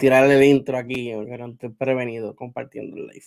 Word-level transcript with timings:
tirarle 0.00 0.36
el 0.36 0.44
intro 0.44 0.78
aquí, 0.78 1.12
porque 1.14 1.34
prevenido 1.68 2.34
compartiendo 2.34 2.96
el 2.96 3.08
live. 3.08 3.26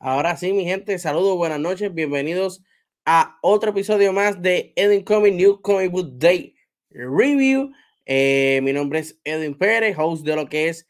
Ahora 0.00 0.36
sí, 0.36 0.52
mi 0.52 0.64
gente, 0.64 0.98
saludos, 0.98 1.36
buenas 1.36 1.60
noches, 1.60 1.94
bienvenidos 1.94 2.62
a 3.10 3.38
otro 3.40 3.70
episodio 3.70 4.12
más 4.12 4.42
de 4.42 4.74
Edwin 4.76 5.02
Comic 5.02 5.32
New 5.32 5.62
Comic 5.62 5.90
Book 5.90 6.18
Day 6.18 6.54
Review. 6.90 7.72
Eh, 8.04 8.60
mi 8.62 8.74
nombre 8.74 8.98
es 8.98 9.18
Edwin 9.24 9.56
Pérez, 9.56 9.96
host 9.98 10.26
de 10.26 10.36
lo 10.36 10.46
que 10.46 10.68
es 10.68 10.86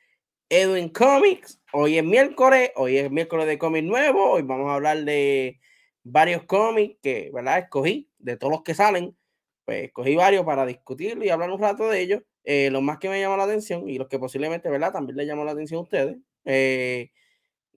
Edwin 0.48 0.88
Comics. 0.88 1.62
Hoy 1.72 1.96
es 1.96 2.02
miércoles, 2.02 2.72
hoy 2.74 2.98
es 2.98 3.08
miércoles 3.08 3.46
de 3.46 3.56
cómic 3.56 3.84
nuevo. 3.84 4.32
Hoy 4.32 4.42
vamos 4.42 4.68
a 4.68 4.74
hablar 4.74 5.04
de 5.04 5.60
varios 6.02 6.42
cómics 6.42 6.98
que, 7.00 7.30
¿verdad? 7.32 7.58
Escogí, 7.60 8.10
de 8.18 8.36
todos 8.36 8.52
los 8.52 8.62
que 8.64 8.74
salen, 8.74 9.16
pues 9.64 9.84
escogí 9.84 10.16
varios 10.16 10.44
para 10.44 10.66
discutir 10.66 11.22
y 11.22 11.28
hablar 11.28 11.52
un 11.52 11.60
rato 11.60 11.88
de 11.88 12.00
ellos. 12.00 12.22
Eh, 12.42 12.70
los 12.72 12.82
más 12.82 12.98
que 12.98 13.08
me 13.08 13.20
llamó 13.20 13.36
la 13.36 13.44
atención 13.44 13.88
y 13.88 13.96
los 13.96 14.08
que 14.08 14.18
posiblemente, 14.18 14.68
¿verdad? 14.68 14.90
También 14.92 15.16
le 15.18 15.24
llamó 15.24 15.44
la 15.44 15.52
atención 15.52 15.78
a 15.78 15.82
ustedes. 15.82 16.16
Eh, 16.44 17.12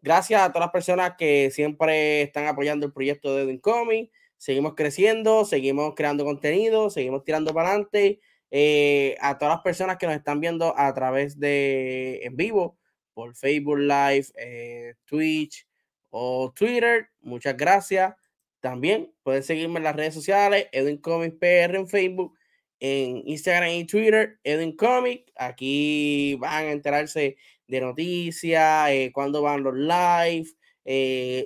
gracias 0.02 0.42
a 0.42 0.52
todas 0.52 0.66
las 0.66 0.72
personas 0.72 1.14
que 1.16 1.52
siempre 1.52 2.24
están 2.24 2.48
apoyando 2.48 2.88
el 2.88 2.92
proyecto 2.92 3.36
de 3.36 3.44
Edwin 3.44 3.60
Comics 3.60 4.12
seguimos 4.42 4.74
creciendo, 4.74 5.46
seguimos 5.46 5.94
creando 5.96 6.26
contenido, 6.26 6.90
seguimos 6.90 7.24
tirando 7.24 7.54
para 7.54 7.70
adelante. 7.70 8.20
Eh, 8.50 9.16
a 9.22 9.38
todas 9.38 9.54
las 9.54 9.64
personas 9.64 9.98
que 9.98 10.08
nos 10.08 10.16
están 10.16 10.40
viendo 10.40 10.74
a 10.78 10.92
través 10.96 11.40
de 11.40 12.22
en 12.24 12.36
vivo, 12.36 12.76
por 13.14 13.36
Facebook 13.36 13.78
Live, 13.78 14.26
eh, 14.36 14.96
Twitch 15.06 15.68
o 16.10 16.52
Twitter, 16.56 17.10
muchas 17.20 17.56
gracias. 17.56 18.16
También 18.62 19.14
pueden 19.22 19.44
seguirme 19.44 19.78
en 19.78 19.84
las 19.84 19.96
redes 19.96 20.16
sociales, 20.16 20.68
Edwin 20.72 20.98
Comics 20.98 21.36
PR 21.36 21.76
en 21.78 21.88
Facebook, 21.88 22.36
en 22.80 23.22
Instagram 23.28 23.70
y 23.70 23.86
Twitter, 23.86 24.40
Edwin 24.44 24.76
Comics. 24.76 25.32
Aquí 25.36 26.36
van 26.40 26.66
a 26.66 26.72
enterarse 26.72 27.38
de 27.68 27.80
noticias, 27.80 28.90
eh, 28.90 29.12
cuándo 29.14 29.44
van 29.44 29.62
los 29.62 29.76
live, 29.76 30.48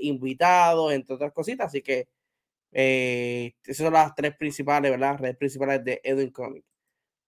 invitados, 0.01 0.93
entre 0.93 1.15
otras 1.15 1.33
cositas. 1.33 1.67
Así 1.67 1.81
que 1.81 2.07
eh, 2.77 3.53
esas 3.63 3.85
son 3.85 3.93
las 3.93 4.13
tres 4.15 4.35
principales, 4.35 4.91
¿verdad? 4.91 5.13
Las 5.13 5.21
redes 5.21 5.37
principales 5.37 5.81
de 5.85 6.01
Edwin 6.03 6.29
Comics. 6.29 6.67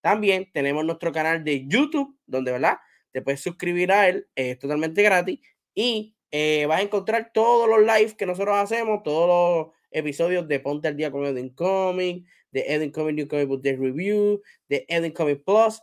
También 0.01 0.51
tenemos 0.51 0.83
nuestro 0.83 1.13
canal 1.13 1.41
de 1.45 1.65
YouTube, 1.65 2.19
donde, 2.25 2.51
¿verdad? 2.51 2.77
Te 3.13 3.21
puedes 3.21 3.39
suscribir 3.39 3.93
a 3.93 4.09
él, 4.09 4.27
es 4.35 4.59
totalmente 4.59 5.01
gratis. 5.01 5.39
Y 5.73 6.17
eh, 6.31 6.65
vas 6.67 6.81
a 6.81 6.83
encontrar 6.83 7.31
todos 7.33 7.69
los 7.69 7.79
lives 7.79 8.13
que 8.13 8.25
nosotros 8.25 8.57
hacemos, 8.57 9.03
todos 9.03 9.69
los 9.69 9.75
episodios 9.89 10.49
de 10.49 10.59
Ponte 10.59 10.89
al 10.89 10.97
Día 10.97 11.11
con 11.11 11.25
Edwin 11.25 11.55
Comics, 11.55 12.29
de 12.51 12.65
Edwin 12.67 12.91
Comics 12.91 13.15
New 13.15 13.27
Comic 13.29 13.47
Book 13.47 13.61
Day 13.61 13.77
Review, 13.77 14.41
de 14.67 14.85
Edwin 14.89 15.13
Comics 15.13 15.43
Plus. 15.45 15.81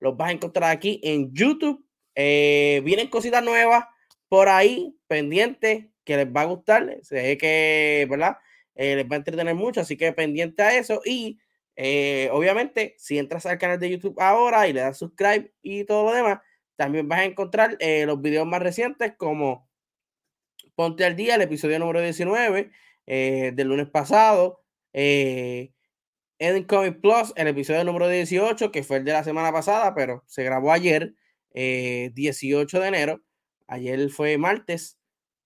Los 0.00 0.16
vas 0.16 0.30
a 0.30 0.32
encontrar 0.32 0.72
aquí 0.72 1.00
en 1.04 1.32
YouTube. 1.32 1.86
Eh, 2.16 2.82
vienen 2.84 3.06
cositas 3.06 3.44
nuevas 3.44 3.84
por 4.28 4.48
ahí, 4.48 4.98
pendientes, 5.06 5.86
que 6.02 6.16
les 6.16 6.26
va 6.26 6.40
a 6.40 6.46
gustar. 6.46 6.98
Sé 7.02 7.38
que, 7.38 8.04
¿verdad? 8.10 8.36
Eh, 8.76 8.94
les 8.94 9.06
va 9.06 9.16
a 9.16 9.18
entretener 9.18 9.54
mucho, 9.54 9.80
así 9.80 9.96
que 9.96 10.12
pendiente 10.12 10.62
a 10.62 10.76
eso. 10.76 11.00
Y 11.04 11.40
eh, 11.76 12.28
obviamente, 12.32 12.94
si 12.98 13.18
entras 13.18 13.46
al 13.46 13.58
canal 13.58 13.80
de 13.80 13.90
YouTube 13.90 14.20
ahora 14.20 14.68
y 14.68 14.72
le 14.72 14.80
das 14.80 14.98
subscribe 14.98 15.52
y 15.62 15.84
todo 15.84 16.04
lo 16.04 16.12
demás, 16.12 16.40
también 16.76 17.08
vas 17.08 17.20
a 17.20 17.24
encontrar 17.24 17.76
eh, 17.80 18.04
los 18.06 18.20
videos 18.20 18.46
más 18.46 18.62
recientes 18.62 19.14
como 19.16 19.68
Ponte 20.74 21.04
al 21.04 21.16
Día, 21.16 21.36
el 21.36 21.42
episodio 21.42 21.78
número 21.78 22.02
19 22.02 22.70
del 23.06 23.68
lunes 23.68 23.88
pasado. 23.88 24.62
Eden 24.92 25.72
Comic 26.66 27.00
Plus, 27.00 27.32
el 27.36 27.48
episodio 27.48 27.82
número 27.84 28.08
18, 28.08 28.70
que 28.72 28.82
fue 28.82 28.98
el 28.98 29.04
de 29.04 29.12
la 29.12 29.24
semana 29.24 29.52
pasada, 29.52 29.94
pero 29.94 30.22
se 30.26 30.44
grabó 30.44 30.72
ayer, 30.72 31.14
18 31.54 32.80
de 32.80 32.88
enero. 32.88 33.22
Ayer 33.68 34.10
fue 34.10 34.36
martes. 34.36 34.98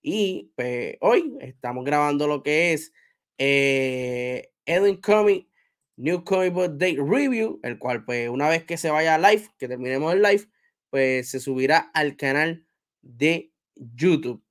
Y 0.03 0.51
pues, 0.57 0.97
hoy 1.01 1.37
estamos 1.41 1.85
grabando 1.85 2.27
lo 2.27 2.43
que 2.43 2.73
es 2.73 2.93
eh, 3.41 4.53
Edwin 4.67 5.01
Comic 5.01 5.49
New 5.97 6.25
Comic 6.25 6.53
Book 6.53 6.77
Day 6.77 6.97
Review, 6.97 7.59
el 7.63 7.79
cual 7.79 8.05
pues 8.05 8.29
una 8.29 8.49
vez 8.49 8.65
que 8.65 8.77
se 8.77 8.91
vaya 8.91 9.17
live, 9.17 9.49
que 9.59 9.67
terminemos 9.67 10.13
el 10.13 10.23
live, 10.23 10.47
pues 10.91 11.31
se 11.31 11.41
subirá 11.41 11.91
al 11.95 12.17
canal 12.17 12.67
de 13.01 13.53
YouTube. 13.75 14.45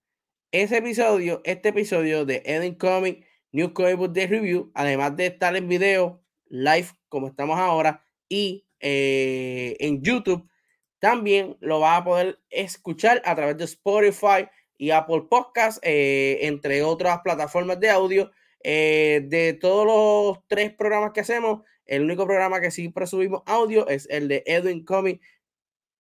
Ese 0.52 0.78
episodio, 0.78 1.42
este 1.44 1.70
episodio 1.70 2.26
de 2.26 2.42
Edwin 2.46 2.76
Comic 2.76 3.26
New 3.52 3.74
Comic 3.74 3.96
Book 3.96 4.14
Day 4.14 4.26
Review, 4.26 4.72
además 4.74 5.16
de 5.16 5.28
estar 5.28 5.56
en 5.56 5.68
video 5.68 6.24
live 6.48 6.88
como 7.10 7.28
estamos 7.28 7.60
ahora 7.60 8.04
y 8.28 8.66
eh, 8.80 9.76
en 9.80 10.02
YouTube, 10.02 10.50
también 10.98 11.58
lo 11.60 11.80
va 11.80 11.98
a 11.98 12.04
poder 12.04 12.40
escuchar 12.50 13.22
a 13.24 13.36
través 13.36 13.58
de 13.58 13.66
Spotify 13.66 14.48
y 14.80 14.90
Apple 14.90 15.26
Podcasts, 15.30 15.80
eh, 15.84 16.40
entre 16.42 16.82
otras 16.82 17.20
plataformas 17.24 17.80
de 17.80 17.92
audio 17.92 18.32
eh, 18.62 19.22
de 19.28 19.54
todos 19.54 19.86
los 19.86 20.46
tres 20.48 20.74
programas 20.74 21.12
que 21.14 21.22
hacemos, 21.22 21.62
el 21.86 22.04
único 22.04 22.26
programa 22.26 22.62
que 22.62 22.72
siempre 22.72 23.08
subimos 23.08 23.42
audio 23.46 23.88
es 23.88 24.08
el 24.10 24.28
de 24.28 24.44
Edwin 24.46 24.84
Comic 24.86 25.22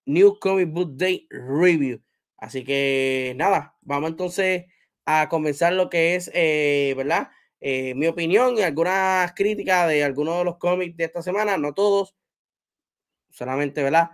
New 0.06 0.39
Comic 0.39 0.69
Book 0.72 0.98
Day 0.98 1.28
Review. 1.30 2.01
Así 2.38 2.63
que 2.63 3.34
nada, 3.38 3.75
vamos 3.81 4.12
entonces 4.12 4.66
a 5.06 5.30
comenzar 5.30 5.74
lo 5.74 5.89
que 5.89 6.16
es, 6.16 6.31
eh, 6.34 6.94
¿verdad? 6.95 7.30
Eh, 7.60 7.94
mi 7.95 8.07
opinión 8.07 8.57
y 8.57 8.62
algunas 8.62 9.34
críticas 9.34 9.89
de 9.89 10.04
algunos 10.04 10.39
de 10.39 10.45
los 10.45 10.57
cómics 10.57 10.95
de 10.98 11.06
esta 11.06 11.22
semana, 11.22 11.57
no 11.57 11.74
todos, 11.74 12.16
solamente, 13.30 13.84
¿verdad? 13.84 14.12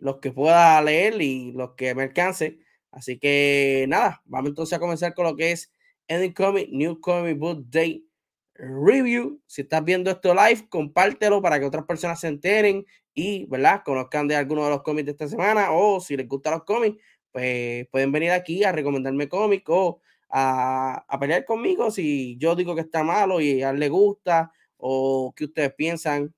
los 0.00 0.18
que 0.18 0.32
pueda 0.32 0.82
leer 0.82 1.22
y 1.22 1.52
los 1.52 1.74
que 1.76 1.94
me 1.94 2.02
alcance. 2.02 2.58
Así 2.90 3.18
que 3.18 3.86
nada, 3.88 4.22
vamos 4.24 4.48
entonces 4.50 4.76
a 4.76 4.80
comenzar 4.80 5.14
con 5.14 5.26
lo 5.26 5.36
que 5.36 5.52
es 5.52 5.70
Edwin 6.08 6.32
Comic 6.32 6.68
New 6.70 7.00
Comic 7.00 7.38
Book 7.38 7.66
Day 7.68 8.06
Review. 8.54 9.40
Si 9.46 9.62
estás 9.62 9.84
viendo 9.84 10.10
esto 10.10 10.34
live, 10.34 10.68
compártelo 10.68 11.42
para 11.42 11.58
que 11.58 11.66
otras 11.66 11.84
personas 11.84 12.20
se 12.20 12.28
enteren 12.28 12.86
y, 13.14 13.46
¿verdad? 13.46 13.82
Conozcan 13.84 14.28
de 14.28 14.36
algunos 14.36 14.64
de 14.64 14.70
los 14.70 14.82
cómics 14.82 15.06
de 15.06 15.12
esta 15.12 15.28
semana 15.28 15.72
o 15.72 16.00
si 16.00 16.16
les 16.16 16.28
gustan 16.28 16.54
los 16.54 16.64
cómics, 16.64 17.02
pues 17.32 17.86
pueden 17.88 18.12
venir 18.12 18.30
aquí 18.30 18.64
a 18.64 18.72
recomendarme 18.72 19.28
cómics 19.28 19.64
o 19.68 20.00
a, 20.28 21.04
pelear 21.20 21.44
conmigo 21.44 21.90
si 21.90 22.36
yo 22.38 22.56
digo 22.56 22.74
que 22.74 22.80
está 22.82 23.02
malo 23.02 23.40
y 23.40 23.62
a 23.62 23.70
él 23.70 23.78
le 23.78 23.88
gusta 23.88 24.52
o 24.76 25.32
que 25.36 25.44
ustedes 25.44 25.72
piensan, 25.74 26.34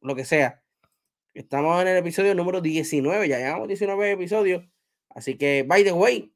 lo 0.00 0.14
que 0.14 0.24
sea. 0.24 0.62
Estamos 1.32 1.80
en 1.82 1.88
el 1.88 1.96
episodio 1.96 2.34
número 2.34 2.60
19, 2.60 3.28
ya 3.28 3.38
llevamos 3.38 3.68
19 3.68 4.12
episodios. 4.12 4.64
Así 5.08 5.36
que, 5.36 5.64
by 5.66 5.84
the 5.84 5.92
way, 5.92 6.32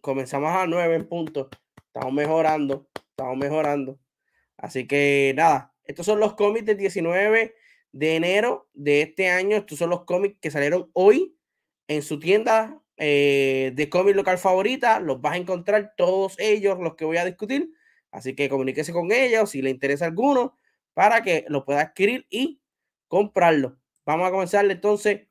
comenzamos 0.00 0.50
a 0.50 0.66
9 0.66 1.04
puntos. 1.04 1.48
Estamos 1.94 2.12
mejorando, 2.12 2.88
estamos 2.92 3.36
mejorando. 3.36 4.00
Así 4.56 4.84
que 4.88 5.32
nada, 5.36 5.72
estos 5.84 6.04
son 6.04 6.18
los 6.18 6.34
cómics 6.34 6.66
del 6.66 6.76
19 6.76 7.54
de 7.92 8.16
enero 8.16 8.68
de 8.74 9.02
este 9.02 9.28
año. 9.28 9.56
Estos 9.56 9.78
son 9.78 9.90
los 9.90 10.04
cómics 10.04 10.36
que 10.40 10.50
salieron 10.50 10.90
hoy 10.92 11.38
en 11.86 12.02
su 12.02 12.18
tienda 12.18 12.82
eh, 12.96 13.70
de 13.76 13.88
cómic 13.90 14.16
local 14.16 14.38
favorita. 14.38 14.98
Los 14.98 15.20
vas 15.20 15.34
a 15.34 15.36
encontrar 15.36 15.94
todos 15.96 16.34
ellos, 16.40 16.80
los 16.80 16.96
que 16.96 17.04
voy 17.04 17.16
a 17.16 17.24
discutir. 17.24 17.72
Así 18.10 18.34
que 18.34 18.48
comuníquese 18.48 18.92
con 18.92 19.12
ellos 19.12 19.50
si 19.50 19.62
le 19.62 19.70
interesa 19.70 20.06
alguno 20.06 20.58
para 20.94 21.22
que 21.22 21.44
lo 21.46 21.64
pueda 21.64 21.80
adquirir 21.80 22.26
y 22.28 22.60
comprarlo. 23.06 23.78
Vamos 24.04 24.26
a 24.26 24.32
comenzar 24.32 24.68
entonces 24.68 25.28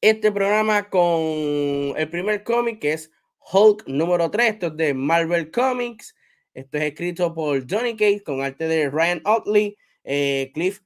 este 0.00 0.32
programa 0.32 0.88
con 0.88 1.10
el 1.10 2.08
primer 2.08 2.42
cómic 2.42 2.78
que 2.80 2.94
es 2.94 3.12
Hulk 3.52 3.86
número 3.86 4.30
3, 4.30 4.54
esto 4.54 4.66
es 4.68 4.76
de 4.76 4.94
Marvel 4.94 5.50
Comics. 5.50 6.14
Esto 6.52 6.78
es 6.78 6.84
escrito 6.84 7.34
por 7.34 7.70
Johnny 7.70 7.94
Cage 7.94 8.22
con 8.24 8.42
arte 8.42 8.66
de 8.66 8.90
Ryan 8.90 9.20
Otley, 9.24 9.76
eh, 10.04 10.50
Cliff 10.54 10.80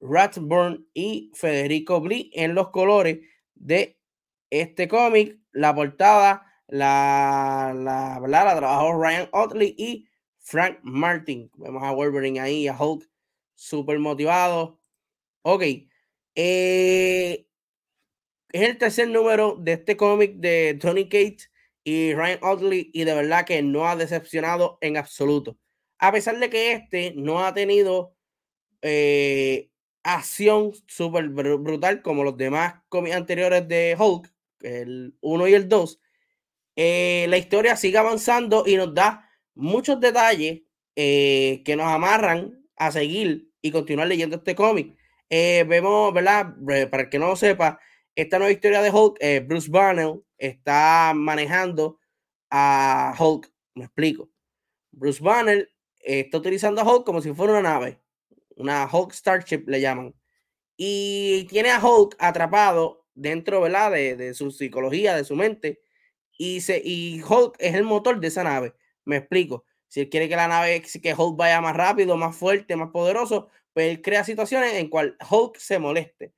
Rathburn 0.00 0.86
y 0.92 1.32
Federico 1.34 2.00
Blee 2.00 2.30
en 2.34 2.54
los 2.54 2.70
colores 2.70 3.20
de 3.54 3.98
este 4.50 4.86
cómic, 4.86 5.38
la 5.52 5.74
portada, 5.74 6.46
la, 6.68 7.72
la, 7.74 8.20
la, 8.20 8.44
la 8.44 8.56
trabajó 8.56 9.02
Ryan 9.02 9.28
Otley 9.32 9.74
y 9.76 10.06
Frank 10.38 10.78
Martin. 10.82 11.50
Vemos 11.56 11.82
a 11.82 11.90
Wolverine 11.90 12.38
ahí, 12.38 12.68
a 12.68 12.78
Hulk, 12.78 13.08
súper 13.54 13.98
motivado. 13.98 14.78
Ok. 15.42 15.62
Eh, 16.36 17.46
es 18.52 18.62
el 18.62 18.78
tercer 18.78 19.08
número 19.08 19.56
de 19.58 19.72
este 19.72 19.96
cómic 19.96 20.34
de 20.36 20.78
Tony 20.80 21.08
Cates 21.08 21.50
y 21.84 22.14
Ryan 22.14 22.38
Otley 22.42 22.90
y 22.94 23.04
de 23.04 23.14
verdad 23.14 23.44
que 23.44 23.62
no 23.62 23.86
ha 23.86 23.94
decepcionado 23.94 24.78
en 24.80 24.96
absoluto. 24.96 25.58
A 25.98 26.10
pesar 26.10 26.38
de 26.38 26.50
que 26.50 26.72
este 26.72 27.12
no 27.14 27.44
ha 27.44 27.52
tenido 27.54 28.16
eh, 28.82 29.70
acción 30.02 30.72
súper 30.86 31.28
brutal 31.28 32.02
como 32.02 32.24
los 32.24 32.36
demás 32.36 32.76
cómics 32.88 33.16
anteriores 33.16 33.68
de 33.68 33.96
Hulk, 33.98 34.32
el 34.62 35.14
1 35.20 35.48
y 35.48 35.54
el 35.54 35.68
2, 35.68 36.00
eh, 36.76 37.26
la 37.28 37.36
historia 37.36 37.76
sigue 37.76 37.98
avanzando 37.98 38.64
y 38.66 38.76
nos 38.76 38.94
da 38.94 39.30
muchos 39.54 40.00
detalles 40.00 40.62
eh, 40.96 41.62
que 41.64 41.76
nos 41.76 41.86
amarran 41.86 42.66
a 42.76 42.90
seguir 42.90 43.50
y 43.62 43.70
continuar 43.70 44.08
leyendo 44.08 44.36
este 44.36 44.54
cómic. 44.54 44.96
Vemos, 45.30 46.14
¿verdad? 46.14 46.54
Para 46.90 47.04
el 47.04 47.08
que 47.10 47.18
no 47.18 47.26
lo 47.28 47.36
sepa, 47.36 47.80
esta 48.14 48.38
nueva 48.38 48.52
historia 48.52 48.82
de 48.82 48.90
Hulk, 48.90 49.18
Bruce 49.46 49.70
Banner 49.70 50.14
está 50.38 51.12
manejando 51.14 51.98
a 52.50 53.14
Hulk. 53.18 53.52
Me 53.74 53.84
explico. 53.84 54.30
Bruce 54.92 55.22
Banner 55.22 55.68
está 56.00 56.38
utilizando 56.38 56.80
a 56.80 56.84
Hulk 56.84 57.04
como 57.04 57.20
si 57.20 57.32
fuera 57.32 57.54
una 57.54 57.62
nave, 57.62 58.00
una 58.56 58.88
Hulk 58.90 59.12
Starship 59.12 59.64
le 59.66 59.80
llaman, 59.80 60.14
y 60.76 61.44
tiene 61.48 61.70
a 61.70 61.84
Hulk 61.84 62.16
atrapado 62.18 63.06
dentro, 63.14 63.60
¿verdad? 63.60 63.90
De, 63.90 64.16
de 64.16 64.34
su 64.34 64.50
psicología, 64.50 65.16
de 65.16 65.24
su 65.24 65.34
mente, 65.34 65.80
y, 66.38 66.60
se, 66.60 66.80
y 66.84 67.22
Hulk 67.22 67.56
es 67.58 67.74
el 67.74 67.84
motor 67.84 68.20
de 68.20 68.28
esa 68.28 68.44
nave. 68.44 68.74
Me 69.04 69.16
explico. 69.16 69.64
Si 69.88 70.00
él 70.00 70.08
quiere 70.08 70.28
que 70.28 70.36
la 70.36 70.48
nave, 70.48 70.82
que 70.82 71.14
Hulk 71.14 71.36
vaya 71.36 71.60
más 71.60 71.76
rápido, 71.76 72.16
más 72.16 72.36
fuerte, 72.36 72.74
más 72.76 72.90
poderoso, 72.90 73.48
pues 73.72 73.88
él 73.90 74.02
crea 74.02 74.24
situaciones 74.24 74.74
en 74.74 74.88
cual 74.88 75.16
Hulk 75.30 75.56
se 75.58 75.78
moleste. 75.78 76.32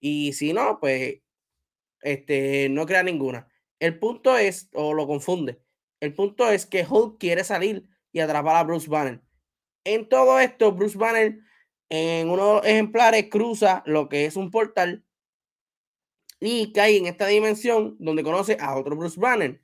Y 0.00 0.32
si 0.32 0.52
no, 0.52 0.78
pues 0.80 1.20
este, 2.02 2.68
no 2.68 2.86
crea 2.86 3.02
ninguna. 3.02 3.48
El 3.80 3.98
punto 3.98 4.36
es, 4.36 4.68
o 4.74 4.94
lo 4.94 5.06
confunde, 5.06 5.60
el 6.00 6.14
punto 6.14 6.48
es 6.48 6.66
que 6.66 6.86
Hulk 6.88 7.18
quiere 7.18 7.44
salir 7.44 7.88
y 8.12 8.20
atrapar 8.20 8.56
a 8.56 8.64
Bruce 8.64 8.88
Banner. 8.88 9.20
En 9.84 10.08
todo 10.08 10.38
esto, 10.40 10.72
Bruce 10.72 10.98
Banner 10.98 11.38
en 11.88 12.28
unos 12.28 12.64
ejemplares 12.64 13.28
cruza 13.30 13.82
lo 13.86 14.08
que 14.08 14.26
es 14.26 14.36
un 14.36 14.50
portal 14.50 15.04
y 16.40 16.72
cae 16.72 16.98
en 16.98 17.06
esta 17.06 17.26
dimensión 17.26 17.96
donde 17.98 18.22
conoce 18.22 18.56
a 18.60 18.76
otro 18.76 18.96
Bruce 18.96 19.18
Banner. 19.18 19.60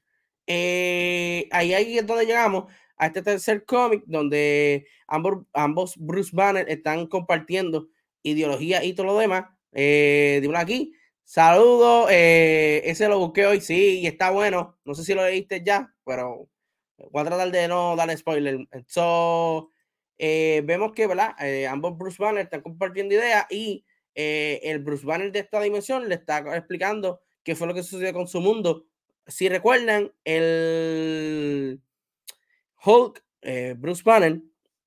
Eh, 0.46 1.48
ahí, 1.52 1.72
ahí 1.74 1.98
es 1.98 2.06
donde 2.06 2.26
llegamos 2.26 2.72
a 2.96 3.06
este 3.06 3.22
tercer 3.22 3.64
cómic 3.64 4.02
donde 4.06 4.86
ambos, 5.06 5.44
ambos 5.52 5.94
Bruce 5.96 6.30
Banner 6.32 6.68
están 6.68 7.06
compartiendo 7.06 7.88
ideología 8.22 8.84
y 8.84 8.94
todo 8.94 9.06
lo 9.06 9.18
demás. 9.18 9.46
Eh, 9.74 10.42
aquí. 10.56 10.92
Saludos, 11.24 12.08
eh, 12.10 12.82
ese 12.84 13.08
lo 13.08 13.18
busqué 13.18 13.46
hoy, 13.46 13.60
sí, 13.60 14.00
y 14.00 14.06
está 14.06 14.30
bueno. 14.30 14.78
No 14.84 14.94
sé 14.94 15.04
si 15.04 15.14
lo 15.14 15.24
leíste 15.24 15.62
ya, 15.64 15.92
pero 16.04 16.48
voy 17.10 17.22
a 17.22 17.24
tratar 17.24 17.50
de 17.50 17.68
no 17.68 17.96
darle 17.96 18.16
spoiler. 18.16 18.68
So, 18.86 19.70
eh, 20.18 20.62
vemos 20.64 20.92
que, 20.92 21.06
¿verdad? 21.06 21.34
Eh, 21.40 21.66
ambos 21.66 21.96
Bruce 21.98 22.22
Banner 22.22 22.44
están 22.44 22.60
compartiendo 22.62 23.14
ideas 23.14 23.46
y 23.50 23.84
eh, 24.14 24.60
el 24.62 24.78
Bruce 24.78 25.04
Banner 25.04 25.32
de 25.32 25.40
esta 25.40 25.60
dimensión 25.60 26.08
le 26.08 26.14
está 26.14 26.38
explicando 26.56 27.20
qué 27.42 27.56
fue 27.56 27.66
lo 27.66 27.74
que 27.74 27.82
sucedió 27.82 28.12
con 28.12 28.28
su 28.28 28.40
mundo. 28.40 28.86
Si 29.26 29.48
recuerdan, 29.48 30.12
el 30.24 31.80
Hulk, 32.84 33.24
eh, 33.42 33.74
Bruce 33.76 34.02
Banner, 34.04 34.40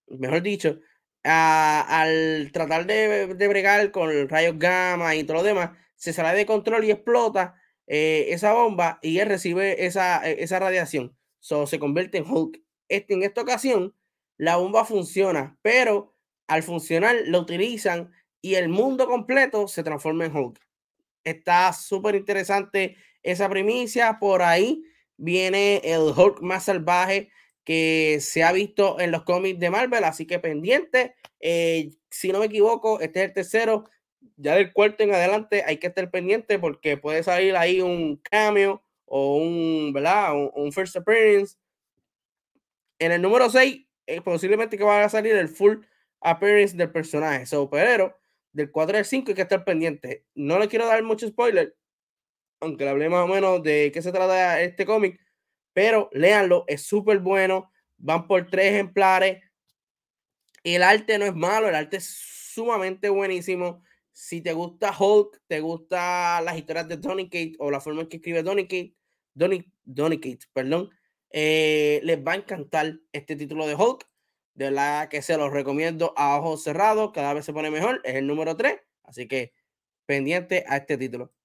mejor 0.08 0.42
dicho, 0.42 0.80
al 1.28 2.52
tratar 2.52 2.86
de, 2.86 3.36
de, 3.36 3.48
bregar 3.48 3.92
con 3.92 4.30
rayos 4.30 4.58
gamma 4.58 5.16
y 5.16 5.24
todo 5.24 5.38
lo 5.38 5.44
demás, 5.44 5.72
se 5.96 6.14
sale 6.14 6.38
de 6.38 6.46
control 6.46 6.86
y 6.86 6.92
explota 6.92 7.56
eh, 7.88 8.28
esa 8.30 8.54
bomba 8.54 9.00
y 9.02 9.20
él 9.20 9.28
recibe 9.28 9.86
esa, 9.86 10.26
esa 10.28 10.60
radiación. 10.60 11.18
So, 11.40 11.68
se 11.68 11.80
convierte 11.80 12.18
en 12.18 12.30
Hulk. 12.30 12.62
Este, 12.90 13.14
en 13.14 13.24
esta 13.24 13.42
ocasión, 13.42 13.96
la 14.38 14.58
bomba 14.58 14.86
funciona, 14.86 15.58
pero 15.62 16.14
al 16.48 16.64
funcionar 16.64 17.16
lo 17.26 17.40
utilizan 17.40 18.12
y 18.42 18.56
el 18.56 18.70
mundo 18.70 19.08
completo 19.08 19.68
se 19.68 19.84
transforma 19.84 20.26
en 20.26 20.36
Hulk. 20.36 20.60
Está 21.24 21.74
súper 21.74 22.16
interesante 22.16 22.98
esa 23.24 23.50
primicia. 23.50 24.20
Por 24.20 24.42
ahí 24.42 24.84
viene 25.18 25.82
el 25.84 26.14
Hulk 26.16 26.42
más 26.42 26.66
salvaje 26.66 27.30
que 27.68 28.20
se 28.22 28.46
ha 28.46 28.54
visto 28.54 28.98
en 28.98 29.12
los 29.12 29.24
cómics 29.24 29.60
de 29.60 29.70
Marvel, 29.70 30.06
así 30.06 30.26
que 30.26 30.40
pendiente. 30.40 31.16
Eh, 31.42 31.92
si 32.10 32.32
no 32.32 32.40
me 32.40 32.46
equivoco, 32.46 33.02
este 33.02 33.20
es 33.20 33.26
el 33.28 33.34
tercero. 33.34 33.84
Ya 34.38 34.56
del 34.56 34.72
cuarto 34.72 35.04
en 35.04 35.14
adelante 35.14 35.66
hay 35.66 35.76
que 35.76 35.88
estar 35.88 36.10
pendiente 36.10 36.60
porque 36.60 36.96
puede 36.96 37.24
salir 37.24 37.58
ahí 37.58 37.82
un 37.82 38.22
cameo 38.24 38.82
o 39.04 39.36
un, 39.36 39.92
¿verdad? 39.92 40.34
Un, 40.56 40.72
first 40.72 40.96
appearance. 40.96 41.58
En 43.00 43.12
el 43.12 43.22
número 43.22 43.50
6, 43.50 43.86
eh, 44.06 44.22
posiblemente 44.22 44.78
que 44.78 44.86
vaya 44.86 45.04
a 45.04 45.10
salir 45.10 45.36
el 45.36 45.50
full 45.50 45.80
appearance 46.22 46.78
del 46.78 46.90
personaje. 46.90 47.46
So, 47.48 47.70
pero 47.70 48.18
del 48.54 48.72
4 48.72 48.98
al 48.98 49.04
5 49.04 49.32
hay 49.32 49.36
que 49.36 49.42
estar 49.42 49.66
pendiente. 49.66 50.24
No 50.36 50.58
le 50.58 50.70
quiero 50.70 50.88
dar 50.88 51.04
mucho 51.04 51.28
spoiler, 51.28 51.76
aunque 52.62 52.86
le 52.86 52.92
hablé 52.92 53.10
más 53.10 53.26
o 53.26 53.28
menos 53.28 53.62
de 53.62 53.92
qué 53.94 54.02
se 54.02 54.14
trata 54.14 54.62
este 54.62 54.86
cómic, 54.86 55.20
pero 55.78 56.10
léanlo, 56.12 56.64
es 56.66 56.82
súper 56.82 57.20
bueno. 57.20 57.72
Van 57.98 58.26
por 58.26 58.50
tres 58.50 58.74
ejemplares. 58.74 59.44
El 60.64 60.82
arte 60.82 61.20
no 61.20 61.26
es 61.26 61.36
malo, 61.36 61.70
el 61.70 61.76
arte 61.76 61.98
es 61.98 62.06
sumamente 62.08 63.10
buenísimo. 63.10 63.84
Si 64.12 64.42
te 64.42 64.54
gusta 64.54 64.92
Hulk, 64.98 65.40
te 65.46 65.60
gusta 65.60 66.42
las 66.42 66.58
historias 66.58 66.88
de 66.88 66.98
Donny 66.98 67.26
Kate 67.26 67.54
o 67.60 67.70
la 67.70 67.80
forma 67.80 68.02
en 68.02 68.08
que 68.08 68.18
escribe 68.18 68.42
Donny 68.42 68.64
Kate, 68.64 68.96
Donny, 69.36 69.72
Donny 69.84 70.20
perdón, 70.52 70.90
eh, 71.30 72.00
les 72.02 72.26
va 72.26 72.32
a 72.32 72.38
encantar 72.38 72.98
este 73.12 73.36
título 73.36 73.68
de 73.68 73.76
Hulk. 73.76 74.04
De 74.56 74.66
verdad 74.72 75.10
que 75.10 75.22
se 75.22 75.38
los 75.38 75.54
recomiendo 75.54 76.12
a 76.18 76.40
ojos 76.40 76.64
cerrados, 76.64 77.12
cada 77.14 77.36
vez 77.36 77.46
se 77.46 77.54
pone 77.54 77.70
mejor, 77.70 78.02
es 78.04 78.16
el 78.16 78.26
número 78.26 78.58
3, 78.58 78.80
así 79.04 79.28
que 79.28 79.54
pendiente 80.08 80.66
a 80.68 80.78
este 80.78 80.98
título. 80.98 81.37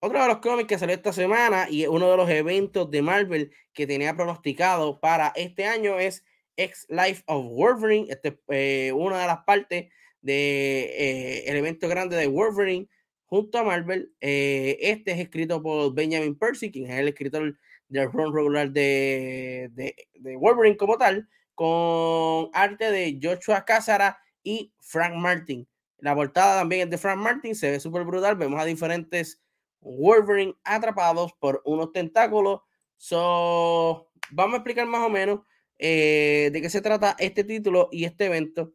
Otro 0.00 0.20
de 0.20 0.28
los 0.28 0.38
cómics 0.38 0.68
que 0.68 0.78
salió 0.78 0.94
esta 0.94 1.12
semana 1.12 1.66
y 1.70 1.86
uno 1.86 2.10
de 2.10 2.16
los 2.16 2.28
eventos 2.28 2.90
de 2.90 3.02
Marvel 3.02 3.52
que 3.72 3.86
tenía 3.86 4.14
pronosticado 4.14 5.00
para 5.00 5.32
este 5.34 5.64
año 5.64 5.98
es 5.98 6.24
X 6.56 6.86
Life 6.90 7.22
of 7.26 7.46
Wolverine. 7.46 8.06
Este 8.10 8.28
es 8.28 8.34
eh, 8.48 8.92
una 8.92 9.20
de 9.20 9.26
las 9.26 9.44
partes 9.44 9.84
del 10.20 10.36
de, 10.36 11.48
eh, 11.48 11.58
evento 11.58 11.88
grande 11.88 12.16
de 12.16 12.26
Wolverine 12.26 12.88
junto 13.24 13.58
a 13.58 13.64
Marvel. 13.64 14.12
Eh, 14.20 14.76
este 14.80 15.12
es 15.12 15.20
escrito 15.20 15.62
por 15.62 15.94
Benjamin 15.94 16.38
Percy, 16.38 16.70
quien 16.70 16.90
es 16.90 16.98
el 16.98 17.08
escritor 17.08 17.58
del 17.88 18.12
run 18.12 18.34
regular 18.34 18.70
de, 18.70 19.70
de, 19.72 19.96
de 20.14 20.36
Wolverine 20.36 20.76
como 20.76 20.98
tal 20.98 21.28
con 21.54 22.50
arte 22.52 22.90
de 22.90 23.18
Joshua 23.22 23.64
Cázara 23.64 24.18
y 24.42 24.72
Frank 24.80 25.14
Martin. 25.14 25.66
La 25.98 26.14
portada 26.14 26.60
también 26.60 26.82
es 26.82 26.90
de 26.90 26.98
Frank 26.98 27.18
Martin, 27.18 27.54
se 27.54 27.70
ve 27.70 27.80
súper 27.80 28.04
brutal. 28.04 28.36
Vemos 28.36 28.60
a 28.60 28.64
diferentes 28.64 29.40
Wolverine 29.84 30.54
atrapados 30.64 31.32
por 31.34 31.62
unos 31.64 31.92
tentáculos. 31.92 32.62
So, 32.96 34.10
vamos 34.30 34.54
a 34.54 34.56
explicar 34.58 34.86
más 34.86 35.06
o 35.06 35.10
menos 35.10 35.40
eh, 35.78 36.50
de 36.52 36.62
qué 36.62 36.70
se 36.70 36.80
trata 36.80 37.16
este 37.18 37.44
título 37.44 37.88
y 37.92 38.04
este 38.04 38.26
evento. 38.26 38.72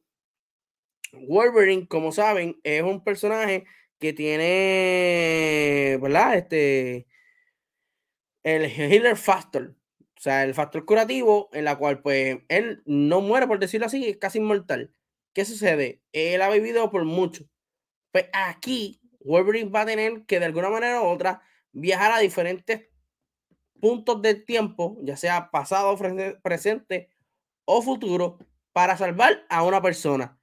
Wolverine, 1.14 1.88
como 1.88 2.12
saben, 2.12 2.60
es 2.64 2.84
un 2.84 3.04
personaje 3.04 3.66
que 4.00 4.14
tiene, 4.14 5.98
¿verdad? 6.02 6.38
Este, 6.38 7.08
el 8.44 8.66
Healer 8.66 9.18
Factor. 9.18 9.76
O 10.18 10.22
sea, 10.22 10.44
el 10.44 10.54
factor 10.54 10.86
curativo 10.86 11.50
en 11.54 11.64
la 11.66 11.78
cual 11.78 12.02
pues 12.02 12.40
él 12.50 12.82
no 12.86 13.22
muere, 13.22 13.48
por 13.48 13.60
decirlo 13.60 13.88
así, 13.88 14.06
es 14.06 14.18
casi 14.18 14.40
inmortal. 14.40 14.94
¿Qué 15.34 15.46
sucede? 15.46 16.02
Él 16.12 16.42
ha 16.42 16.50
vivido 16.50 16.92
por 16.92 17.06
mucho. 17.06 17.46
Pues 18.12 18.26
aquí 18.34 18.99
Wolverine 19.20 19.70
va 19.70 19.82
a 19.82 19.86
tener 19.86 20.26
que 20.26 20.40
de 20.40 20.46
alguna 20.46 20.70
manera 20.70 21.02
u 21.02 21.06
otra 21.06 21.42
viajar 21.72 22.12
a 22.12 22.20
diferentes 22.20 22.88
puntos 23.80 24.22
del 24.22 24.46
tiempo, 24.46 24.98
ya 25.02 25.18
sea 25.18 25.52
pasado, 25.52 25.98
presente 26.42 27.10
o 27.66 27.82
futuro, 27.82 28.40
para 28.74 28.98
salvar 28.98 29.46
a 29.50 29.64
una 29.64 29.82
persona. 29.82 30.40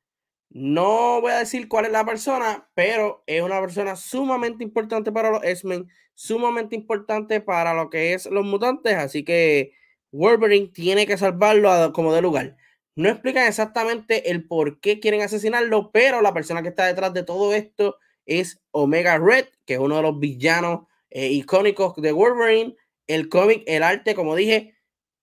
No 0.49 1.21
voy 1.21 1.33
a 1.33 1.39
decir 1.39 1.69
cuál 1.69 1.87
es 1.87 1.93
la 1.93 2.05
persona, 2.05 2.69
pero 2.75 3.23
es 3.27 3.43
una 3.43 3.61
persona 3.61 3.97
sumamente 3.97 4.65
importante 4.65 5.13
para 5.13 5.31
los 5.31 5.45
X-Men, 5.45 5.89
sumamente 6.15 6.77
importante 6.77 7.41
para 7.41 7.75
lo 7.75 7.91
que 7.91 8.15
es 8.15 8.27
los 8.27 8.45
mutantes, 8.45 8.95
así 8.95 9.25
que 9.25 9.73
Wolverine 10.13 10.69
tiene 10.69 11.07
que 11.07 11.19
salvarlo 11.19 11.93
como 11.93 12.15
de 12.15 12.23
lugar. 12.23 12.57
No 12.95 13.11
explican 13.11 13.47
exactamente 13.47 14.31
el 14.31 14.47
por 14.47 14.81
qué 14.81 15.01
quieren 15.01 15.21
asesinarlo, 15.21 15.91
pero 15.93 16.23
la 16.23 16.33
persona 16.33 16.63
que 16.63 16.69
está 16.69 16.87
detrás 16.87 17.13
de 17.13 17.23
todo 17.23 17.53
esto 17.53 17.99
es 18.27 18.61
Omega 18.73 19.19
Red, 19.19 19.47
que 19.65 19.75
es 19.75 19.81
uno 19.81 19.97
de 19.97 20.03
los 20.03 20.19
villanos 20.19 20.87
icónicos 21.11 21.95
de 21.97 22.13
Wolverine. 22.13 22.77
El 23.07 23.29
cómic, 23.29 23.63
el 23.67 23.83
arte, 23.83 24.15
como 24.15 24.37
dije, 24.37 24.77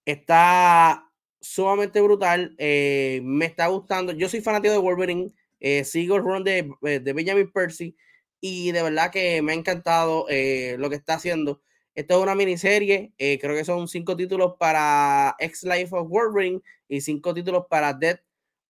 está 0.06 1.12
sumamente 1.42 2.02
brutal. 2.02 2.56
me 2.58 3.46
está 3.46 3.68
gustando. 3.68 4.14
Yo 4.14 4.30
soy 4.30 4.42
fanático 4.42 4.74
de 4.74 4.80
Wolverine. 4.80 5.32
sigo 5.84 6.16
el 6.16 6.24
run 6.24 6.44
de, 6.44 6.72
de 6.82 7.14
Benjamin 7.14 7.52
Percy 7.52 7.96
y 8.42 8.72
de 8.72 8.84
verdad 8.84 9.12
que 9.12 9.42
me 9.42 9.52
ha 9.52 9.56
encantado 9.56 10.26
lo 10.78 10.90
que 10.90 10.96
está 10.96 11.16
haciendo. 11.16 11.62
Esto 11.96 12.16
es 12.16 12.24
una 12.24 12.34
miniserie, 12.34 13.14
eh, 13.20 13.38
creo 13.40 13.56
que 13.56 13.66
son 13.66 13.88
cinco 13.88 14.18
títulos 14.18 14.56
para 14.58 15.36
X 15.38 15.64
Life 15.64 15.90
of 15.92 16.10
Wolverine 16.10 16.60
y 16.88 17.02
cinco 17.02 17.36
títulos 17.36 17.66
para 17.70 17.94
Death 17.94 18.20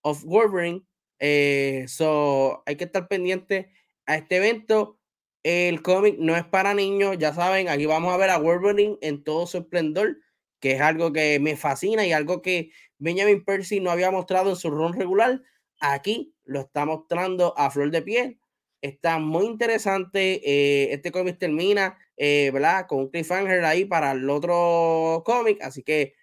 of 0.02 0.24
Wolverine. 0.26 0.84
Eh, 1.20 1.86
so, 1.88 2.64
hay 2.66 2.76
que 2.76 2.84
estar 2.84 3.08
pendiente 3.08 3.72
a 4.06 4.16
este 4.16 4.38
evento. 4.38 5.00
El 5.44 5.82
cómic 5.82 6.18
no 6.20 6.36
es 6.36 6.46
para 6.46 6.74
niños, 6.74 7.18
ya 7.18 7.34
saben, 7.34 7.68
aquí 7.68 7.86
vamos 7.86 8.14
a 8.14 8.18
ver 8.18 8.30
a 8.30 8.38
Wolverine 8.38 8.98
en 9.02 9.24
todo 9.24 9.46
su 9.46 9.58
esplendor, 9.58 10.18
que 10.60 10.74
es 10.74 10.82
algo 10.82 11.12
que 11.12 11.40
me 11.40 11.58
fascina 11.58 12.06
y 12.06 12.14
algo 12.14 12.42
que 12.42 12.72
Benjamin 12.98 13.44
Percy 13.44 13.80
no 13.82 13.92
había 13.92 14.12
mostrado 14.12 14.52
en 14.52 14.56
su 14.56 14.70
run 14.70 14.94
regular. 14.94 15.42
Aquí 15.82 16.34
lo 16.46 16.62
está 16.62 16.86
mostrando 16.86 17.54
a 17.58 17.70
flor 17.72 17.92
de 17.92 18.02
piel. 18.02 18.40
Está 18.82 19.20
muy 19.20 19.46
interesante. 19.46 20.42
Eh, 20.46 20.94
este 20.94 21.12
cómic 21.12 21.38
termina 21.40 21.98
eh, 22.18 22.52
¿verdad? 22.54 22.86
Con 22.88 23.00
un 23.00 23.10
cliffhanger 23.10 23.64
ahí 23.66 23.86
para 23.86 24.12
el 24.12 24.30
otro 24.30 25.24
cómic, 25.26 25.62
así 25.62 25.84
que 25.84 26.14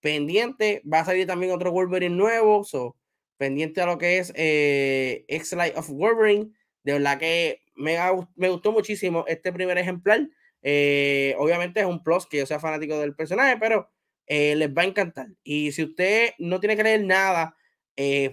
pendiente, 0.00 0.82
va 0.90 1.00
a 1.00 1.04
salir 1.04 1.26
también 1.26 1.52
otro 1.52 1.72
Wolverine 1.72 2.16
nuevo, 2.16 2.64
so, 2.64 2.96
pendiente 3.36 3.80
a 3.80 3.86
lo 3.86 3.98
que 3.98 4.18
es 4.18 4.32
eh, 4.36 5.24
X-Light 5.28 5.76
of 5.76 5.90
Wolverine, 5.90 6.52
de 6.84 6.92
verdad 6.94 7.18
que 7.18 7.62
me, 7.76 7.96
me 8.36 8.48
gustó 8.48 8.72
muchísimo 8.72 9.24
este 9.28 9.52
primer 9.52 9.78
ejemplar, 9.78 10.28
eh, 10.62 11.34
obviamente 11.38 11.80
es 11.80 11.86
un 11.86 12.02
plus 12.02 12.26
que 12.26 12.38
yo 12.38 12.46
sea 12.46 12.60
fanático 12.60 12.98
del 12.98 13.14
personaje, 13.14 13.56
pero 13.58 13.90
les 14.28 14.68
va 14.68 14.82
a 14.82 14.84
encantar, 14.84 15.26
y 15.42 15.72
si 15.72 15.82
usted 15.82 16.34
no 16.38 16.60
tiene 16.60 16.76
que 16.76 16.84
leer 16.84 17.04
nada, 17.04 17.56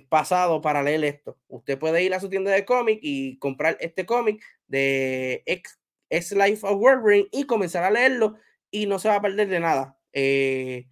pasado 0.09 0.61
para 0.61 0.83
leer 0.83 1.03
esto. 1.03 1.39
Usted 1.47 1.79
puede 1.79 2.03
ir 2.03 2.13
a 2.13 2.19
su 2.19 2.29
tienda 2.29 2.51
de 2.51 2.65
cómic 2.65 2.99
y 3.01 3.37
comprar 3.39 3.77
este 3.81 4.05
cómic 4.05 4.43
de 4.67 5.41
X 5.47 5.79
es 6.09 6.31
Life 6.31 6.65
of 6.65 6.79
Wolverine 6.79 7.27
y 7.31 7.45
comenzar 7.45 7.83
a 7.83 7.91
leerlo 7.91 8.35
y 8.71 8.85
no 8.85 8.99
se 8.99 9.09
va 9.09 9.15
a 9.15 9.21
perder 9.21 9.47
de 9.49 9.59
nada. 9.59 9.97
Eh, 10.13 10.87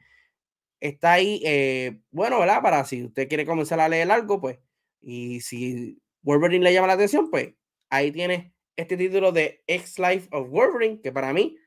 está 0.79 1.13
ahí, 1.13 1.41
eh, 1.45 1.99
bueno, 2.11 2.39
¿verdad? 2.39 2.61
Para 2.61 2.85
si 2.85 3.03
usted 3.03 3.27
quiere 3.27 3.45
comenzar 3.45 3.79
a 3.79 3.89
leer 3.89 4.11
algo, 4.11 4.41
pues, 4.41 4.59
y 5.01 5.41
si 5.41 6.01
Wolverine 6.25 6.63
le 6.63 6.73
llama 6.73 6.87
la 6.87 6.93
atención, 6.93 7.29
pues 7.29 7.53
ahí 7.89 8.11
tiene 8.11 8.53
este 8.75 8.97
título 8.97 9.31
de 9.31 9.63
X 9.67 9.99
Life 9.99 10.27
of 10.31 10.49
Wolverine, 10.49 10.99
que 10.99 11.11
para 11.11 11.31
mí 11.31 11.57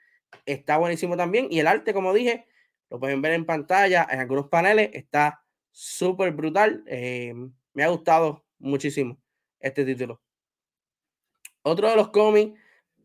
está 0.45 0.77
buenísimo 0.77 1.17
también. 1.17 1.47
Y 1.51 1.61
el 1.61 1.69
arte, 1.69 1.95
como 1.95 2.13
dije, 2.13 2.47
lo 2.91 2.99
pueden 2.99 3.23
ver 3.23 3.33
en 3.33 3.47
pantalla, 3.47 4.07
en 4.11 4.19
algunos 4.19 4.49
paneles, 4.49 4.91
está 4.93 5.45
súper 5.71 6.33
brutal. 6.33 6.83
Eh, 6.87 7.33
me 7.73 7.85
ha 7.85 7.89
gustado 7.89 8.45
muchísimo 8.59 9.19
este 9.61 9.85
título. 9.85 10.21
Otro 11.63 11.89
de 11.89 11.97
los 11.97 12.09
cómics 12.11 12.59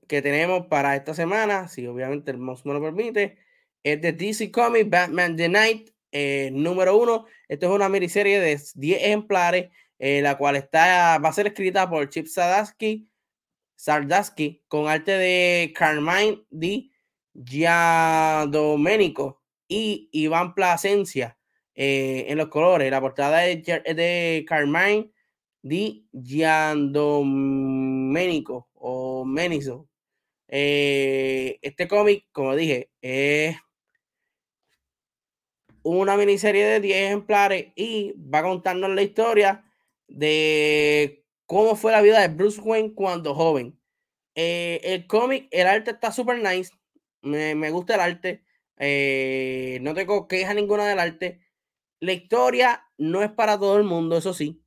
que 0.08 0.22
tenemos 0.22 0.66
para 0.68 0.96
esta 0.96 1.14
semana, 1.14 1.68
si 1.68 1.86
obviamente 1.86 2.32
el 2.32 2.40
mouse 2.40 2.66
me 2.66 2.74
lo 2.74 2.82
permite, 2.82 3.38
es 3.84 4.02
de 4.02 4.12
DC 4.12 4.52
Comics 4.52 4.90
Batman 4.90 5.36
The 5.36 5.50
Night 5.50 5.90
eh, 6.12 6.50
número 6.52 6.98
uno. 6.98 7.26
Esto 7.48 7.68
es 7.68 7.72
una 7.74 7.90
miniserie 7.90 8.40
de 8.40 8.60
10 8.76 9.02
ejemplares, 9.02 9.72
eh, 10.06 10.22
la 10.22 10.38
cual 10.38 10.58
está, 10.58 11.18
va 11.18 11.30
a 11.30 11.34
ser 11.34 11.48
escrita 11.48 11.90
por 11.90 12.10
Chip 12.10 12.28
Sadarsky, 12.28 13.10
Sardaski 13.78 14.62
con 14.68 14.90
arte 14.90 15.14
de 15.14 15.72
Carmine 15.74 16.44
Di 16.50 16.92
Giandomenico 17.34 19.42
y 19.66 20.10
Iván 20.12 20.56
Plasencia 20.56 21.38
eh, 21.74 22.26
en 22.28 22.38
los 22.38 22.50
colores. 22.50 22.92
La 22.92 23.00
portada 23.00 23.48
es 23.48 23.66
de 23.66 24.44
Carmine 24.46 25.10
Di 25.62 26.06
Giandomenico 26.12 28.68
o 28.74 29.24
Menizo. 29.24 29.88
Eh, 30.50 31.60
este 31.62 31.88
cómic, 31.88 32.26
como 32.34 32.58
dije, 32.58 32.92
es 33.02 33.56
una 35.82 36.18
miniserie 36.18 36.66
de 36.66 36.82
10 36.82 37.06
ejemplares 37.06 37.68
y 37.78 38.14
va 38.18 38.40
a 38.40 38.44
contarnos 38.44 38.90
la 38.90 39.02
historia 39.02 39.64
de 40.08 41.26
cómo 41.46 41.76
fue 41.76 41.92
la 41.92 42.02
vida 42.02 42.22
de 42.22 42.34
Bruce 42.34 42.62
Wayne 42.62 42.94
cuando 42.94 43.36
joven. 43.36 43.80
Eh, 44.36 44.82
el 44.84 45.08
cómic, 45.08 45.48
el 45.52 45.68
arte 45.68 45.92
está 45.92 46.12
súper 46.12 46.42
nice. 46.42 46.72
Me, 47.22 47.72
gusta 47.72 47.96
el 47.96 48.02
arte. 48.02 48.44
Eh, 48.78 49.80
no 49.82 49.94
tengo 49.94 50.28
queja 50.28 50.54
ninguna 50.54 50.88
del 50.88 51.00
arte. 51.00 51.42
La 52.00 52.14
historia 52.14 52.86
no 52.98 53.24
es 53.24 53.32
para 53.32 53.58
todo 53.60 53.78
el 53.78 53.84
mundo, 53.84 54.18
eso 54.18 54.34
sí 54.34 54.64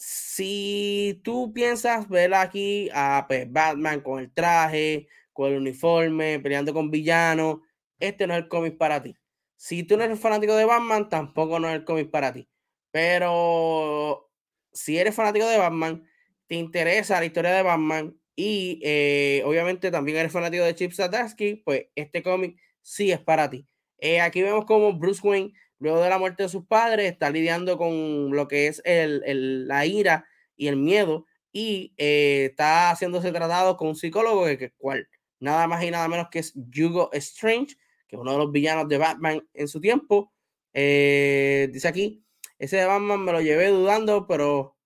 si 0.00 1.20
tú 1.24 1.52
piensas 1.52 2.08
ver 2.08 2.32
aquí 2.34 2.88
a 2.94 3.26
pues, 3.28 3.50
Batman 3.52 4.00
con 4.00 4.18
el 4.20 4.32
traje, 4.32 5.08
con 5.32 5.52
el 5.52 5.58
uniforme, 5.58 6.40
peleando 6.40 6.72
con 6.72 6.90
villanos, 6.90 7.58
este 7.98 8.26
no 8.26 8.34
es 8.34 8.40
el 8.44 8.48
cómic 8.48 8.78
para 8.78 9.02
ti. 9.02 9.14
Si 9.56 9.82
tú 9.82 9.96
no 9.98 10.04
eres 10.04 10.18
fanático 10.18 10.54
de 10.56 10.64
Batman, 10.64 11.08
tampoco 11.10 11.60
no 11.60 11.68
es 11.68 11.74
el 11.74 11.84
cómic 11.84 12.10
para 12.10 12.32
ti. 12.32 12.48
Pero 12.90 14.29
si 14.72 14.98
eres 14.98 15.14
fanático 15.14 15.46
de 15.46 15.58
Batman, 15.58 16.04
te 16.46 16.56
interesa 16.56 17.20
la 17.20 17.26
historia 17.26 17.52
de 17.52 17.62
Batman 17.62 18.16
y 18.34 18.80
eh, 18.82 19.42
obviamente 19.44 19.90
también 19.90 20.18
eres 20.18 20.32
fanático 20.32 20.64
de 20.64 20.74
Chip 20.74 20.92
Zdarsky, 20.92 21.56
pues 21.56 21.86
este 21.94 22.22
cómic 22.22 22.58
sí 22.82 23.12
es 23.12 23.20
para 23.20 23.50
ti. 23.50 23.66
Eh, 23.98 24.20
aquí 24.20 24.42
vemos 24.42 24.64
como 24.64 24.92
Bruce 24.94 25.20
Wayne 25.22 25.52
luego 25.78 26.00
de 26.00 26.10
la 26.10 26.18
muerte 26.18 26.44
de 26.44 26.48
sus 26.48 26.66
padres, 26.66 27.10
está 27.10 27.30
lidiando 27.30 27.76
con 27.78 28.30
lo 28.30 28.48
que 28.48 28.66
es 28.66 28.82
el, 28.84 29.66
la 29.66 29.86
ira 29.86 30.26
y 30.56 30.68
el 30.68 30.76
miedo 30.76 31.26
y 31.52 31.94
eh, 31.96 32.48
está 32.50 32.90
haciéndose 32.90 33.32
tratado 33.32 33.76
con 33.76 33.88
un 33.88 33.96
psicólogo 33.96 34.44
que, 34.44 34.72
cual 34.76 35.08
nada 35.40 35.66
más 35.66 35.82
y 35.82 35.90
nada 35.90 36.06
menos 36.06 36.28
que 36.30 36.40
es 36.40 36.54
Hugo 36.54 37.10
Strange, 37.12 37.76
que 38.06 38.16
es 38.16 38.20
uno 38.20 38.32
de 38.32 38.38
los 38.38 38.52
villanos 38.52 38.88
de 38.88 38.98
Batman 38.98 39.48
en 39.54 39.68
su 39.68 39.80
tiempo. 39.80 40.32
Eh, 40.72 41.68
dice 41.72 41.88
aquí, 41.88 42.22
ese 42.60 42.76
de 42.76 42.84
Batman 42.84 43.24
me 43.24 43.32
lo 43.32 43.40
llevé 43.40 43.68
dudando, 43.68 44.26
pero 44.26 44.76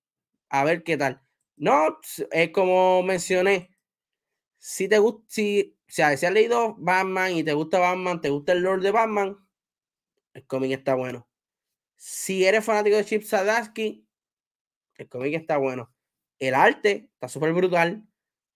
a 0.49 0.63
ver 0.63 0.83
qué 0.83 0.95
tal. 0.95 1.21
No, 1.57 1.99
es 2.31 2.49
como 2.51 3.03
mencioné, 3.03 3.69
si 4.57 4.87
te 4.87 4.97
gusta, 4.97 5.25
si, 5.27 5.77
si 5.85 6.01
has 6.01 6.23
leído 6.31 6.75
Batman 6.79 7.33
y 7.33 7.43
te 7.43 7.53
gusta 7.53 7.79
Batman, 7.79 8.21
te 8.21 8.29
gusta 8.29 8.53
el 8.53 8.61
Lord 8.61 8.81
de 8.81 8.91
Batman, 8.91 9.37
el 10.33 10.47
cómic 10.47 10.71
está 10.71 10.95
bueno. 10.95 11.27
Si 11.97 12.45
eres 12.45 12.63
fanático 12.63 12.95
de 12.95 13.03
Chip 13.03 13.23
Zdarsky, 13.23 14.07
el 14.95 15.09
cómic 15.09 15.33
está 15.33 15.57
bueno. 15.57 15.93
El 16.39 16.55
arte 16.55 17.09
está 17.13 17.27
súper 17.27 17.51
brutal. 17.51 18.07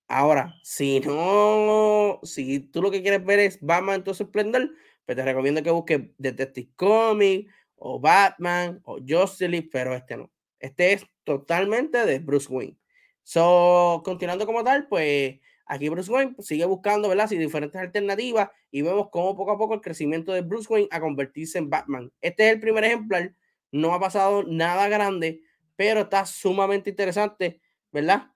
Ahora, 0.08 0.56
si 0.64 1.02
no, 1.02 2.22
si 2.24 2.62
tú 2.62 2.82
lo 2.82 2.90
que 2.90 3.02
quieres 3.02 3.26
ver 3.26 3.40
es 3.40 3.60
Batman 3.62 4.02
en 4.06 4.14
su 4.16 4.24
esplendor, 4.24 4.72
pues 5.06 5.18
te 5.18 5.26
recomiendo 5.26 5.62
que 5.62 5.72
busques 5.72 6.02
Detective 6.18 6.72
Comics 6.78 7.54
o 7.80 8.00
Batman 8.00 8.82
o 8.84 9.00
Justice 9.06 9.70
pero 9.72 9.96
este 9.96 10.18
no. 10.18 10.32
Este 10.60 10.94
es 10.94 11.06
totalmente 11.24 12.06
de 12.06 12.20
Bruce 12.20 12.52
Wayne. 12.52 12.78
So, 13.24 14.02
continuando 14.04 14.46
como 14.46 14.64
tal, 14.64 14.88
pues 14.88 15.40
Aquí 15.70 15.88
Bruce 15.88 16.12
Wayne 16.12 16.36
sigue 16.40 16.66
buscando, 16.66 17.08
¿verdad? 17.08 17.30
diferentes 17.30 17.80
alternativas 17.80 18.50
y 18.72 18.82
vemos 18.82 19.10
cómo 19.12 19.36
poco 19.36 19.52
a 19.52 19.58
poco 19.60 19.76
el 19.76 19.82
crecimiento 19.82 20.34
de 20.34 20.42
Bruce 20.42 20.68
Wayne 20.68 20.88
a 20.90 21.00
convertirse 21.00 21.60
en 21.60 21.70
Batman. 21.70 22.12
Este 22.22 22.48
es 22.48 22.54
el 22.56 22.60
primer 22.60 22.84
ejemplar, 22.86 23.36
no 23.72 23.94
ha 23.94 24.00
pasado 24.00 24.44
nada 24.44 24.90
grande, 24.90 25.44
pero 25.76 26.02
está 26.02 26.26
sumamente 26.26 26.90
interesante, 26.90 27.62
¿verdad? 27.92 28.32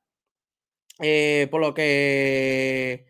Eh, 1.00 1.48
por 1.50 1.60
lo 1.60 1.74
que 1.74 3.08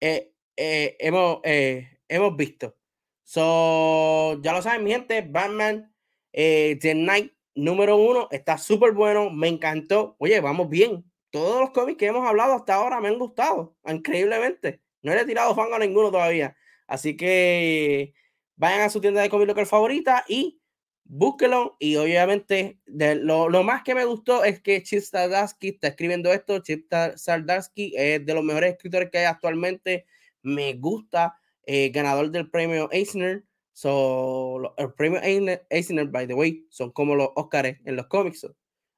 eh, 0.00 0.32
eh, 0.56 0.96
hemos, 1.00 1.40
hemos 1.42 2.36
visto. 2.36 2.76
So, 3.24 4.40
ya 4.42 4.52
lo 4.52 4.62
saben, 4.62 4.84
mi 4.84 4.92
gente, 4.92 5.22
Batman 5.22 5.92
The 6.32 6.94
Night 6.94 7.32
número 7.54 7.96
uno 7.96 8.28
está 8.30 8.58
súper 8.58 8.92
bueno, 8.92 9.30
me 9.30 9.48
encantó. 9.48 10.16
Oye, 10.18 10.40
vamos 10.40 10.68
bien, 10.68 11.04
todos 11.30 11.60
los 11.60 11.70
cómics 11.70 11.98
que 11.98 12.06
hemos 12.06 12.26
hablado 12.26 12.54
hasta 12.54 12.74
ahora 12.74 13.00
me 13.00 13.08
han 13.08 13.18
gustado, 13.18 13.76
increíblemente. 13.86 14.80
No 15.02 15.12
he 15.12 15.24
tirado 15.24 15.54
fan 15.54 15.72
a 15.72 15.78
ninguno 15.78 16.10
todavía. 16.10 16.56
Así 16.86 17.16
que 17.16 18.14
vayan 18.56 18.82
a 18.82 18.88
su 18.88 19.00
tienda 19.00 19.20
de 19.20 19.28
cómics 19.28 19.48
local 19.48 19.66
favorita 19.66 20.24
y 20.28 20.60
búsquelo. 21.04 21.76
Y 21.78 21.96
obviamente, 21.96 22.78
lo, 22.86 23.62
más 23.62 23.82
que 23.82 23.94
me 23.94 24.04
gustó 24.04 24.44
es 24.44 24.60
que 24.60 24.82
Chip 24.82 25.02
Sardarsky 25.02 25.70
está 25.70 25.88
escribiendo 25.88 26.32
esto. 26.32 26.60
Chip 26.60 26.90
Sardarsky 27.16 27.94
es 27.96 28.24
de 28.24 28.34
los 28.34 28.44
mejores 28.44 28.72
escritores 28.72 29.10
que 29.10 29.18
hay 29.18 29.24
actualmente. 29.24 30.06
Me 30.42 30.74
gusta. 30.74 31.36
Eh, 31.66 31.90
ganador 31.90 32.30
del 32.30 32.50
premio 32.50 32.88
Eisner. 32.92 33.44
So, 33.72 34.74
el 34.76 34.92
premio 34.94 35.20
Eisner, 35.22 36.06
by 36.08 36.26
the 36.26 36.34
way, 36.34 36.66
son 36.70 36.92
como 36.92 37.16
los 37.16 37.30
Oscars 37.34 37.78
en 37.84 37.96
los 37.96 38.06
cómics 38.06 38.46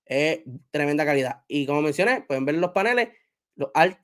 es 0.06 0.40
tremenda 0.70 1.04
calidad. 1.04 1.42
Y 1.48 1.66
como 1.66 1.82
mencioné, 1.82 2.22
pueden 2.22 2.44
ver 2.44 2.54
los 2.56 2.70
paneles, 2.70 3.08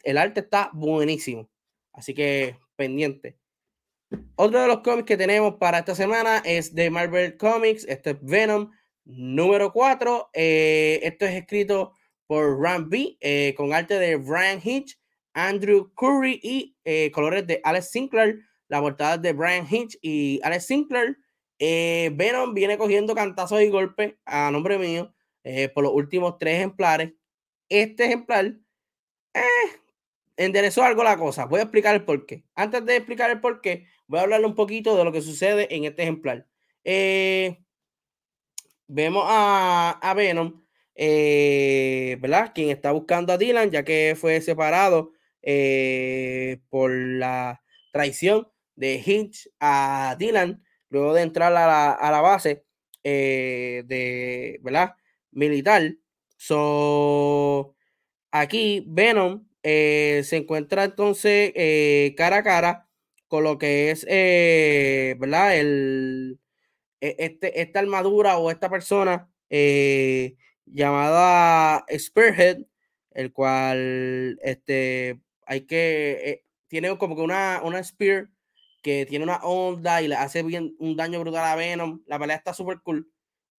el 0.02 0.18
arte 0.18 0.40
está 0.40 0.70
buenísimo. 0.74 1.48
Así 1.92 2.12
que 2.12 2.56
pendiente. 2.76 3.38
Otro 4.36 4.60
de 4.60 4.66
los 4.66 4.80
cómics 4.80 5.06
que 5.06 5.16
tenemos 5.16 5.54
para 5.54 5.78
esta 5.78 5.94
semana 5.94 6.42
es 6.44 6.74
de 6.74 6.90
Marvel 6.90 7.36
Comics. 7.36 7.84
Este 7.84 8.10
es 8.10 8.16
Venom 8.20 8.70
número 9.04 9.72
4. 9.72 10.30
Eh, 10.34 11.00
esto 11.02 11.24
es 11.24 11.34
escrito 11.34 11.94
por 12.26 12.60
Ram 12.60 12.88
B 12.88 13.16
eh, 13.20 13.54
con 13.56 13.72
arte 13.72 13.98
de 13.98 14.16
Brian 14.16 14.60
Hitch, 14.62 14.98
Andrew 15.34 15.92
Curry 15.94 16.40
y 16.42 17.10
colores 17.10 17.46
de 17.46 17.60
Alex 17.62 17.90
Sinclair. 17.90 18.40
La 18.72 18.80
portada 18.80 19.18
de 19.18 19.34
Brian 19.34 19.66
Hitch 19.70 19.98
y 20.00 20.40
Alex 20.42 20.64
Sinclair. 20.64 21.18
Venom 21.58 22.54
viene 22.54 22.78
cogiendo 22.78 23.14
cantazos 23.14 23.60
y 23.60 23.68
golpes 23.68 24.14
a 24.24 24.50
nombre 24.50 24.78
mío 24.78 25.14
por 25.74 25.84
los 25.84 25.92
últimos 25.92 26.38
tres 26.38 26.54
ejemplares. 26.54 27.12
Este 27.68 28.06
ejemplar 28.06 28.54
enderezó 30.38 30.84
algo 30.84 31.04
la 31.04 31.18
cosa. 31.18 31.44
Voy 31.44 31.60
a 31.60 31.64
explicar 31.64 31.94
el 31.94 32.06
por 32.06 32.24
qué. 32.24 32.44
Antes 32.54 32.82
de 32.86 32.96
explicar 32.96 33.30
el 33.30 33.40
por 33.40 33.60
qué, 33.60 33.88
voy 34.06 34.20
a 34.20 34.22
hablarle 34.22 34.46
un 34.46 34.54
poquito 34.54 34.96
de 34.96 35.04
lo 35.04 35.12
que 35.12 35.20
sucede 35.20 35.74
en 35.76 35.84
este 35.84 36.04
ejemplar. 36.04 36.46
Eh, 36.82 37.58
vemos 38.86 39.24
a, 39.26 40.14
Venom, 40.16 40.64
eh, 40.94 42.16
¿verdad? 42.22 42.52
Quien 42.54 42.70
está 42.70 42.90
buscando 42.92 43.34
a 43.34 43.38
Dylan, 43.38 43.70
ya 43.70 43.84
que 43.84 44.16
fue 44.18 44.40
separado 44.40 45.12
eh, 45.42 46.62
por 46.70 46.90
la 46.90 47.62
traición 47.92 48.48
de 48.76 49.02
Hitch 49.04 49.48
a 49.60 50.16
Dylan, 50.18 50.62
luego 50.90 51.14
de 51.14 51.22
entrar 51.22 51.52
a 51.54 52.10
la, 52.10 52.20
base 52.20 52.64
de, 53.02 54.58
¿verdad? 54.62 54.94
Militar. 55.30 55.94
So, 56.36 57.76
aquí 58.30 58.84
Venom 58.88 59.46
se 59.62 60.36
encuentra 60.36 60.84
entonces 60.84 61.52
cara 62.16 62.38
a 62.38 62.42
cara 62.42 62.88
con 63.32 63.44
lo 63.44 63.56
que 63.56 63.90
es, 63.90 64.04
eh, 64.10 65.16
¿verdad? 65.18 65.56
El, 65.58 66.38
e, 67.00 67.16
este, 67.18 67.62
esta 67.62 67.78
armadura 67.80 68.36
o 68.36 68.50
esta 68.50 68.68
persona 68.68 69.30
eh, 69.48 70.36
llamada 70.66 71.86
Spearhead, 71.98 72.58
el 73.12 73.32
cual 73.32 74.38
este, 74.42 75.18
hay 75.46 75.62
que, 75.62 76.12
eh, 76.24 76.44
tiene 76.68 76.98
como 76.98 77.16
que 77.16 77.22
una, 77.22 77.62
una 77.64 77.82
Spear 77.82 78.28
que 78.82 79.06
tiene 79.06 79.24
una 79.24 79.36
onda 79.38 80.02
y 80.02 80.08
le 80.08 80.16
hace 80.16 80.42
bien 80.42 80.76
un 80.78 80.96
daño 80.96 81.20
brutal 81.20 81.44
a 81.44 81.56
Venom. 81.56 82.02
La 82.06 82.18
pelea 82.18 82.36
está 82.36 82.54
súper 82.54 82.80
cool. 82.82 83.10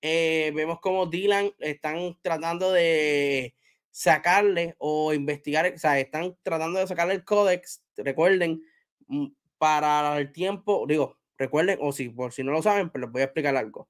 vemos 0.02 0.80
como 0.82 1.06
Dylan 1.08 1.52
están 1.60 2.18
tratando 2.22 2.72
de 2.72 3.56
sacarle 3.94 4.76
o 4.80 5.14
investigar, 5.14 5.72
o 5.74 5.78
sea, 5.78 6.00
están 6.00 6.36
tratando 6.44 6.80
de 6.80 6.88
sacarle 6.88 7.14
el 7.14 7.24
códex. 7.24 7.84
Recuerden, 7.98 8.62
mm, 9.08 9.28
para 9.58 10.18
el 10.18 10.32
tiempo, 10.34 10.86
digo, 10.88 11.18
recuerden, 11.38 11.78
o 11.82 11.92
si 11.94 12.10
por 12.10 12.34
si 12.34 12.44
no 12.44 12.52
lo 12.52 12.62
saben, 12.62 12.90
pero 12.90 13.04
pues 13.06 13.10
les 13.10 13.12
voy 13.14 13.22
a 13.22 13.26
explicar 13.26 13.56
algo. 13.56 13.90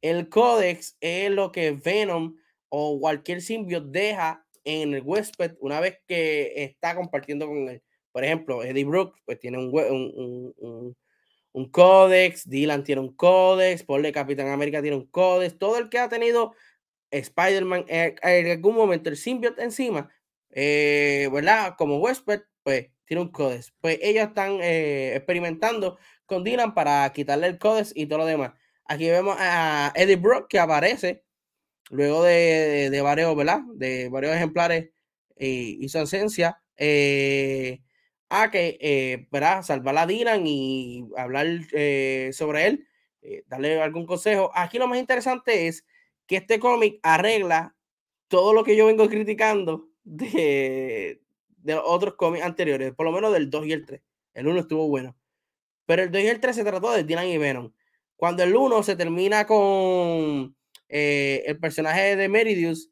El 0.00 0.28
códex 0.28 0.96
es 1.00 1.30
lo 1.30 1.52
que 1.52 1.72
Venom 1.72 2.36
o 2.70 2.98
cualquier 2.98 3.42
simbio 3.42 3.80
deja 3.80 4.44
en 4.64 4.94
el 4.94 5.02
huésped 5.02 5.56
una 5.60 5.80
vez 5.80 6.00
que 6.06 6.52
está 6.56 6.96
compartiendo 6.96 7.46
con 7.46 7.68
él. 7.68 7.82
Por 8.12 8.24
ejemplo, 8.24 8.62
Eddie 8.62 8.84
Brooks 8.84 9.20
pues 9.24 9.40
tiene 9.40 9.58
un, 9.58 9.72
un, 9.74 10.54
un, 10.58 10.96
un 11.52 11.70
códex, 11.70 12.48
Dylan 12.48 12.84
tiene 12.84 13.00
un 13.00 13.14
códex, 13.14 13.84
Paul 13.84 14.02
de 14.02 14.12
Capitán 14.12 14.48
América 14.48 14.82
tiene 14.82 14.96
un 14.96 15.06
códex, 15.06 15.58
todo 15.58 15.78
el 15.78 15.88
que 15.88 15.98
ha 15.98 16.08
tenido 16.08 16.54
Spider-Man 17.10 17.84
eh, 17.88 18.14
en 18.22 18.50
algún 18.50 18.74
momento 18.74 19.10
el 19.10 19.16
simbionte 19.16 19.62
encima, 19.62 20.10
eh, 20.50 21.28
¿verdad? 21.32 21.74
Como 21.76 21.98
huésped, 21.98 22.42
pues 22.62 22.90
tiene 23.04 23.22
un 23.22 23.28
codes. 23.30 23.72
Pues 23.80 23.98
ellos 24.02 24.28
están 24.28 24.58
eh, 24.62 25.14
experimentando 25.16 25.98
con 26.26 26.44
Dylan 26.44 26.74
para 26.74 27.10
quitarle 27.12 27.46
el 27.46 27.58
codes 27.58 27.92
y 27.94 28.06
todo 28.06 28.20
lo 28.20 28.26
demás. 28.26 28.52
Aquí 28.86 29.08
vemos 29.10 29.36
a 29.38 29.92
Eddie 29.94 30.16
Brock 30.16 30.48
que 30.48 30.58
aparece 30.58 31.24
luego 31.90 32.22
de, 32.24 32.90
de 32.90 33.00
varios, 33.02 33.36
¿verdad? 33.36 33.60
De 33.74 34.08
varios 34.08 34.34
ejemplares 34.34 34.90
y, 35.38 35.88
su 35.88 35.98
ausencia. 35.98 36.62
Eh, 36.76 37.80
a 38.32 38.50
que, 38.50 38.78
eh. 38.80 39.28
Salvar 39.62 39.98
a 39.98 40.06
Dylan 40.06 40.46
y 40.46 41.08
hablar 41.16 41.46
sobre 42.32 42.66
él, 42.66 42.88
darle 43.46 43.80
algún 43.80 44.06
consejo. 44.06 44.50
Aquí 44.54 44.78
lo 44.78 44.88
más 44.88 44.98
interesante 44.98 45.68
es 45.68 45.84
que 46.26 46.36
este 46.36 46.58
cómic 46.58 46.98
arregla 47.02 47.74
todo 48.28 48.54
lo 48.54 48.64
que 48.64 48.76
yo 48.76 48.86
vengo 48.86 49.08
criticando 49.08 49.88
de, 50.04 51.20
de 51.58 51.74
los 51.74 51.82
otros 51.86 52.14
cómics 52.14 52.44
anteriores, 52.44 52.92
por 52.94 53.06
lo 53.06 53.12
menos 53.12 53.32
del 53.32 53.50
2 53.50 53.66
y 53.66 53.72
el 53.72 53.86
3. 53.86 54.00
El 54.34 54.46
1 54.48 54.60
estuvo 54.60 54.88
bueno. 54.88 55.16
Pero 55.86 56.02
el 56.02 56.10
2 56.10 56.22
y 56.22 56.26
el 56.28 56.40
3 56.40 56.56
se 56.56 56.64
trató 56.64 56.92
de 56.92 57.04
Dylan 57.04 57.26
y 57.26 57.38
Venom. 57.38 57.72
Cuando 58.16 58.42
el 58.42 58.54
1 58.54 58.82
se 58.82 58.96
termina 58.96 59.46
con 59.46 60.56
eh, 60.88 61.42
el 61.46 61.58
personaje 61.58 62.16
de 62.16 62.28
Meridius, 62.28 62.90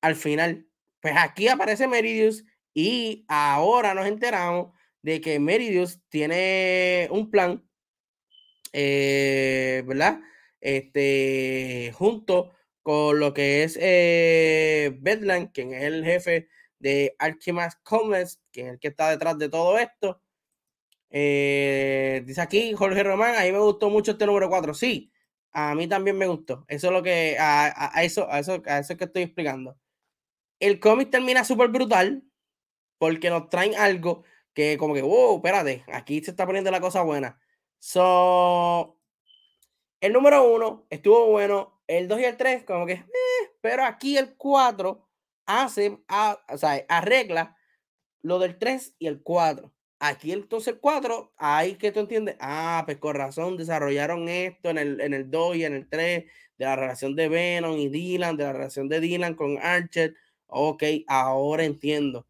al 0.00 0.16
final, 0.16 0.66
pues 1.00 1.14
aquí 1.16 1.48
aparece 1.48 1.88
Meridius 1.88 2.44
y 2.74 3.24
ahora 3.28 3.94
nos 3.94 4.06
enteramos 4.06 4.72
de 5.02 5.20
que 5.20 5.38
Meridius 5.38 6.00
tiene 6.08 7.08
un 7.10 7.30
plan, 7.30 7.68
eh, 8.72 9.82
¿verdad? 9.86 10.20
Este, 10.60 11.92
junto 11.94 12.52
con 12.82 13.20
lo 13.20 13.34
que 13.34 13.64
es 13.64 13.78
eh, 13.80 14.98
quien 15.52 15.74
es 15.74 15.82
el 15.82 16.04
jefe 16.04 16.48
de 16.78 17.14
Archimas 17.18 17.76
Comics, 17.82 18.40
que 18.52 18.62
es 18.62 18.68
el 18.68 18.78
que 18.78 18.88
está 18.88 19.10
detrás 19.10 19.38
de 19.38 19.48
todo 19.48 19.78
esto. 19.78 20.22
Eh, 21.10 22.22
dice 22.26 22.40
aquí 22.40 22.74
Jorge 22.74 23.02
Román, 23.02 23.34
a 23.34 23.42
mí 23.42 23.52
me 23.52 23.58
gustó 23.58 23.90
mucho 23.90 24.12
este 24.12 24.26
número 24.26 24.48
4. 24.48 24.74
Sí, 24.74 25.12
a 25.52 25.74
mí 25.74 25.88
también 25.88 26.18
me 26.18 26.26
gustó. 26.26 26.64
Eso 26.68 26.88
es 26.88 26.92
lo 26.92 27.02
que, 27.02 27.36
a, 27.38 28.02
eso, 28.02 28.30
a 28.30 28.38
eso, 28.38 28.62
a 28.66 28.78
eso 28.78 28.96
que 28.96 29.04
estoy 29.04 29.22
explicando. 29.22 29.78
El 30.60 30.80
cómic 30.80 31.10
termina 31.10 31.44
súper 31.44 31.68
brutal 31.68 32.22
porque 32.98 33.30
nos 33.30 33.48
traen 33.48 33.74
algo 33.76 34.24
que 34.54 34.76
como 34.78 34.94
que, 34.94 35.02
wow, 35.02 35.36
espérate, 35.36 35.84
aquí 35.92 36.22
se 36.22 36.30
está 36.32 36.46
poniendo 36.46 36.70
la 36.70 36.80
cosa 36.80 37.02
buena. 37.02 37.38
So, 37.78 38.98
el 40.00 40.12
número 40.12 40.52
1 40.52 40.86
estuvo 40.90 41.26
bueno, 41.26 41.80
el 41.86 42.08
2 42.08 42.20
y 42.20 42.24
el 42.24 42.36
3 42.36 42.64
como 42.64 42.86
que, 42.86 42.94
eh, 42.94 43.06
pero 43.60 43.84
aquí 43.84 44.16
el 44.16 44.36
4 44.36 45.08
hace, 45.46 45.98
a, 46.08 46.38
o 46.48 46.58
sea, 46.58 46.84
arregla 46.88 47.56
lo 48.22 48.38
del 48.38 48.58
3 48.58 48.96
y 48.98 49.06
el 49.06 49.22
4. 49.22 49.72
Aquí 50.00 50.32
entonces 50.32 50.74
el 50.74 50.80
4, 50.80 51.32
ahí 51.36 51.74
que 51.74 51.90
tú 51.90 52.00
entiendes, 52.00 52.36
ah, 52.40 52.82
pues 52.84 52.98
con 52.98 53.14
razón 53.16 53.56
desarrollaron 53.56 54.28
esto 54.28 54.70
en 54.70 54.78
el, 54.78 55.00
en 55.00 55.14
el 55.14 55.30
2 55.30 55.56
y 55.56 55.64
en 55.64 55.74
el 55.74 55.88
3, 55.88 56.24
de 56.58 56.64
la 56.64 56.76
relación 56.76 57.16
de 57.16 57.28
Venom 57.28 57.78
y 57.78 57.88
Dylan, 57.88 58.36
de 58.36 58.44
la 58.44 58.52
relación 58.52 58.88
de 58.88 59.00
Dylan 59.00 59.34
con 59.34 59.58
Archer. 59.58 60.14
Ok, 60.46 60.82
ahora 61.06 61.64
entiendo. 61.64 62.26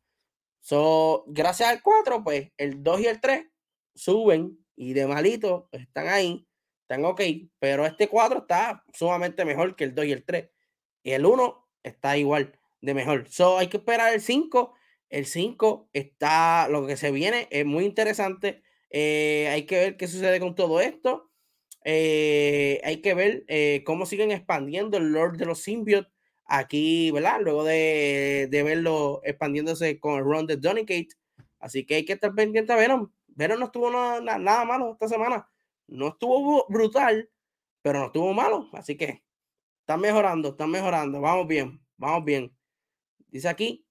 So, 0.68 1.24
gracias 1.28 1.70
al 1.70 1.81
4, 1.81 2.22
pues 2.22 2.52
el 2.59 2.83
2 2.83 3.00
y 3.00 3.07
el 3.07 3.22
3 3.22 3.46
suben 3.94 4.59
y 4.76 4.92
de 4.92 5.07
malito 5.07 5.70
están 5.72 6.09
ahí, 6.09 6.46
están 6.83 7.07
ok, 7.07 7.22
pero 7.59 7.87
este 7.87 8.07
4 8.07 8.40
está 8.40 8.85
sumamente 8.92 9.46
mejor 9.46 9.76
que 9.76 9.85
el 9.85 9.94
2 9.94 10.04
y 10.04 10.12
el 10.12 10.26
3. 10.26 10.50
Y 11.04 11.12
el 11.12 11.24
1 11.24 11.66
está 11.85 12.18
igual 12.18 12.52
de 12.83 12.92
mejor. 12.92 13.26
So, 13.31 13.57
hay 13.57 13.68
que 13.68 13.78
esperar 13.78 14.12
el 14.12 14.20
5. 14.20 14.74
El 15.09 15.24
5 15.24 15.88
está, 15.94 16.68
lo 16.68 16.87
que 16.87 16.98
se 16.98 17.12
viene 17.12 17.48
es 17.50 17.64
muy 17.64 17.87
interesante. 17.87 18.62
Eh, 18.90 19.48
hay 19.50 19.64
que 19.64 19.76
ver 19.76 19.96
qué 19.96 20.07
sucede 20.07 20.38
con 20.38 20.54
todo 20.54 20.83
esto. 20.83 21.31
Eh, 21.83 22.83
hay 22.85 23.00
que 23.00 23.14
ver 23.14 23.46
eh, 23.48 23.85
cómo 23.87 24.04
siguen 24.04 24.33
expandiendo 24.33 24.98
el 24.98 25.12
Lord 25.12 25.38
de 25.38 25.46
los 25.46 25.62
Symbiotes 25.62 26.17
aquí, 26.48 27.11
¿verdad? 27.12 27.40
Luego 27.42 27.62
de, 27.62 28.48
de 28.50 28.62
verlo 28.62 29.20
expandiéndose 29.22 30.00
con 30.00 30.18
el 30.18 30.24
run 30.24 30.46
de 30.46 30.56
Donny 30.56 30.84
Así 31.61 31.84
que 31.84 31.96
hay 31.96 32.04
que 32.04 32.14
estar 32.14 32.34
pendiente 32.34 32.72
a 32.72 32.76
Venom. 32.76 33.11
Venom 33.28 33.58
no 33.58 33.66
estuvo 33.66 33.90
nada, 33.90 34.64
malo 34.64 34.92
esta 34.92 35.08
semana. 35.08 35.48
No 35.87 36.08
estuvo 36.08 36.66
brutal, 36.68 37.30
pero 37.82 38.00
no 38.00 38.06
estuvo 38.06 38.32
malo. 38.32 38.68
Así 38.72 38.96
que 38.96 39.22
están 39.80 40.00
mejorando, 40.00 40.50
están 40.50 40.70
mejorando. 40.70 41.20
Vamos 41.20 41.46
bien, 41.46 41.80
vamos 41.96 42.24
bien. 42.24 42.56
Dice 43.28 43.48
aquí, 43.48 43.87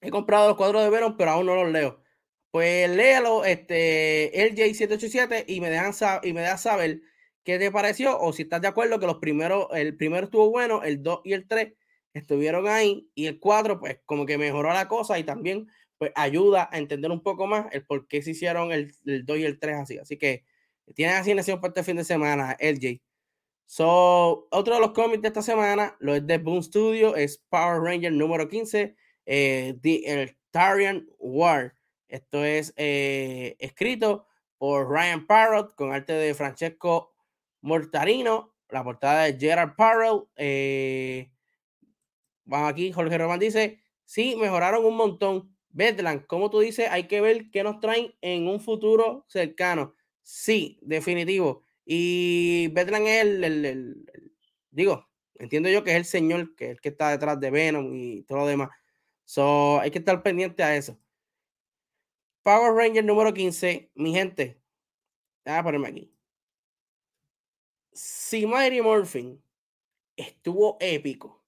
he 0.00 0.10
comprado 0.10 0.48
los 0.48 0.56
cuadros 0.56 0.82
de 0.82 0.90
Venom, 0.90 1.16
pero 1.16 1.32
aún 1.32 1.46
no 1.46 1.54
los 1.54 1.70
leo. 1.70 2.02
Pues 2.50 2.88
léalo, 2.90 3.44
este, 3.44 4.32
LJ787 4.34 5.44
y 5.46 5.60
me 5.60 5.70
dejan 5.70 5.92
y 6.22 6.32
me 6.32 6.40
dejas 6.40 6.62
saber 6.62 7.02
qué 7.44 7.58
te 7.58 7.70
pareció 7.70 8.18
o 8.18 8.32
si 8.32 8.42
estás 8.42 8.60
de 8.60 8.68
acuerdo 8.68 8.98
que 8.98 9.06
los 9.06 9.18
primeros, 9.18 9.68
el 9.72 9.96
primero 9.96 10.24
estuvo 10.24 10.50
bueno, 10.50 10.82
el 10.82 11.02
2 11.02 11.20
y 11.24 11.32
el 11.32 11.46
3 11.48 11.72
estuvieron 12.14 12.66
ahí 12.68 13.08
y 13.14 13.26
el 13.26 13.38
4 13.38 13.80
pues 13.80 14.00
como 14.04 14.26
que 14.26 14.38
mejoró 14.38 14.72
la 14.72 14.88
cosa 14.88 15.18
y 15.18 15.24
también 15.24 15.68
pues 15.98 16.12
ayuda 16.14 16.68
a 16.70 16.78
entender 16.78 17.10
un 17.10 17.22
poco 17.22 17.46
más 17.46 17.66
el 17.72 17.84
por 17.84 18.06
qué 18.06 18.22
se 18.22 18.30
hicieron 18.30 18.72
el, 18.72 18.94
el 19.04 19.26
2 19.26 19.38
y 19.38 19.44
el 19.44 19.58
3 19.58 19.76
así. 19.78 19.98
Así 19.98 20.16
que 20.16 20.44
tienen 20.94 21.16
asignación 21.16 21.60
para 21.60 21.70
este 21.70 21.84
fin 21.84 21.96
de 21.96 22.04
semana, 22.04 22.56
LJ. 22.60 23.00
So, 23.66 24.48
otro 24.50 24.74
de 24.74 24.80
los 24.80 24.92
cómics 24.92 25.20
de 25.20 25.28
esta 25.28 25.42
semana, 25.42 25.94
lo 26.00 26.14
es 26.14 26.26
de 26.26 26.38
Boom 26.38 26.62
Studio, 26.62 27.16
es 27.16 27.44
Power 27.50 27.82
Ranger 27.82 28.12
número 28.12 28.48
15, 28.48 28.96
eh, 29.26 29.74
The 29.82 30.22
Eltarian 30.22 31.06
War. 31.18 31.74
Esto 32.08 32.44
es 32.44 32.72
eh, 32.76 33.56
escrito 33.58 34.26
por 34.56 34.88
Ryan 34.88 35.26
Parrott 35.26 35.74
con 35.74 35.92
arte 35.92 36.14
de 36.14 36.32
Francesco 36.32 37.12
Mortarino. 37.68 38.54
La 38.70 38.82
portada 38.82 39.24
de 39.24 39.38
Gerard 39.38 39.76
Parrott. 39.76 40.28
Eh, 40.36 41.30
vamos 42.44 42.70
aquí, 42.70 42.92
Jorge 42.92 43.16
Román 43.16 43.38
dice, 43.38 43.80
sí, 44.04 44.36
mejoraron 44.36 44.84
un 44.84 44.96
montón. 44.96 45.54
Bedland, 45.70 46.26
como 46.26 46.50
tú 46.50 46.60
dices, 46.60 46.88
hay 46.90 47.06
que 47.06 47.20
ver 47.20 47.50
qué 47.50 47.62
nos 47.62 47.78
traen 47.80 48.14
en 48.20 48.48
un 48.48 48.60
futuro 48.60 49.24
cercano. 49.28 49.94
Sí, 50.22 50.78
definitivo. 50.82 51.62
Y 51.84 52.68
Bedland 52.72 53.06
es 53.06 53.22
el, 53.22 54.06
digo, 54.70 55.08
entiendo 55.36 55.68
yo 55.68 55.84
que 55.84 55.92
es 55.92 55.96
el 55.96 56.04
señor 56.04 56.54
que, 56.56 56.70
el 56.72 56.80
que 56.80 56.88
está 56.90 57.10
detrás 57.10 57.38
de 57.40 57.50
Venom 57.50 57.94
y 57.94 58.22
todo 58.24 58.38
lo 58.38 58.46
demás. 58.46 58.70
So, 59.24 59.80
hay 59.80 59.90
que 59.90 59.98
estar 59.98 60.22
pendiente 60.22 60.62
a 60.62 60.76
eso. 60.76 60.98
Power 62.42 62.72
Ranger 62.72 63.04
número 63.04 63.32
15, 63.32 63.90
mi 63.94 64.12
gente. 64.12 64.60
Voy 65.44 65.54
a 65.54 65.62
ponerme 65.62 65.88
aquí. 65.88 66.17
Si 67.98 68.46
Mighty 68.46 68.80
Morphin 68.80 69.42
estuvo 70.16 70.76
épico, 70.78 71.42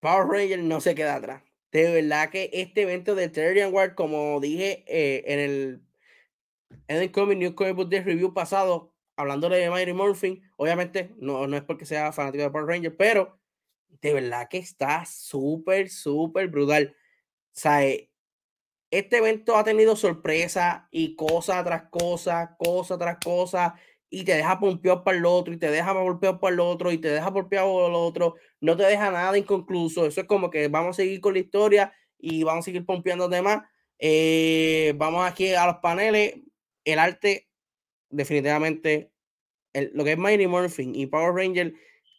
Power 0.00 0.26
Ranger 0.26 0.58
no 0.58 0.80
se 0.80 0.96
queda 0.96 1.14
atrás. 1.14 1.44
De 1.70 1.88
verdad 1.92 2.30
que 2.30 2.50
este 2.52 2.82
evento 2.82 3.14
de 3.14 3.28
Terrian 3.28 3.72
War, 3.72 3.94
como 3.94 4.40
dije 4.40 4.82
eh, 4.88 5.22
en 5.28 5.38
el 5.38 5.82
en 6.88 6.96
el 6.96 7.12
Comic 7.12 7.38
New 7.38 7.54
Comic 7.54 7.76
Book 7.76 7.90
Day 7.90 8.00
Review 8.00 8.34
pasado, 8.34 8.92
hablando 9.14 9.48
de 9.48 9.70
Mighty 9.70 9.92
Morphin, 9.92 10.42
obviamente 10.56 11.14
no, 11.18 11.46
no 11.46 11.56
es 11.56 11.62
porque 11.62 11.86
sea 11.86 12.10
fanático 12.10 12.42
de 12.42 12.50
Power 12.50 12.66
Ranger, 12.66 12.96
pero 12.96 13.38
de 14.02 14.12
verdad 14.12 14.48
que 14.48 14.58
está 14.58 15.04
súper, 15.04 15.90
súper 15.90 16.48
brutal. 16.48 16.96
O 17.54 17.68
eh, 17.68 18.10
este 18.90 19.18
evento 19.18 19.56
ha 19.56 19.62
tenido 19.62 19.94
sorpresa 19.94 20.88
y 20.90 21.14
cosa 21.14 21.62
tras 21.62 21.84
cosa, 21.88 22.56
cosa 22.58 22.98
tras 22.98 23.18
cosa, 23.24 23.76
y 24.10 24.24
te 24.24 24.34
deja 24.34 24.58
pompeado 24.58 25.04
para 25.04 25.16
el 25.16 25.24
otro, 25.24 25.54
y 25.54 25.56
te 25.56 25.70
deja 25.70 25.92
golpeado 25.92 26.40
para 26.40 26.52
el 26.54 26.60
otro, 26.60 26.90
y 26.90 26.98
te 26.98 27.08
deja 27.08 27.30
golpeado 27.30 27.74
para 27.76 27.88
el 27.88 27.94
otro, 27.94 28.34
no 28.60 28.76
te 28.76 28.82
deja 28.82 29.10
nada 29.12 29.38
inconcluso. 29.38 30.04
Eso 30.06 30.20
es 30.20 30.26
como 30.26 30.50
que 30.50 30.68
vamos 30.68 30.90
a 30.90 31.02
seguir 31.02 31.20
con 31.20 31.34
la 31.34 31.38
historia 31.38 31.92
y 32.18 32.42
vamos 32.42 32.64
a 32.64 32.66
seguir 32.66 32.84
pompeando 32.84 33.28
demás. 33.28 33.62
Eh, 33.98 34.94
vamos 34.96 35.24
aquí 35.30 35.54
a 35.54 35.66
los 35.66 35.76
paneles. 35.76 36.34
El 36.84 36.98
arte, 36.98 37.48
definitivamente, 38.10 39.12
lo 39.92 40.04
que 40.04 40.12
es 40.12 40.18
Mighty 40.18 40.48
Morphin 40.48 40.94
y 40.94 41.06
Power 41.06 41.32
Ranger, 41.32 41.72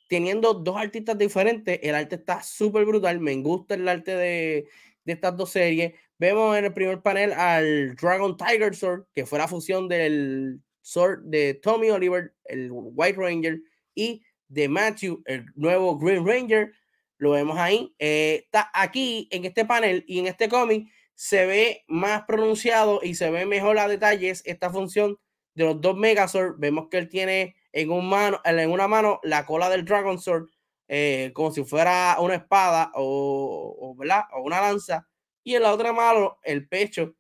teniendo 0.08 0.54
dos 0.54 0.78
artistas 0.78 1.18
diferentes, 1.18 1.80
el 1.84 1.96
arte 1.96 2.16
está 2.16 2.42
súper 2.42 2.86
brutal. 2.86 3.20
Me 3.20 3.36
gusta 3.38 3.76
el 3.76 3.88
arte 3.88 4.16
de, 4.16 4.68
de 5.04 5.14
estas 5.14 5.36
dos 5.36 5.50
series. 5.50 5.94
Vemos 6.18 6.56
en 6.58 6.66
el 6.66 6.74
primer 6.74 7.02
panel 7.02 7.34
al 7.34 7.96
Dragon 7.96 8.38
Tiger 8.38 8.76
Sword, 8.76 9.08
que 9.14 9.26
fue 9.26 9.40
la 9.40 9.48
fusión 9.48 9.90
del 9.90 10.62
Sword 10.82 11.24
de 11.26 11.56
Tommy 11.56 11.90
Oliver, 11.90 12.34
el 12.46 12.70
White 12.72 13.18
Ranger, 13.18 13.60
y 13.96 14.24
de 14.48 14.68
Matthew, 14.68 15.22
el 15.26 15.46
nuevo 15.56 15.98
Green 15.98 16.26
Ranger. 16.26 16.74
Lo 17.18 17.32
vemos 17.32 17.58
ahí. 17.58 17.94
Eh, 18.00 18.42
está 18.46 18.70
aquí 18.74 19.28
en 19.32 19.46
este 19.46 19.66
panel 19.66 20.04
y 20.08 20.20
en 20.20 20.28
este 20.28 20.50
cómic 20.50 20.88
se 21.14 21.46
ve 21.46 21.84
más 21.88 22.24
pronunciado 22.24 23.00
y 23.04 23.14
se 23.16 23.30
ve 23.30 23.46
mejor 23.46 23.78
a 23.78 23.88
detalles 23.88 24.42
esta 24.46 24.70
función 24.70 25.20
de 25.54 25.66
los 25.66 25.80
dos 25.80 25.96
Megazord. 25.96 26.56
Vemos 26.58 26.88
que 26.90 26.98
él 26.98 27.10
tiene 27.10 27.56
en, 27.72 27.92
un 27.92 28.10
mano, 28.10 28.42
en 28.44 28.72
una 28.72 28.88
mano 28.88 29.20
la 29.24 29.46
cola 29.46 29.70
del 29.70 29.86
Dragon 29.86 30.20
Sword, 30.20 30.50
eh, 30.88 31.32
como 31.34 31.52
si 31.52 31.64
fuera 31.64 32.18
una 32.20 32.36
espada 32.36 32.92
o, 32.96 33.78
o, 33.80 33.92
o 33.92 34.42
una 34.42 34.62
lanza 34.62 35.08
y 35.44 35.56
en 35.56 35.64
la 35.64 35.74
otra 35.74 35.94
mano 35.94 36.40
el 36.44 36.68
pecho 36.68 37.16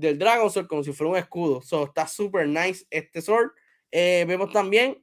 del 0.00 0.18
Dragon 0.18 0.50
Sword 0.50 0.66
como 0.66 0.82
si 0.82 0.92
fuera 0.92 1.12
un 1.12 1.18
escudo. 1.18 1.62
So, 1.62 1.84
está 1.84 2.06
super 2.06 2.46
nice 2.46 2.84
este 2.90 3.22
sword. 3.22 3.50
Eh, 3.90 4.24
vemos 4.26 4.52
también 4.52 4.98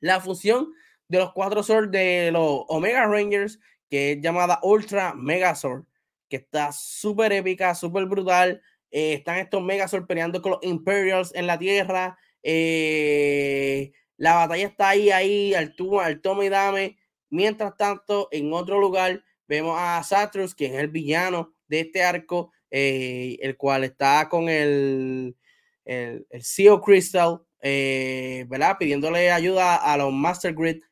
la 0.00 0.20
fusión 0.20 0.72
de 1.08 1.18
los 1.18 1.32
cuatro 1.32 1.62
swords 1.62 1.90
de 1.90 2.30
los 2.32 2.62
Omega 2.68 3.06
Rangers, 3.06 3.58
que 3.88 4.12
es 4.12 4.20
llamada 4.20 4.58
Ultra 4.62 5.14
Mega 5.14 5.54
Sword, 5.54 5.84
que 6.28 6.36
está 6.36 6.72
súper 6.72 7.32
épica, 7.32 7.74
súper 7.74 8.06
brutal. 8.06 8.62
Eh, 8.90 9.14
están 9.14 9.38
estos 9.38 9.62
Mega 9.62 9.88
Sword 9.88 10.06
peleando 10.06 10.42
con 10.42 10.52
los 10.52 10.60
Imperials 10.62 11.34
en 11.34 11.46
la 11.46 11.58
Tierra. 11.58 12.18
Eh, 12.42 13.92
la 14.16 14.34
batalla 14.34 14.66
está 14.66 14.90
ahí, 14.90 15.10
ahí, 15.10 15.54
al, 15.54 15.74
al 16.00 16.20
toma 16.20 16.44
y 16.44 16.48
dame. 16.48 16.98
Mientras 17.28 17.76
tanto, 17.76 18.28
en 18.30 18.52
otro 18.52 18.80
lugar, 18.80 19.22
Vemos 19.48 19.76
a 19.78 20.02
Satrus, 20.02 20.54
quien 20.54 20.74
es 20.74 20.80
el 20.80 20.88
villano 20.88 21.54
de 21.68 21.80
este 21.80 22.02
arco, 22.02 22.52
eh, 22.70 23.38
el 23.40 23.56
cual 23.56 23.84
está 23.84 24.28
con 24.28 24.48
el, 24.48 25.36
el, 25.84 26.26
Seal 26.40 26.80
Crystal, 26.80 27.40
eh, 27.62 28.44
¿verdad? 28.48 28.76
Pidiéndole 28.78 29.30
ayuda 29.30 29.76
a 29.76 29.96
los 29.96 30.12
Master 30.12 30.54
Grid 30.54 30.82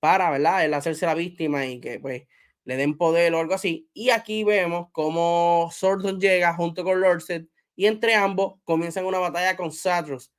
para, 0.00 0.30
¿verdad? 0.30 0.64
El 0.64 0.74
hacerse 0.74 1.06
la 1.06 1.14
víctima 1.14 1.66
y 1.66 1.80
que 1.80 2.00
pues 2.00 2.24
le 2.64 2.76
den 2.76 2.96
poder 2.96 3.34
o 3.34 3.40
algo 3.40 3.54
así. 3.54 3.88
Y 3.94 4.10
aquí 4.10 4.44
vemos 4.44 4.88
cómo 4.92 5.70
Sordon 5.72 6.20
llega 6.20 6.54
junto 6.54 6.84
con 6.84 7.00
Lordset 7.00 7.48
y 7.74 7.86
entre 7.86 8.14
ambos 8.14 8.60
comienzan 8.64 9.06
una 9.06 9.18
batalla 9.18 9.56
con 9.56 9.72
Satrus. 9.72 10.32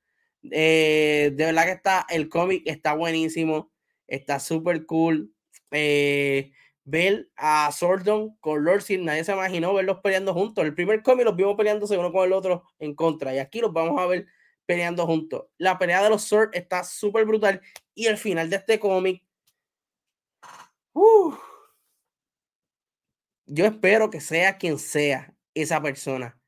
Eh, 0.50 1.32
de 1.34 1.44
verdad 1.44 1.64
que 1.64 1.72
está, 1.72 2.06
el 2.08 2.28
cómic 2.28 2.62
está 2.66 2.94
buenísimo, 2.94 3.72
está 4.06 4.40
súper 4.40 4.86
cool. 4.86 5.32
Ver 6.90 7.30
a 7.36 7.70
Sordon 7.72 8.36
con 8.40 8.64
Lord 8.64 8.82
nadie 9.00 9.24
se 9.24 9.32
imaginó 9.32 9.72
verlos 9.74 9.98
peleando 10.02 10.34
juntos. 10.34 10.64
El 10.64 10.74
primer 10.74 11.02
cómic 11.02 11.24
los 11.24 11.36
vimos 11.36 11.56
peleándose 11.56 11.96
uno 11.96 12.12
con 12.12 12.24
el 12.24 12.32
otro 12.32 12.64
en 12.78 12.94
contra 12.94 13.34
y 13.34 13.38
aquí 13.38 13.60
los 13.60 13.72
vamos 13.72 14.00
a 14.00 14.06
ver 14.06 14.26
peleando 14.66 15.06
juntos. 15.06 15.46
La 15.58 15.78
pelea 15.78 16.02
de 16.02 16.10
los 16.10 16.24
Sword 16.24 16.50
está 16.52 16.84
súper 16.84 17.24
brutal 17.24 17.60
y 17.94 18.06
el 18.06 18.18
final 18.18 18.50
de 18.50 18.56
este 18.56 18.80
cómic 18.80 19.22
yo 23.46 23.64
espero 23.64 24.10
que 24.10 24.20
sea 24.20 24.58
quien 24.58 24.78
sea 24.78 25.34
esa 25.54 25.80
persona. 25.82 26.40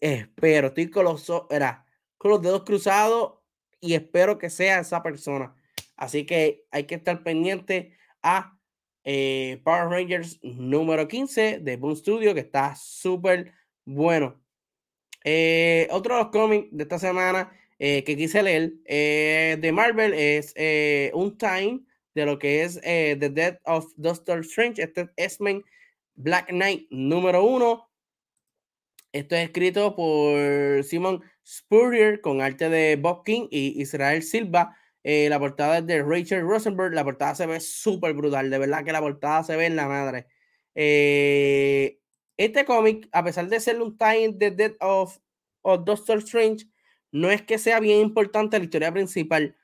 Espero, 0.00 0.68
estoy 0.68 0.90
con 0.90 1.04
los, 1.04 1.26
con 1.26 2.30
los 2.30 2.42
dedos 2.42 2.64
cruzados 2.64 3.40
y 3.80 3.94
espero 3.94 4.38
que 4.38 4.50
sea 4.50 4.80
esa 4.80 5.02
persona. 5.02 5.54
Así 5.96 6.26
que 6.26 6.66
hay 6.70 6.84
que 6.84 6.94
estar 6.96 7.22
pendiente 7.24 7.96
a 8.22 8.57
eh, 9.10 9.58
Power 9.64 9.88
Rangers 9.88 10.38
número 10.42 11.08
15 11.08 11.60
de 11.60 11.76
Boom 11.78 11.96
Studio, 11.96 12.34
que 12.34 12.40
está 12.40 12.76
súper 12.76 13.54
bueno. 13.86 14.38
Eh, 15.24 15.88
otro 15.90 16.18
de 16.18 16.38
los 16.38 16.70
de 16.70 16.82
esta 16.82 16.98
semana 16.98 17.50
eh, 17.78 18.04
que 18.04 18.18
quise 18.18 18.42
leer 18.42 18.74
de 18.84 19.72
Marvel 19.72 20.12
es 20.12 20.52
un 21.14 21.38
time 21.38 21.80
de 22.14 22.26
lo 22.26 22.38
que 22.38 22.62
es 22.62 22.78
The 22.82 23.30
Death 23.30 23.60
of 23.64 23.86
Doctor 23.96 24.40
Strange. 24.40 24.82
Este 24.82 25.08
es 25.16 25.40
x 25.40 25.64
Black 26.14 26.48
Knight 26.48 26.86
número 26.90 27.44
1. 27.44 27.90
Esto 29.12 29.36
es 29.36 29.44
escrito 29.44 29.96
por 29.96 30.84
Simon 30.84 31.22
Spurrier 31.46 32.20
con 32.20 32.42
arte 32.42 32.68
de 32.68 32.96
Bob 32.96 33.24
King 33.24 33.48
y 33.50 33.80
Israel 33.80 34.22
Silva. 34.22 34.76
Eh, 35.10 35.30
la 35.30 35.38
portada 35.38 35.78
es 35.78 35.86
de 35.86 36.02
Rachel 36.02 36.42
Rosenberg. 36.42 36.92
La 36.92 37.02
portada 37.02 37.34
se 37.34 37.46
ve 37.46 37.60
súper 37.60 38.12
brutal. 38.12 38.50
De 38.50 38.58
verdad 38.58 38.84
que 38.84 38.92
la 38.92 39.00
portada 39.00 39.42
se 39.42 39.56
ve 39.56 39.64
en 39.64 39.74
la 39.74 39.88
madre. 39.88 40.26
Eh, 40.74 41.98
este 42.36 42.66
cómic, 42.66 43.08
a 43.12 43.24
pesar 43.24 43.48
de 43.48 43.58
ser 43.58 43.80
un 43.80 43.96
time 43.96 44.34
de 44.34 44.50
Death 44.50 44.76
of, 44.80 45.16
of 45.62 45.84
Doctor 45.86 46.18
Strange, 46.18 46.66
no 47.10 47.30
es 47.30 47.40
que 47.40 47.56
sea 47.56 47.80
bien 47.80 48.00
importante 48.00 48.58
la 48.58 48.64
historia 48.64 48.92
principal, 48.92 49.56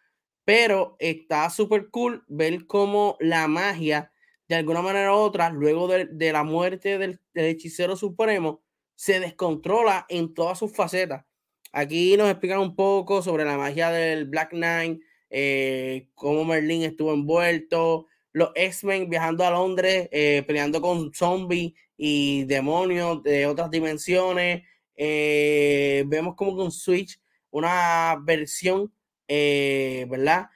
pero 0.47 0.97
está 0.99 1.51
súper 1.51 1.91
cool 1.91 2.25
ver 2.27 2.67
cómo 2.67 3.19
la 3.21 3.47
magia, 3.47 4.13
de 4.49 4.55
alguna 4.55 4.81
manera 4.81 5.13
u 5.13 5.17
otra, 5.17 5.51
luego 5.51 5.89
de, 5.89 6.07
de 6.07 6.33
la 6.33 6.43
muerte 6.43 6.97
del, 6.97 7.21
del, 7.35 7.45
hechicero 7.45 7.97
supremo, 7.97 8.63
se 8.95 9.21
descontrola 9.21 10.07
en 10.09 10.33
todas 10.33 10.59
sus 10.59 10.75
facetas. 10.75 11.27
Aquí 11.71 12.17
nos 12.17 12.31
explican 12.31 12.61
un 12.61 12.75
poco 12.75 13.21
sobre 13.21 13.45
la 13.45 13.59
magia 13.59 13.91
del 13.91 14.25
Black 14.25 14.51
Knight, 14.53 15.03
eh, 15.31 16.09
cómo 16.15 16.45
Merlin 16.45 16.83
estuvo 16.83 17.13
envuelto, 17.13 18.07
los 18.33 18.51
X-Men 18.55 19.09
viajando 19.09 19.45
a 19.45 19.51
Londres, 19.51 20.09
eh, 20.13 20.43
peleando 20.47 20.81
con 20.81 21.13
zombies 21.15 21.73
y 21.97 22.45
demonios 22.45 23.23
de 23.23 23.47
otras 23.47 23.71
dimensiones. 23.71 24.63
Eh, 24.97 26.05
vemos 26.07 26.35
como 26.37 26.57
con 26.57 26.71
Switch 26.71 27.21
una 27.51 28.17
versión, 28.23 28.93
¿verdad? 29.29 30.49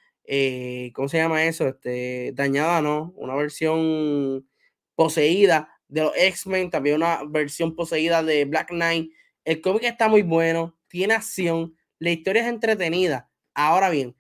¿Cómo 0.93 1.09
se 1.09 1.19
llama 1.19 1.45
eso? 1.45 1.69
Este, 1.69 2.33
dañada, 2.35 2.83
¿no? 2.83 3.13
Una 3.17 3.35
versión 3.35 4.47
poseída 4.95 5.71
de 5.89 6.03
los 6.03 6.13
X-Men, 6.17 6.71
también 6.71 6.97
una 6.97 7.23
versión 7.25 7.75
poseída 7.75 8.23
de 8.23 8.45
Black 8.45 8.69
Knight. 8.69 9.13
El 9.45 9.61
cómic 9.61 9.85
está 9.85 10.09
muy 10.09 10.23
bueno, 10.23 10.77
tiene 10.89 11.15
acción, 11.15 11.77
la 11.99 12.11
historia 12.11 12.43
es 12.43 12.49
entretenida. 12.49 13.31
Ahora 13.55 13.91
bien, 13.91 14.15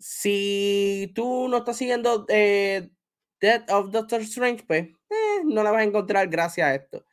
si 0.00 1.12
tú 1.14 1.48
no 1.48 1.58
estás 1.58 1.76
siguiendo 1.76 2.26
eh, 2.28 2.90
Death 3.40 3.70
of 3.70 3.90
Doctor 3.90 4.20
Strange, 4.22 4.64
pues 4.66 4.88
eh, 4.88 5.42
no 5.44 5.62
la 5.62 5.70
vas 5.70 5.80
a 5.80 5.84
encontrar 5.84 6.28
gracias 6.28 6.66
a 6.66 6.74
esto. 6.74 7.04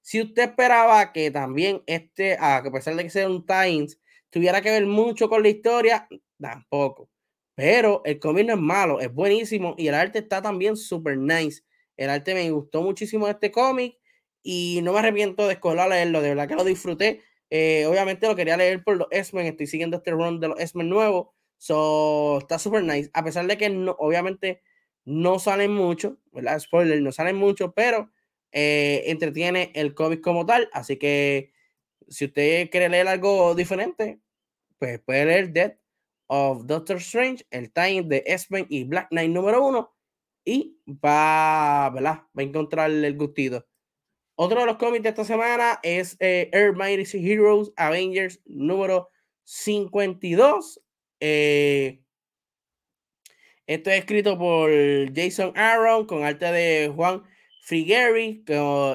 Si 0.00 0.20
usted 0.20 0.42
esperaba 0.50 1.12
que 1.12 1.30
también 1.30 1.82
este, 1.86 2.36
a 2.38 2.62
pesar 2.72 2.94
de 2.96 3.04
que 3.04 3.10
sea 3.10 3.28
un 3.28 3.46
Times, 3.46 3.98
tuviera 4.30 4.60
que 4.60 4.70
ver 4.70 4.86
mucho 4.86 5.28
con 5.28 5.42
la 5.42 5.48
historia, 5.48 6.08
tampoco. 6.40 7.10
Pero 7.54 8.02
el 8.04 8.18
cómic 8.18 8.46
no 8.46 8.54
es 8.54 8.60
malo, 8.60 9.00
es 9.00 9.12
buenísimo 9.12 9.74
y 9.78 9.88
el 9.88 9.94
arte 9.94 10.18
está 10.18 10.42
también 10.42 10.76
súper 10.76 11.16
nice. 11.18 11.62
El 11.96 12.10
arte 12.10 12.34
me 12.34 12.50
gustó 12.50 12.82
muchísimo 12.82 13.28
este 13.28 13.50
cómic 13.50 13.96
y 14.42 14.80
no 14.82 14.92
me 14.92 14.98
arrepiento 14.98 15.46
de 15.46 15.54
escoger 15.54 15.80
a 15.80 15.88
leerlo, 15.88 16.20
de 16.20 16.30
verdad 16.30 16.48
que 16.48 16.56
lo 16.56 16.64
disfruté. 16.64 17.22
Eh, 17.50 17.86
obviamente 17.86 18.26
lo 18.26 18.34
quería 18.34 18.56
leer 18.56 18.82
por 18.82 18.96
los 18.96 19.08
X-Men, 19.10 19.46
estoy 19.46 19.66
siguiendo 19.68 19.98
este 19.98 20.10
run 20.10 20.40
de 20.40 20.48
los 20.48 20.60
X-Men 20.60 20.88
nuevos, 20.88 21.28
so 21.58 22.38
está 22.38 22.58
súper 22.58 22.84
nice, 22.84 23.10
a 23.14 23.24
pesar 23.24 23.46
de 23.46 23.58
que 23.58 23.70
no, 23.70 23.96
obviamente 23.98 24.62
no 25.04 25.38
salen 25.38 25.72
mucho, 25.72 26.18
¿verdad? 26.32 26.58
Spoiler, 26.58 27.00
no 27.02 27.12
salen 27.12 27.36
mucho, 27.36 27.72
pero 27.72 28.10
eh, 28.52 29.04
entretiene 29.06 29.72
el 29.74 29.94
cómic 29.94 30.20
como 30.20 30.46
tal, 30.46 30.68
así 30.72 30.96
que 30.96 31.52
si 32.08 32.26
usted 32.26 32.70
quiere 32.70 32.88
leer 32.88 33.08
algo 33.08 33.54
diferente, 33.54 34.20
pues 34.78 35.00
puede 35.00 35.26
leer 35.26 35.52
Death 35.52 35.78
of 36.26 36.66
Doctor 36.66 36.96
Strange, 36.96 37.46
el 37.50 37.72
Time 37.72 38.02
de 38.04 38.24
X-Men 38.26 38.66
y 38.68 38.84
Black 38.84 39.08
Knight 39.10 39.30
número 39.30 39.64
uno, 39.64 39.94
y 40.44 40.78
va. 40.86 41.90
Va 41.90 42.28
a 42.36 42.42
encontrar 42.42 42.90
el 42.90 43.16
gustito. 43.16 43.66
Otro 44.36 44.60
de 44.60 44.66
los 44.66 44.76
cómics 44.76 45.04
de 45.04 45.10
esta 45.10 45.24
semana 45.24 45.78
es 45.82 46.16
eh, 46.20 46.50
Air 46.52 46.74
Mighty 46.74 47.04
Heroes 47.32 47.72
Avengers 47.76 48.40
número 48.44 49.10
52. 49.44 50.80
Eh, 51.20 52.00
esto 53.66 53.90
es 53.90 53.98
escrito 53.98 54.38
por 54.38 54.70
Jason 55.14 55.52
Aaron 55.56 56.06
con 56.06 56.24
arte 56.24 56.52
de 56.52 56.92
Juan 56.94 57.22
Frigeri 57.62 58.44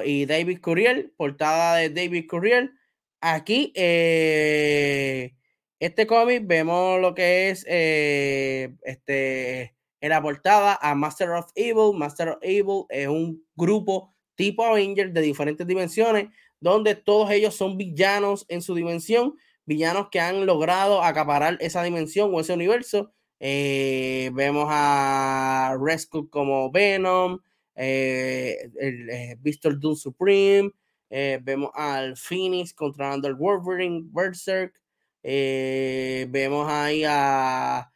y 0.04 0.26
David 0.26 0.60
Curiel, 0.60 1.12
portada 1.16 1.76
de 1.76 1.90
David 1.90 2.26
Curiel. 2.28 2.72
Aquí, 3.20 3.72
eh, 3.74 5.34
este 5.80 6.06
cómic, 6.06 6.46
vemos 6.46 7.00
lo 7.00 7.14
que 7.14 7.50
es 7.50 7.64
este, 7.66 9.74
en 10.00 10.08
la 10.08 10.22
portada 10.22 10.78
a 10.80 10.94
Master 10.94 11.30
of 11.30 11.50
Evil. 11.54 11.96
Master 11.96 12.28
of 12.28 12.38
Evil 12.42 12.84
es 12.88 13.08
un 13.08 13.44
grupo 13.56 14.14
tipo 14.34 14.64
Avengers 14.64 15.12
de 15.12 15.20
diferentes 15.20 15.66
dimensiones, 15.66 16.28
donde 16.60 16.94
todos 16.94 17.30
ellos 17.30 17.54
son 17.54 17.76
villanos 17.76 18.46
en 18.48 18.62
su 18.62 18.74
dimensión, 18.74 19.36
villanos 19.70 20.08
que 20.10 20.18
han 20.18 20.46
logrado 20.46 21.00
acaparar 21.02 21.56
esa 21.60 21.84
dimensión 21.84 22.34
o 22.34 22.40
ese 22.40 22.52
universo. 22.52 23.12
Eh, 23.38 24.30
vemos 24.34 24.66
a 24.68 25.76
Rescue 25.80 26.28
como 26.28 26.72
Venom, 26.72 27.38
eh, 27.76 28.68
el, 28.80 29.08
eh, 29.10 29.38
Doom 29.78 29.94
Supreme, 29.94 30.72
eh, 31.08 31.38
vemos 31.40 31.70
al 31.74 32.16
Phoenix 32.16 32.74
controlando 32.74 33.28
el 33.28 33.36
Wolverine, 33.36 34.02
Berserk, 34.12 34.74
vemos 35.22 36.66
ahí 36.68 37.04
a 37.06 37.88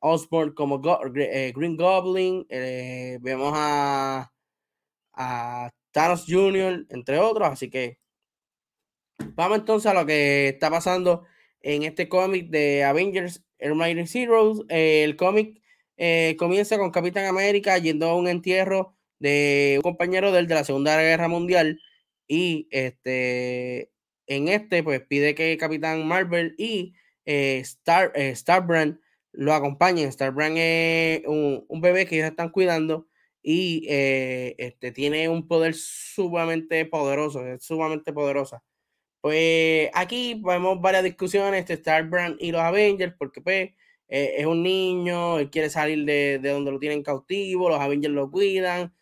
Osborn 0.00 0.52
como 0.54 0.80
Green 0.80 1.76
Goblin, 1.76 2.46
vemos 3.20 3.52
a 3.54 4.28
Thanos 5.92 6.24
Jr., 6.26 6.84
entre 6.90 7.18
otros. 7.18 7.48
Así 7.48 7.70
que 7.70 8.01
vamos 9.34 9.58
entonces 9.58 9.90
a 9.90 9.94
lo 9.94 10.06
que 10.06 10.48
está 10.48 10.70
pasando 10.70 11.24
en 11.60 11.82
este 11.82 12.08
cómic 12.08 12.48
de 12.50 12.84
Avengers 12.84 13.44
Hermione 13.58 14.06
Heroes. 14.12 14.60
el 14.68 15.16
cómic 15.16 15.60
eh, 15.96 16.36
comienza 16.38 16.78
con 16.78 16.90
Capitán 16.90 17.26
América 17.26 17.78
yendo 17.78 18.08
a 18.08 18.16
un 18.16 18.28
entierro 18.28 18.96
de 19.18 19.74
un 19.78 19.82
compañero 19.82 20.32
del 20.32 20.46
de 20.46 20.54
la 20.54 20.64
Segunda 20.64 21.00
Guerra 21.00 21.28
Mundial. 21.28 21.80
Y 22.26 22.68
este 22.70 23.90
en 24.26 24.48
este, 24.48 24.82
pues 24.82 25.00
pide 25.02 25.34
que 25.34 25.56
Capitán 25.56 26.06
Marvel 26.06 26.54
y 26.58 26.94
eh, 27.24 27.58
Star, 27.60 28.12
eh, 28.14 28.34
Starbrand 28.34 28.98
lo 29.32 29.54
acompañen. 29.54 30.10
Starbrand 30.10 30.56
es 30.58 31.22
un, 31.26 31.64
un, 31.68 31.80
bebé 31.80 32.06
que 32.06 32.16
ellos 32.16 32.30
están 32.30 32.50
cuidando 32.50 33.08
y 33.42 33.86
eh, 33.88 34.54
este, 34.58 34.92
tiene 34.92 35.28
un 35.28 35.48
poder 35.48 35.74
sumamente 35.74 36.84
poderoso, 36.86 37.46
es 37.46 37.64
sumamente 37.64 38.12
poderosa. 38.12 38.62
Pues 39.22 39.88
aquí 39.94 40.42
vemos 40.44 40.80
varias 40.80 41.04
discusiones 41.04 41.64
de 41.68 41.76
Starbrand 41.76 42.38
y 42.40 42.50
los 42.50 42.60
Avengers, 42.60 43.14
porque 43.16 43.40
pues 43.40 43.70
eh, 44.08 44.34
es 44.38 44.46
un 44.46 44.64
niño, 44.64 45.38
él 45.38 45.48
quiere 45.48 45.70
salir 45.70 46.04
de, 46.04 46.40
de, 46.40 46.50
donde 46.50 46.72
lo 46.72 46.80
tienen 46.80 47.04
cautivo, 47.04 47.68
los 47.68 47.80
Avengers 47.80 48.12
lo 48.12 48.32
cuidan, 48.32 48.92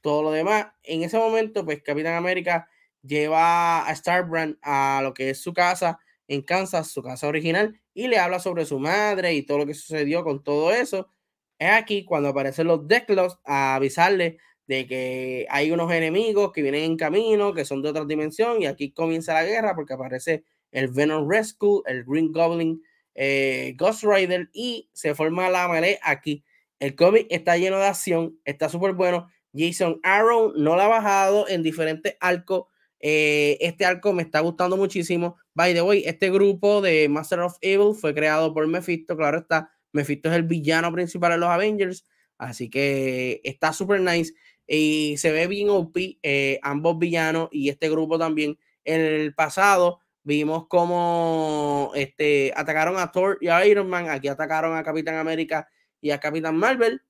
todo 0.00 0.22
lo 0.22 0.30
demás. 0.30 0.68
En 0.84 1.02
ese 1.02 1.18
momento, 1.18 1.64
pues 1.64 1.82
Capitán 1.82 2.14
América 2.14 2.68
lleva 3.02 3.84
a 3.88 3.96
Starbrand 3.96 4.58
a 4.62 5.00
lo 5.02 5.12
que 5.12 5.30
es 5.30 5.40
su 5.42 5.52
casa 5.52 5.98
en 6.28 6.42
Kansas, 6.42 6.92
su 6.92 7.02
casa 7.02 7.26
original, 7.26 7.80
y 7.94 8.06
le 8.06 8.18
habla 8.18 8.38
sobre 8.38 8.66
su 8.66 8.78
madre 8.78 9.34
y 9.34 9.42
todo 9.42 9.58
lo 9.58 9.66
que 9.66 9.74
sucedió 9.74 10.22
con 10.22 10.44
todo 10.44 10.72
eso. 10.72 11.10
Es 11.58 11.70
aquí 11.72 12.04
cuando 12.04 12.28
aparecen 12.28 12.68
los 12.68 12.86
Declos 12.86 13.40
a 13.44 13.74
avisarle 13.74 14.38
de 14.66 14.86
que 14.86 15.46
hay 15.50 15.70
unos 15.70 15.92
enemigos 15.92 16.52
que 16.52 16.62
vienen 16.62 16.84
en 16.84 16.96
camino, 16.96 17.52
que 17.52 17.64
son 17.64 17.82
de 17.82 17.90
otra 17.90 18.04
dimensión, 18.04 18.62
y 18.62 18.66
aquí 18.66 18.92
comienza 18.92 19.34
la 19.34 19.44
guerra 19.44 19.74
porque 19.74 19.94
aparece 19.94 20.44
el 20.72 20.88
Venom 20.88 21.30
Rescue, 21.30 21.82
el 21.86 22.04
Green 22.04 22.32
Goblin, 22.32 22.82
eh, 23.14 23.74
Ghost 23.76 24.04
Rider, 24.04 24.50
y 24.52 24.90
se 24.92 25.14
forma 25.14 25.48
la 25.50 25.68
melee 25.68 25.98
aquí. 26.02 26.44
El 26.80 26.94
cómic 26.96 27.26
está 27.30 27.56
lleno 27.56 27.78
de 27.78 27.86
acción, 27.86 28.38
está 28.44 28.68
súper 28.68 28.92
bueno. 28.92 29.28
Jason 29.54 30.00
Aaron 30.02 30.52
no 30.56 30.76
la 30.76 30.86
ha 30.86 30.88
bajado 30.88 31.48
en 31.48 31.62
diferentes 31.62 32.16
arcos. 32.20 32.64
Eh, 32.98 33.56
este 33.60 33.84
arco 33.84 34.12
me 34.12 34.22
está 34.22 34.40
gustando 34.40 34.76
muchísimo. 34.76 35.36
By 35.54 35.74
the 35.74 35.82
way, 35.82 36.02
este 36.04 36.30
grupo 36.30 36.80
de 36.80 37.08
Master 37.08 37.40
of 37.40 37.56
Evil 37.60 37.94
fue 37.94 38.14
creado 38.14 38.52
por 38.52 38.66
Mephisto, 38.66 39.16
claro 39.16 39.38
está. 39.38 39.70
Mephisto 39.92 40.28
es 40.28 40.34
el 40.34 40.42
villano 40.42 40.90
principal 40.92 41.32
de 41.32 41.38
los 41.38 41.48
Avengers, 41.48 42.04
así 42.36 42.68
que 42.68 43.40
está 43.44 43.72
súper 43.72 44.00
nice 44.00 44.34
y 44.66 45.16
se 45.18 45.32
ve 45.32 45.46
bien 45.46 45.68
OP 45.70 45.96
eh, 46.22 46.58
ambos 46.62 46.98
villanos 46.98 47.48
y 47.52 47.68
este 47.68 47.90
grupo 47.90 48.18
también. 48.18 48.58
En 48.84 49.00
el 49.00 49.34
pasado 49.34 50.00
vimos 50.22 50.66
cómo 50.68 51.92
este, 51.94 52.52
atacaron 52.56 52.98
a 52.98 53.12
Thor 53.12 53.38
y 53.40 53.48
a 53.48 53.64
Iron 53.66 53.88
Man, 53.88 54.08
aquí 54.08 54.28
atacaron 54.28 54.76
a 54.76 54.82
Capitán 54.82 55.16
América 55.16 55.68
y 56.00 56.10
a 56.10 56.20
Capitán 56.20 56.56
Marvel. 56.56 57.02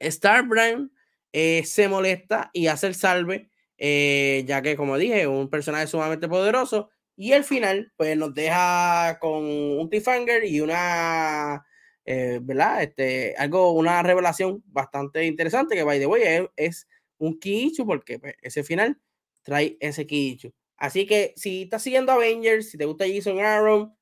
Starbrand 0.00 0.90
eh, 1.32 1.64
se 1.64 1.88
molesta 1.88 2.50
y 2.52 2.66
hace 2.66 2.86
el 2.86 2.94
salve, 2.94 3.50
eh, 3.78 4.44
ya 4.46 4.62
que 4.62 4.76
como 4.76 4.96
dije, 4.98 5.26
un 5.26 5.48
personaje 5.48 5.86
sumamente 5.86 6.28
poderoso. 6.28 6.90
Y 7.16 7.32
el 7.32 7.44
final, 7.44 7.92
pues 7.96 8.16
nos 8.16 8.34
deja 8.34 9.18
con 9.20 9.44
un 9.44 9.88
cliffhanger 9.88 10.44
y 10.44 10.60
una 10.60 11.64
eh, 12.04 12.38
¿verdad? 12.42 12.82
Este, 12.82 13.34
algo, 13.36 13.72
una 13.72 14.02
revelación 14.02 14.62
bastante 14.66 15.24
interesante 15.24 15.74
que, 15.74 15.82
by 15.82 15.98
the 15.98 16.06
way, 16.06 16.22
es, 16.22 16.48
es 16.56 16.88
un 17.18 17.38
quicho 17.38 17.86
porque 17.86 18.18
pues, 18.18 18.34
ese 18.42 18.64
final 18.64 19.00
trae 19.42 19.76
ese 19.80 20.06
quicho. 20.06 20.52
Así 20.76 21.06
que 21.06 21.32
si 21.36 21.62
estás 21.62 21.82
siguiendo 21.82 22.12
Avengers, 22.12 22.70
si 22.70 22.78
te 22.78 22.84
gusta 22.84 23.06
Jason 23.06 23.38
Aaron, 23.40 23.94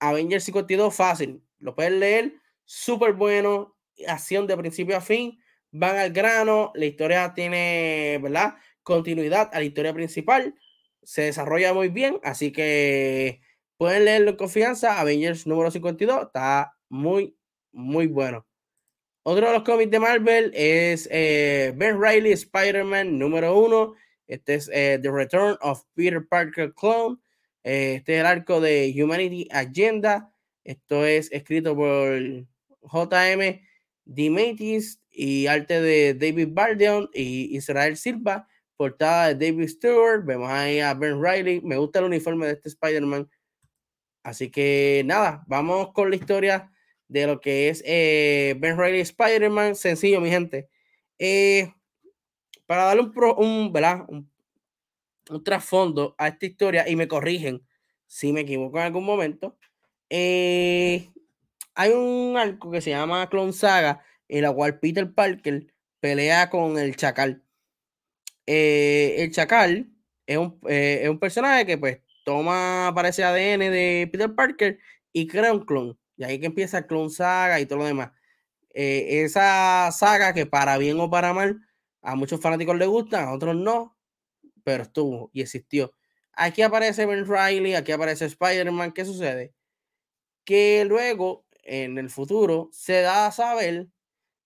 Avengers 0.00 0.44
52 0.44 0.94
fácil, 0.94 1.42
lo 1.58 1.74
puedes 1.74 1.92
leer, 1.92 2.34
súper 2.64 3.12
bueno, 3.12 3.76
acción 4.08 4.46
de 4.46 4.56
principio 4.56 4.96
a 4.96 5.00
fin, 5.00 5.38
van 5.70 5.96
al 5.96 6.12
grano, 6.12 6.72
la 6.74 6.86
historia 6.86 7.32
tiene, 7.34 8.18
¿verdad? 8.20 8.54
Continuidad 8.82 9.48
a 9.52 9.58
la 9.58 9.64
historia 9.64 9.94
principal, 9.94 10.54
se 11.02 11.22
desarrolla 11.22 11.72
muy 11.72 11.88
bien, 11.88 12.18
así 12.24 12.52
que 12.52 13.40
Pueden 13.82 14.04
leerlo 14.04 14.30
en 14.30 14.36
confianza. 14.36 15.00
Avengers 15.00 15.44
número 15.44 15.68
52 15.68 16.26
está 16.26 16.72
muy, 16.88 17.36
muy 17.72 18.06
bueno. 18.06 18.46
Otro 19.24 19.48
de 19.48 19.52
los 19.54 19.64
cómics 19.64 19.90
de 19.90 19.98
Marvel 19.98 20.52
es 20.54 21.08
eh, 21.10 21.72
Ben 21.74 22.00
Riley 22.00 22.30
Spider-Man 22.30 23.18
número 23.18 23.58
1. 23.58 23.92
Este 24.28 24.54
es 24.54 24.70
eh, 24.72 25.00
The 25.02 25.10
Return 25.10 25.56
of 25.62 25.82
Peter 25.94 26.24
Parker 26.24 26.72
Clone. 26.74 27.16
Eh, 27.64 27.94
este 27.96 28.14
es 28.14 28.20
el 28.20 28.26
arco 28.26 28.60
de 28.60 28.94
Humanity 28.96 29.48
Agenda. 29.50 30.32
Esto 30.62 31.04
es 31.04 31.32
escrito 31.32 31.74
por 31.74 32.20
J.M. 32.82 33.68
DeMatteis 34.04 35.02
y 35.10 35.48
arte 35.48 35.80
de 35.80 36.14
David 36.14 36.50
Bardion 36.52 37.10
y 37.12 37.56
Israel 37.56 37.96
Silva. 37.96 38.46
Portada 38.76 39.34
de 39.34 39.50
David 39.50 39.66
Stewart. 39.66 40.24
Vemos 40.24 40.48
ahí 40.48 40.78
a 40.78 40.94
Ben 40.94 41.20
Riley. 41.20 41.60
Me 41.62 41.76
gusta 41.78 41.98
el 41.98 42.04
uniforme 42.04 42.46
de 42.46 42.52
este 42.52 42.68
Spider-Man. 42.68 43.28
Así 44.22 44.50
que 44.50 45.02
nada, 45.04 45.44
vamos 45.46 45.92
con 45.92 46.10
la 46.10 46.16
historia 46.16 46.72
de 47.08 47.26
lo 47.26 47.40
que 47.40 47.68
es 47.68 47.82
eh, 47.86 48.54
Ben 48.58 48.78
Reilly 48.78 49.00
Spider-Man. 49.00 49.74
Sencillo, 49.74 50.20
mi 50.20 50.30
gente. 50.30 50.68
Eh, 51.18 51.72
para 52.66 52.84
darle 52.84 53.02
un, 53.02 53.12
un, 53.36 53.72
¿verdad? 53.72 54.06
un, 54.08 54.30
trasfondo 55.44 56.14
a 56.18 56.28
esta 56.28 56.46
historia 56.46 56.88
y 56.88 56.96
me 56.96 57.08
corrigen 57.08 57.66
si 58.06 58.32
me 58.32 58.40
equivoco 58.40 58.78
en 58.78 58.84
algún 58.84 59.04
momento. 59.04 59.56
Eh, 60.10 61.10
hay 61.74 61.90
un 61.90 62.36
arco 62.36 62.70
que 62.70 62.80
se 62.80 62.90
llama 62.90 63.28
Clone 63.28 63.52
Saga, 63.52 64.04
en 64.28 64.42
la 64.42 64.52
cual 64.52 64.78
Peter 64.78 65.12
Parker 65.12 65.66
pelea 66.00 66.50
con 66.50 66.78
el 66.78 66.96
Chacal. 66.96 67.42
el 68.46 69.30
Chacal 69.32 69.90
es 70.26 70.36
un, 70.38 70.58
es 70.66 71.08
un, 71.08 71.18
personaje 71.18 71.66
que 71.66 71.78
pues 71.78 72.00
toma, 72.24 72.92
parece 72.94 73.24
ADN 73.24 73.70
de 73.70 74.08
Peter 74.10 74.34
Parker 74.34 74.78
y 75.12 75.26
crea 75.26 75.52
un 75.52 75.64
clon. 75.64 75.98
Y 76.16 76.24
ahí 76.24 76.40
que 76.40 76.46
empieza 76.46 76.78
el 76.78 76.86
clon 76.86 77.10
saga 77.10 77.60
y 77.60 77.66
todo 77.66 77.80
lo 77.80 77.86
demás. 77.86 78.12
Eh, 78.74 79.22
esa 79.24 79.90
saga 79.92 80.32
que 80.34 80.46
para 80.46 80.78
bien 80.78 80.98
o 81.00 81.10
para 81.10 81.32
mal, 81.34 81.60
a 82.02 82.14
muchos 82.16 82.40
fanáticos 82.40 82.76
les 82.76 82.88
gusta, 82.88 83.24
a 83.24 83.32
otros 83.34 83.56
no, 83.56 83.96
pero 84.64 84.84
estuvo 84.84 85.30
y 85.32 85.42
existió. 85.42 85.92
Aquí 86.34 86.62
aparece 86.62 87.06
Ben 87.06 87.26
Riley, 87.26 87.74
aquí 87.74 87.92
aparece 87.92 88.24
Spider-Man. 88.26 88.92
¿Qué 88.92 89.04
sucede? 89.04 89.54
Que 90.44 90.84
luego, 90.86 91.46
en 91.64 91.98
el 91.98 92.10
futuro, 92.10 92.70
se 92.72 93.02
da 93.02 93.26
a 93.26 93.32
saber 93.32 93.88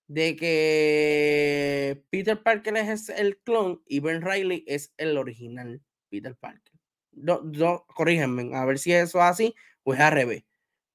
de 0.08 0.36
que 0.36 2.04
Peter 2.10 2.42
Parker 2.42 2.76
es 2.76 3.08
el 3.08 3.38
clon 3.38 3.82
y 3.86 4.00
Ben 4.00 4.22
Riley 4.22 4.64
es 4.66 4.92
el 4.96 5.16
original 5.18 5.82
Peter 6.08 6.36
Parker. 6.36 6.75
No, 7.16 7.86
a 8.54 8.64
ver 8.64 8.78
si 8.78 8.92
eso 8.92 9.18
es 9.18 9.24
así 9.24 9.54
o 9.82 9.94
es 9.94 10.00
al 10.00 10.12
revés. 10.12 10.44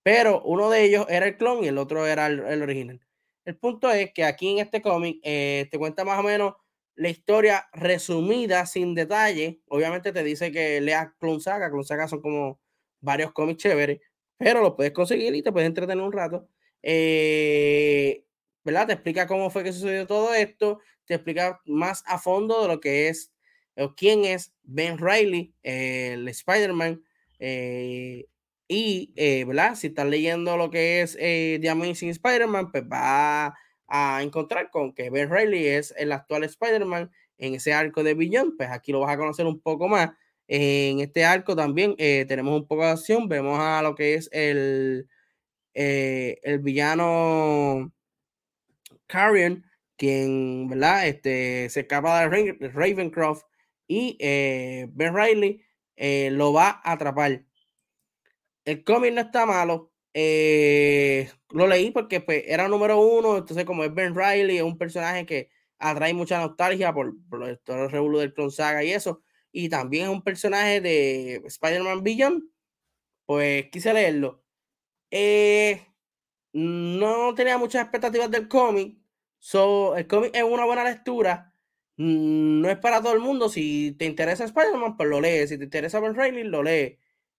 Pero 0.03 0.41
uno 0.43 0.69
de 0.69 0.83
ellos 0.83 1.05
era 1.09 1.27
el 1.27 1.37
clon 1.37 1.63
y 1.63 1.67
el 1.67 1.77
otro 1.77 2.07
era 2.07 2.27
el, 2.27 2.61
original. 2.61 3.01
El 3.45 3.57
punto 3.57 3.91
es 3.91 4.13
que 4.13 4.23
aquí 4.23 4.51
en 4.51 4.59
este 4.59 4.81
cómic 4.81 5.19
eh, 5.23 5.67
te 5.71 5.77
cuenta 5.77 6.03
más 6.05 6.19
o 6.19 6.23
menos 6.23 6.55
la 6.95 7.09
historia 7.09 7.67
resumida, 7.73 8.65
sin 8.65 8.95
detalle. 8.95 9.61
Obviamente 9.67 10.11
te 10.11 10.23
dice 10.23 10.51
que 10.51 10.81
leas 10.81 11.09
Clone 11.19 11.39
Saga. 11.39 11.69
Clone 11.69 11.83
Saga 11.83 12.07
son 12.07 12.21
como 12.21 12.59
varios 12.99 13.31
cómics 13.31 13.63
chéveres, 13.63 13.99
pero 14.37 14.61
los 14.61 14.75
puedes 14.75 14.93
conseguir 14.93 15.33
y 15.35 15.41
te 15.41 15.51
puedes 15.51 15.67
entretener 15.67 16.03
un 16.03 16.11
rato. 16.11 16.47
Eh, 16.83 18.23
¿verdad? 18.63 18.87
Te 18.87 18.93
explica 18.93 19.27
cómo 19.27 19.49
fue 19.49 19.63
que 19.63 19.73
sucedió 19.73 20.07
todo 20.07 20.33
esto, 20.33 20.79
te 21.05 21.15
explica 21.15 21.61
más 21.65 22.03
a 22.05 22.19
fondo 22.19 22.61
de 22.61 22.67
lo 22.67 22.79
que 22.79 23.09
es, 23.09 23.31
o 23.77 23.95
quién 23.95 24.25
es 24.25 24.53
Ben 24.63 24.97
Riley, 24.97 25.53
el 25.63 26.27
Spider-Man, 26.27 27.01
eh, 27.39 28.27
y, 28.67 29.13
eh, 29.15 29.43
¿verdad? 29.45 29.75
Si 29.75 29.87
estás 29.87 30.07
leyendo 30.07 30.55
lo 30.55 30.69
que 30.69 31.01
es 31.01 31.17
eh, 31.19 31.59
The 31.61 31.69
Amazing 31.69 32.09
Spider-Man, 32.09 32.71
pues 32.71 32.83
va 32.83 33.55
a 33.87 34.23
encontrar 34.23 34.69
con 34.69 34.93
que 34.93 35.09
Ben 35.09 35.29
Riley 35.29 35.67
es 35.67 35.93
el 35.97 36.11
actual 36.11 36.43
Spider-Man 36.45 37.11
en 37.37 37.55
ese 37.55 37.73
arco 37.73 38.03
de 38.03 38.13
Billón, 38.13 38.55
pues 38.55 38.69
aquí 38.69 38.91
lo 38.91 39.01
vas 39.01 39.13
a 39.13 39.17
conocer 39.17 39.45
un 39.45 39.59
poco 39.59 39.87
más. 39.87 40.11
En 40.47 40.99
este 40.99 41.25
arco 41.25 41.55
también 41.55 41.95
tenemos 41.97 42.61
un 42.61 42.67
poco 42.67 42.83
de 42.83 42.91
acción, 42.91 43.27
vemos 43.29 43.59
a 43.59 43.81
lo 43.81 43.95
que 43.95 44.15
es 44.15 44.29
el, 44.33 45.07
el 45.73 46.59
villano 46.59 47.91
Carrion, 49.07 49.65
quien, 49.97 50.67
¿verdad? 50.69 51.07
Este, 51.07 51.69
se 51.69 51.81
escapa 51.81 52.27
de 52.27 52.69
Ravencroft 52.69 53.45
y 53.91 54.15
eh, 54.21 54.87
Ben 54.93 55.13
Riley 55.13 55.61
eh, 55.97 56.29
lo 56.31 56.53
va 56.53 56.81
a 56.81 56.93
atrapar. 56.93 57.43
El 58.63 58.83
cómic 58.85 59.13
no 59.13 59.19
está 59.19 59.45
malo. 59.45 59.91
Eh, 60.13 61.29
lo 61.49 61.67
leí 61.67 61.91
porque 61.91 62.21
pues, 62.21 62.43
era 62.47 62.69
número 62.69 63.01
uno. 63.01 63.37
Entonces, 63.37 63.65
como 63.65 63.83
es 63.83 63.93
Ben 63.93 64.15
Riley, 64.15 64.57
es 64.57 64.63
un 64.63 64.77
personaje 64.77 65.25
que 65.25 65.49
atrae 65.77 66.13
mucha 66.13 66.39
nostalgia 66.39 66.93
por, 66.93 67.15
todo 67.65 67.83
el 67.83 67.91
revuelo 67.91 68.19
del 68.19 68.33
Clone 68.33 68.51
Saga 68.51 68.81
y 68.81 68.91
eso. 68.91 69.23
Y 69.51 69.67
también 69.67 70.05
es 70.05 70.09
un 70.09 70.23
personaje 70.23 70.79
de 70.79 71.41
Spider-Man 71.45 72.01
Beyond. 72.01 72.43
Pues 73.25 73.69
quise 73.71 73.93
leerlo. 73.93 74.41
no 76.53 77.35
tenía 77.35 77.57
muchas 77.57 77.81
expectativas 77.83 78.31
del 78.31 78.47
cómic. 78.47 78.97
So, 79.39 79.97
el 79.97 80.07
cómic 80.07 80.31
es 80.33 80.43
una 80.43 80.63
buena 80.63 80.85
lectura. 80.85 81.50
Mm, 82.01 82.61
no 82.61 82.69
es 82.69 82.77
para 82.79 83.01
todo 83.01 83.13
el 83.13 83.19
mundo. 83.19 83.47
Si 83.49 83.91
te 83.97 84.05
interesa 84.05 84.45
Spider-Man, 84.45 84.97
pues 84.97 85.07
lo 85.09 85.21
lees. 85.21 85.49
Si 85.49 85.57
te 85.59 85.65
interesa 85.65 85.99
Ben 85.99 86.15
Reilly, 86.15 86.43
lo 86.43 86.63
lees. 86.63 86.97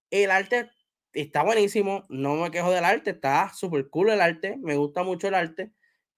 El 0.09 0.31
arte 0.31 0.69
está 1.13 1.43
buenísimo. 1.43 2.05
No 2.09 2.35
me 2.35 2.49
quejo 2.51 2.71
del 2.71 2.85
arte. 2.85 3.11
Está 3.11 3.51
súper 3.53 3.89
cool 3.89 4.09
el 4.11 4.21
arte. 4.21 4.57
Me 4.61 4.77
gusta 4.77 5.03
mucho 5.03 5.27
el 5.27 5.35
arte. 5.35 5.73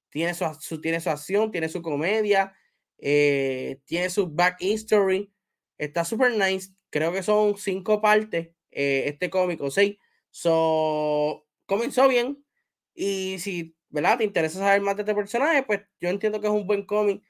Tiene 0.09 0.33
su, 0.35 0.81
tiene 0.81 1.01
su 1.01 1.09
acción, 1.09 1.51
tiene 1.51 1.69
su 1.69 1.81
comedia, 1.81 2.53
eh, 2.99 3.81
tiene 3.85 4.09
su 4.11 4.29
back 4.29 4.57
history. 4.61 5.33
Está 5.79 6.05
súper 6.05 6.31
nice. 6.37 6.69
Creo 6.91 7.11
que 7.11 7.23
son 7.23 7.57
cinco 7.57 8.01
partes 8.01 8.49
eh, 8.71 9.03
este 9.07 9.29
cómic 9.31 9.59
o 9.61 9.71
seis. 9.71 9.97
So, 10.31 11.47
comenzó 11.65 12.07
bien. 12.07 12.45
Y 12.93 13.39
si 13.39 13.75
¿verdad? 13.89 14.17
Te 14.17 14.25
interesa 14.25 14.59
saber 14.59 14.81
más 14.81 14.95
de 14.97 15.03
este 15.03 15.15
personaje, 15.15 15.63
pues 15.63 15.81
yo 16.01 16.09
entiendo 16.09 16.41
que 16.41 16.47
es 16.47 16.53
un 16.53 16.67
buen 16.67 16.85
cómic 16.85 17.23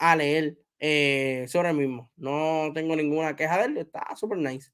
a 0.00 0.16
leer 0.16 0.58
eh, 0.80 1.44
sobre 1.48 1.70
el 1.70 1.76
mismo. 1.76 2.10
No 2.16 2.72
tengo 2.74 2.96
ninguna 2.96 3.36
queja 3.36 3.58
de 3.58 3.66
él, 3.66 3.76
está 3.76 4.16
súper 4.16 4.38
nice. 4.38 4.72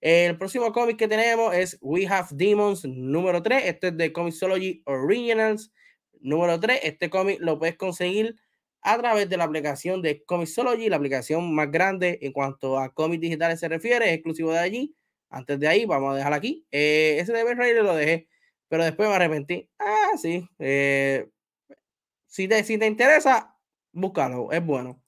El 0.00 0.38
próximo 0.38 0.72
cómic 0.72 0.96
que 0.96 1.08
tenemos 1.08 1.54
es 1.54 1.78
We 1.80 2.06
Have 2.06 2.28
Demons 2.32 2.84
número 2.84 3.42
3. 3.42 3.66
Este 3.66 3.88
es 3.88 3.96
de 3.96 4.12
Comixology 4.12 4.82
Originals 4.86 5.72
número 6.20 6.58
3. 6.58 6.80
Este 6.84 7.10
cómic 7.10 7.38
lo 7.40 7.58
puedes 7.58 7.76
conseguir 7.76 8.36
a 8.80 8.98
través 8.98 9.28
de 9.28 9.36
la 9.36 9.44
aplicación 9.44 10.02
de 10.02 10.24
Comixology, 10.24 10.88
la 10.88 10.96
aplicación 10.96 11.54
más 11.54 11.70
grande 11.70 12.18
en 12.22 12.32
cuanto 12.32 12.78
a 12.78 12.92
cómics 12.94 13.20
digitales 13.20 13.60
se 13.60 13.68
refiere, 13.68 14.06
es 14.06 14.14
exclusivo 14.14 14.52
de 14.52 14.58
allí. 14.58 14.96
Antes 15.30 15.60
de 15.60 15.68
ahí, 15.68 15.86
vamos 15.86 16.12
a 16.14 16.16
dejar 16.16 16.32
aquí. 16.32 16.66
Eh, 16.70 17.18
ese 17.20 17.32
de 17.32 17.44
Ben 17.44 17.84
lo 17.84 17.94
dejé 17.94 18.28
pero 18.72 18.84
después 18.84 19.06
me 19.06 19.16
arrepentí. 19.16 19.68
Ah, 19.78 20.12
sí. 20.16 20.48
Eh, 20.58 21.28
si, 22.26 22.48
te, 22.48 22.64
si 22.64 22.78
te 22.78 22.86
interesa, 22.86 23.51
búscalo, 23.92 24.52
es 24.52 24.64
bueno. 24.64 25.02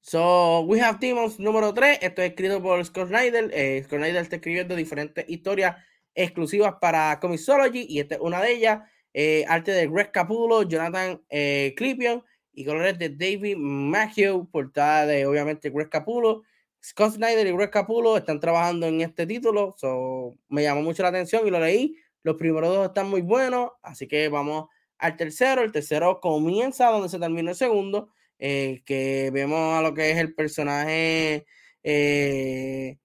So, 0.00 0.60
We 0.60 0.80
Have 0.80 0.98
Demons 1.00 1.40
número 1.40 1.74
3. 1.74 1.98
Esto 2.00 2.22
es 2.22 2.30
escrito 2.30 2.62
por 2.62 2.84
Scott 2.84 3.08
Snyder. 3.08 3.50
Eh, 3.52 3.82
Scott 3.84 3.98
Snyder 3.98 4.22
está 4.22 4.36
escribiendo 4.36 4.76
diferentes 4.76 5.24
historias 5.28 5.76
exclusivas 6.14 6.76
para 6.80 7.18
Comixology 7.20 7.86
y 7.88 8.00
esta 8.00 8.14
es 8.14 8.20
una 8.20 8.40
de 8.40 8.52
ellas. 8.52 8.82
Eh, 9.12 9.44
arte 9.48 9.72
de 9.72 9.88
Greg 9.88 10.12
Capullo, 10.12 10.62
Jonathan 10.62 11.20
eh, 11.28 11.74
Clipion 11.76 12.22
y 12.52 12.64
colores 12.64 12.98
de 12.98 13.08
David 13.08 13.56
Maggio, 13.56 14.48
portada 14.50 15.06
de 15.06 15.26
obviamente 15.26 15.70
Greg 15.70 15.88
Capullo. 15.88 16.42
Scott 16.80 17.14
Snyder 17.14 17.46
y 17.46 17.52
Greg 17.52 17.70
Capullo 17.70 18.16
están 18.16 18.38
trabajando 18.38 18.86
en 18.86 19.00
este 19.00 19.26
título, 19.26 19.74
so, 19.76 20.36
me 20.48 20.62
llamó 20.62 20.82
mucho 20.82 21.02
la 21.02 21.08
atención 21.08 21.46
y 21.46 21.50
lo 21.50 21.58
leí. 21.58 21.96
Los 22.22 22.36
primeros 22.36 22.72
dos 22.72 22.86
están 22.86 23.08
muy 23.08 23.22
buenos, 23.22 23.72
así 23.82 24.06
que 24.06 24.28
vamos 24.28 24.68
al 24.98 25.16
tercero. 25.16 25.62
El 25.62 25.72
tercero 25.72 26.20
comienza 26.20 26.86
donde 26.90 27.08
se 27.08 27.18
termina 27.18 27.50
el 27.50 27.56
segundo, 27.56 28.10
eh, 28.38 28.82
que 28.84 29.30
vemos 29.32 29.78
a 29.78 29.82
lo 29.82 29.94
que 29.94 30.10
es 30.10 30.18
el 30.18 30.34
personaje 30.34 31.46
eh, 31.82 32.98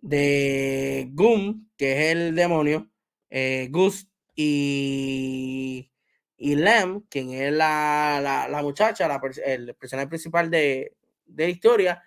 de 0.00 1.08
Goom, 1.12 1.68
que 1.76 1.92
es 1.92 2.16
el 2.16 2.34
demonio, 2.34 2.90
eh, 3.30 3.68
Gus 3.70 4.08
y, 4.34 5.90
y 6.36 6.54
Lem, 6.56 7.00
quien 7.08 7.30
es 7.30 7.52
la, 7.52 8.46
la, 8.50 8.62
muchacha, 8.62 9.08
la, 9.08 9.20
el 9.44 9.74
personaje 9.74 10.08
principal 10.08 10.50
de, 10.50 10.96
de 11.26 11.44
la 11.44 11.50
historia 11.50 12.02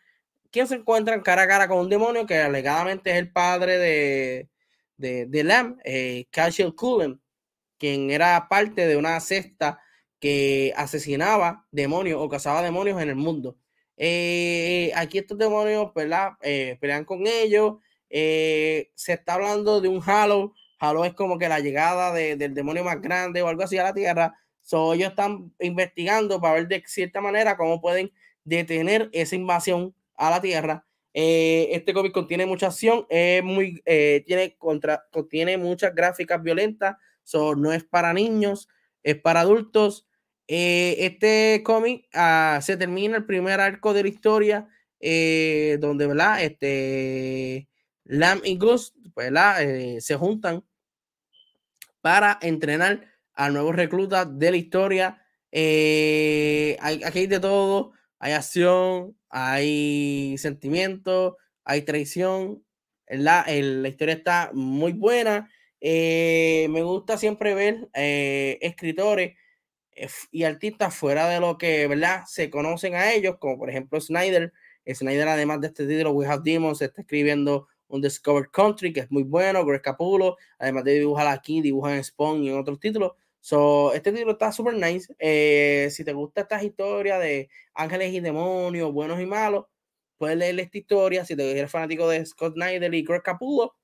quien 0.50 0.68
se 0.68 0.76
encuentran 0.76 1.22
cara 1.22 1.42
a 1.44 1.48
cara 1.48 1.68
con 1.68 1.80
un 1.80 1.90
demonio 1.90 2.26
que 2.26 2.38
alegadamente 2.38 3.12
es 3.12 3.18
el 3.18 3.32
padre 3.32 3.78
de, 3.78 4.50
de, 4.96 5.26
de 5.26 5.44
Lam, 5.44 5.78
Cassiel 6.32 6.74
Cullen, 6.74 7.22
quien 7.78 8.12
era 8.12 8.48
parte 8.50 8.88
de 8.88 8.98
una 8.98 9.20
cesta 9.20 9.80
que 10.20 10.74
asesinaba 10.76 11.66
demonios 11.72 12.20
o 12.22 12.30
cazaba 12.30 12.62
demonios 12.62 13.02
en 13.02 13.10
el 13.10 13.16
mundo. 13.16 13.58
Eh, 13.98 14.92
aquí 14.96 15.18
estos 15.18 15.38
demonios 15.38 15.92
eh, 16.42 16.78
pelean 16.80 17.06
con 17.06 17.26
ellos. 17.28 17.76
Eh, 18.10 18.92
se 18.96 19.14
está 19.14 19.34
hablando 19.36 19.82
de 19.82 19.90
un 19.90 20.02
Halo. 20.06 20.54
Halo 20.80 21.06
es 21.06 21.14
como 21.14 21.38
que 21.38 21.50
la 21.50 21.60
llegada 21.60 22.14
del 22.14 22.54
demonio 22.54 22.84
más 22.84 23.02
grande 23.02 23.42
o 23.42 23.48
algo 23.48 23.64
así 23.64 23.78
a 23.78 23.84
la 23.84 23.94
Tierra. 23.94 24.36
So, 24.62 24.94
ellos 24.94 25.10
están 25.10 25.54
investigando 25.60 26.40
para 26.42 26.56
ver 26.56 26.68
de 26.68 26.84
cierta 26.86 27.22
manera 27.22 27.58
cómo 27.58 27.82
pueden 27.82 28.12
detener 28.44 29.10
esa 29.12 29.36
invasión 29.36 29.96
a 30.16 30.30
la 30.30 30.42
Tierra. 30.42 30.86
Este 31.14 31.94
cómic 31.94 32.12
contiene 32.12 32.46
mucha 32.46 32.68
acción, 32.68 33.08
es 33.10 33.44
muy, 33.44 33.82
tiene 34.26 34.56
contra, 34.60 35.04
contiene 35.12 35.58
muchas 35.58 35.96
gráficas 35.96 36.44
violentas, 36.44 36.96
so, 37.28 37.56
no 37.56 37.74
es 37.74 37.84
para 37.84 38.14
niños, 38.14 38.70
es 39.04 39.20
para 39.20 39.42
adultos. 39.42 40.08
Eh, 40.48 40.96
este 41.00 41.62
cómic 41.66 42.08
ah, 42.14 42.60
se 42.62 42.78
termina 42.78 43.18
el 43.18 43.26
primer 43.26 43.60
arco 43.60 43.94
de 43.94 44.04
la 44.04 44.10
historia, 44.10 44.68
donde 45.00 46.08
¿verdad? 46.08 46.42
Este, 46.42 47.68
Lam 48.06 48.40
y 48.46 48.58
Gus 48.58 48.94
se 50.00 50.16
juntan 50.16 50.64
para 52.00 52.40
entrenar 52.42 53.06
a 53.34 53.50
nuevos 53.50 53.76
reclutas 53.76 54.28
de 54.40 54.52
la 54.52 54.58
historia. 54.58 55.22
hay, 55.52 57.04
aquí 57.04 57.20
hay 57.20 57.28
de 57.28 57.40
todo, 57.42 57.92
hay 58.20 58.32
acción, 58.32 59.18
hay 59.30 60.38
sentimiento, 60.38 61.38
hay 61.66 61.82
traición. 61.82 62.64
La, 63.10 63.46
la 63.48 63.88
historia 63.90 64.16
está 64.16 64.52
muy 64.54 64.94
buena. 64.94 65.50
Eh, 65.82 66.68
me 66.70 66.82
gusta 66.84 67.18
siempre 67.18 67.54
ver 67.54 67.90
eh, 67.94 68.58
escritores 68.62 69.36
y 70.32 70.44
artistas 70.44 70.96
fuera 70.96 71.28
de 71.28 71.40
lo 71.40 71.58
que, 71.58 71.88
¿verdad? 71.88 72.24
Se 72.28 72.50
conocen 72.50 72.96
a 72.96 73.14
ellos, 73.14 73.38
como 73.40 73.58
por 73.58 73.70
ejemplo 73.70 74.00
Snyder. 74.00 74.54
Snyder, 74.88 75.28
además 75.28 75.62
de 75.62 75.68
este 75.68 75.88
título, 75.88 76.12
We 76.12 76.28
Have 76.28 76.44
Demons, 76.44 76.82
está 76.82 77.02
escribiendo 77.02 77.68
un 77.88 78.02
Discovered 78.02 78.50
Country, 78.52 78.94
que 78.94 79.02
es 79.02 79.12
muy 79.12 79.24
bueno, 79.24 79.66
Greg 79.66 79.82
Capullo, 79.82 80.38
además 80.60 80.84
de 80.84 81.00
dibujar 81.00 81.28
aquí, 81.28 81.62
dibujan 81.62 81.96
en 81.96 82.04
Spawn 82.04 82.44
y 82.44 82.50
en 82.50 82.58
otros 82.58 82.80
títulos. 82.80 83.14
So, 83.40 83.94
este 83.94 84.12
título 84.12 84.34
está 84.34 84.52
super 84.52 84.74
nice. 84.74 85.14
Eh, 85.20 85.88
si 85.92 86.04
te 86.04 86.14
gusta 86.14 86.42
estas 86.42 86.64
historias 86.64 87.20
de 87.20 87.50
ángeles 87.74 88.14
y 88.14 88.20
demonios, 88.20 88.92
buenos 88.92 89.20
y 89.22 89.26
malos, 89.26 89.66
puedes 90.18 90.38
leer 90.38 90.60
esta 90.60 90.78
historia. 90.78 91.26
Si 91.26 91.36
te 91.36 91.50
eres 91.58 91.72
fanático 91.72 92.10
de 92.10 92.26
Scott 92.26 92.54
Snyder 92.56 92.94
y 92.94 93.04
Greg 93.04 93.24
Capullo, 93.24 93.76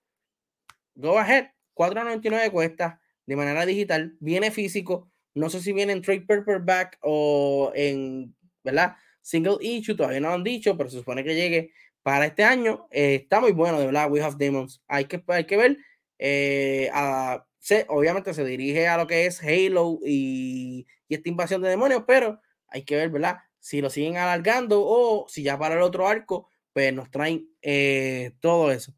go 0.96 1.18
ahead. 1.18 1.53
4.99 1.76 2.52
cuesta 2.52 3.02
de 3.26 3.36
manera 3.36 3.66
digital. 3.66 4.16
Viene 4.20 4.52
físico. 4.52 5.12
No 5.34 5.50
sé 5.50 5.62
si 5.62 5.74
viene 5.74 5.94
en 5.94 6.02
trade 6.02 6.22
paperback 6.22 7.00
o 7.02 7.72
en, 7.76 8.36
¿verdad? 8.64 8.96
Single 9.22 9.58
issue. 9.62 9.96
Todavía 9.96 10.20
no 10.20 10.30
lo 10.30 10.36
han 10.36 10.44
dicho, 10.44 10.78
pero 10.78 10.90
se 10.90 10.98
supone 10.98 11.24
que 11.24 11.36
llegue 11.36 11.72
para 12.04 12.26
este 12.26 12.44
año. 12.44 12.88
Eh, 12.92 13.16
está 13.24 13.40
muy 13.40 13.52
bueno, 13.52 13.80
de 13.80 13.88
verdad. 13.88 14.12
We 14.12 14.22
have 14.22 14.36
demons. 14.38 14.82
Hay 14.88 15.06
que, 15.06 15.24
hay 15.28 15.46
que 15.46 15.58
ver. 15.58 15.78
Eh, 16.20 16.90
a, 16.94 17.46
obviamente 17.88 18.34
se 18.34 18.46
dirige 18.46 18.88
a 18.88 18.98
lo 18.98 19.08
que 19.08 19.26
es 19.26 19.42
Halo 19.42 20.00
y, 20.06 20.86
esta 21.10 21.30
invasión 21.30 21.62
de 21.62 21.70
demonios, 21.70 22.04
pero 22.08 22.42
hay 22.68 22.84
que 22.84 22.96
ver, 22.96 23.10
¿verdad? 23.10 23.38
Si 23.60 23.82
lo 23.82 23.92
siguen 23.92 24.18
alargando 24.18 24.82
o 24.84 25.28
si 25.30 25.44
ya 25.44 25.60
para 25.60 25.76
el 25.76 25.82
otro 25.82 26.08
arco, 26.08 26.50
pues 26.74 26.92
nos 26.92 27.12
traen 27.12 27.48
eh, 27.62 28.32
todo 28.40 28.72
eso. 28.72 28.96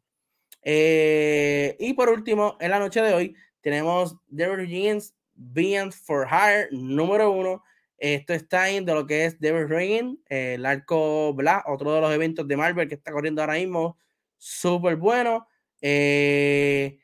Eh, 0.68 1.76
y 1.78 1.94
por 1.94 2.08
último, 2.08 2.56
en 2.58 2.72
la 2.72 2.80
noche 2.80 3.00
de 3.00 3.14
hoy 3.14 3.36
tenemos 3.60 4.16
Devil 4.26 4.66
Jeans 4.66 5.14
Beyond 5.34 5.92
for 5.92 6.26
Hire 6.26 6.66
número 6.72 7.30
uno. 7.30 7.62
Esto 7.98 8.34
está 8.34 8.68
en 8.68 8.84
de 8.84 8.92
lo 8.92 9.06
que 9.06 9.26
es 9.26 9.38
Devil 9.38 9.68
Ring, 9.68 10.18
el 10.28 10.66
arco, 10.66 11.32
¿verdad? 11.34 11.62
Otro 11.68 11.94
de 11.94 12.00
los 12.00 12.12
eventos 12.12 12.48
de 12.48 12.56
Marvel 12.56 12.88
que 12.88 12.96
está 12.96 13.12
corriendo 13.12 13.42
ahora 13.42 13.54
mismo, 13.54 13.96
súper 14.38 14.96
bueno. 14.96 15.46
Eh, 15.80 16.98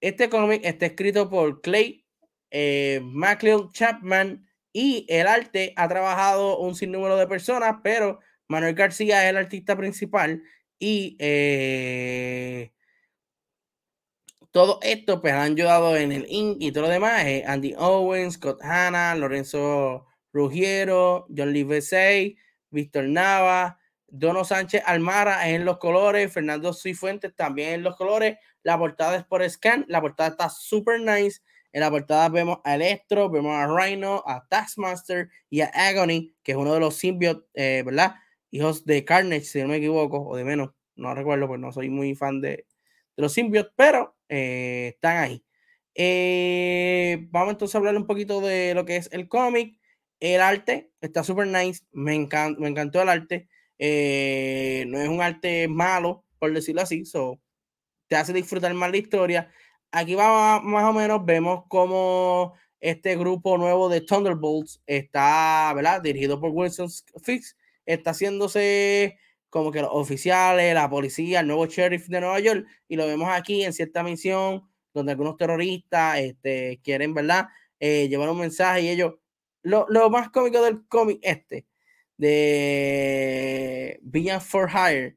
este 0.00 0.30
cómic 0.30 0.62
está 0.64 0.86
escrito 0.86 1.28
por 1.28 1.60
Clay 1.60 2.06
eh, 2.50 3.02
Chapman 3.72 4.48
y 4.72 5.04
el 5.10 5.26
arte 5.26 5.74
ha 5.76 5.86
trabajado 5.86 6.58
un 6.60 6.74
sinnúmero 6.74 7.18
de 7.18 7.26
personas, 7.26 7.76
pero 7.82 8.20
Manuel 8.48 8.74
García 8.74 9.22
es 9.24 9.30
el 9.30 9.36
artista 9.36 9.76
principal 9.76 10.42
y 10.78 11.16
eh, 11.18 12.72
todo 14.50 14.78
esto 14.82 15.20
pues 15.20 15.32
han 15.32 15.52
ayudado 15.52 15.96
en 15.96 16.12
el 16.12 16.26
ink 16.28 16.58
y 16.60 16.70
todo 16.70 16.84
lo 16.84 16.88
demás. 16.88 17.24
Eh, 17.24 17.44
Andy 17.46 17.74
Owens, 17.76 18.34
Scott 18.34 18.62
Hanna, 18.62 19.14
Lorenzo 19.16 20.06
Ruggiero, 20.32 21.26
John 21.36 21.52
Livesey, 21.52 22.36
Víctor 22.70 23.08
Nava, 23.08 23.78
Dono 24.06 24.44
Sánchez 24.44 24.82
Almara 24.86 25.48
en 25.48 25.64
los 25.64 25.78
colores, 25.78 26.32
Fernando 26.32 26.72
Cifuentes 26.72 27.34
también 27.34 27.74
en 27.74 27.82
los 27.82 27.96
colores. 27.96 28.38
La 28.62 28.78
portada 28.78 29.16
es 29.16 29.24
por 29.24 29.48
scan, 29.50 29.84
la 29.88 30.00
portada 30.00 30.30
está 30.30 30.48
super 30.48 31.00
nice. 31.00 31.40
En 31.72 31.80
la 31.80 31.90
portada 31.90 32.28
vemos 32.28 32.58
a 32.62 32.76
Electro, 32.76 33.28
vemos 33.28 33.56
a 33.56 33.66
Rhino, 33.66 34.22
a 34.24 34.46
Taskmaster 34.48 35.28
y 35.50 35.62
a 35.62 35.66
Agony, 35.66 36.32
que 36.44 36.52
es 36.52 36.58
uno 36.58 36.72
de 36.72 36.78
los 36.78 36.94
symbiotes, 36.94 37.44
eh, 37.54 37.82
¿verdad? 37.84 38.14
Hijos 38.54 38.84
de 38.84 39.04
Carnage, 39.04 39.46
si 39.46 39.60
no 39.60 39.66
me 39.66 39.78
equivoco, 39.78 40.22
o 40.22 40.36
de 40.36 40.44
menos, 40.44 40.70
no 40.94 41.12
recuerdo, 41.12 41.48
pues 41.48 41.58
no 41.58 41.72
soy 41.72 41.90
muy 41.90 42.14
fan 42.14 42.40
de, 42.40 42.66
los 43.16 43.32
symbiotes, 43.32 43.72
pero 43.74 44.16
eh, 44.28 44.92
están 44.94 45.16
ahí. 45.16 45.44
Eh, 45.96 47.26
vamos 47.30 47.54
entonces 47.54 47.74
a 47.74 47.78
hablar 47.78 47.96
un 47.96 48.06
poquito 48.06 48.40
de 48.40 48.72
lo 48.74 48.84
que 48.84 48.94
es 48.94 49.08
el 49.12 49.26
cómic. 49.26 49.76
El 50.20 50.40
arte 50.40 50.92
está 51.00 51.24
super 51.24 51.48
nice, 51.48 51.84
me, 51.90 52.12
me 52.58 52.68
encantó 52.68 53.02
el 53.02 53.08
arte. 53.08 53.48
Eh, 53.76 54.84
no 54.86 55.00
es 55.00 55.08
un 55.08 55.20
arte 55.20 55.66
malo, 55.66 56.24
por 56.38 56.54
decirlo 56.54 56.82
así, 56.82 57.04
so, 57.04 57.40
te 58.06 58.14
hace 58.14 58.32
disfrutar 58.32 58.72
más 58.74 58.92
la 58.92 58.98
historia. 58.98 59.50
Aquí 59.90 60.14
va 60.14 60.60
más 60.60 60.84
o 60.84 60.92
menos, 60.92 61.24
vemos 61.24 61.64
cómo 61.68 62.54
este 62.78 63.16
grupo 63.16 63.58
nuevo 63.58 63.88
de 63.88 64.00
Thunderbolts 64.00 64.80
está, 64.86 65.72
¿verdad? 65.74 66.02
Dirigido 66.02 66.40
por 66.40 66.50
Wilson 66.50 66.88
Fix, 67.20 67.56
está 67.86 68.10
haciéndose 68.10 69.18
como 69.50 69.70
que 69.70 69.80
los 69.80 69.90
oficiales, 69.92 70.74
la 70.74 70.90
policía, 70.90 71.40
el 71.40 71.46
nuevo 71.46 71.66
sheriff 71.66 72.08
de 72.08 72.20
Nueva 72.20 72.40
York, 72.40 72.66
y 72.88 72.96
lo 72.96 73.06
vemos 73.06 73.28
aquí 73.30 73.64
en 73.64 73.72
cierta 73.72 74.02
misión 74.02 74.68
donde 74.92 75.12
algunos 75.12 75.36
terroristas 75.36 76.18
este, 76.18 76.80
quieren, 76.82 77.14
¿verdad? 77.14 77.48
Eh, 77.80 78.08
llevar 78.08 78.28
un 78.30 78.38
mensaje 78.38 78.82
y 78.82 78.88
ellos, 78.88 79.14
lo, 79.62 79.86
lo 79.88 80.10
más 80.10 80.30
cómico 80.30 80.62
del 80.62 80.86
cómic 80.86 81.18
este, 81.22 81.66
de 82.16 83.98
Villain 84.02 84.40
for 84.40 84.68
Hire 84.70 85.16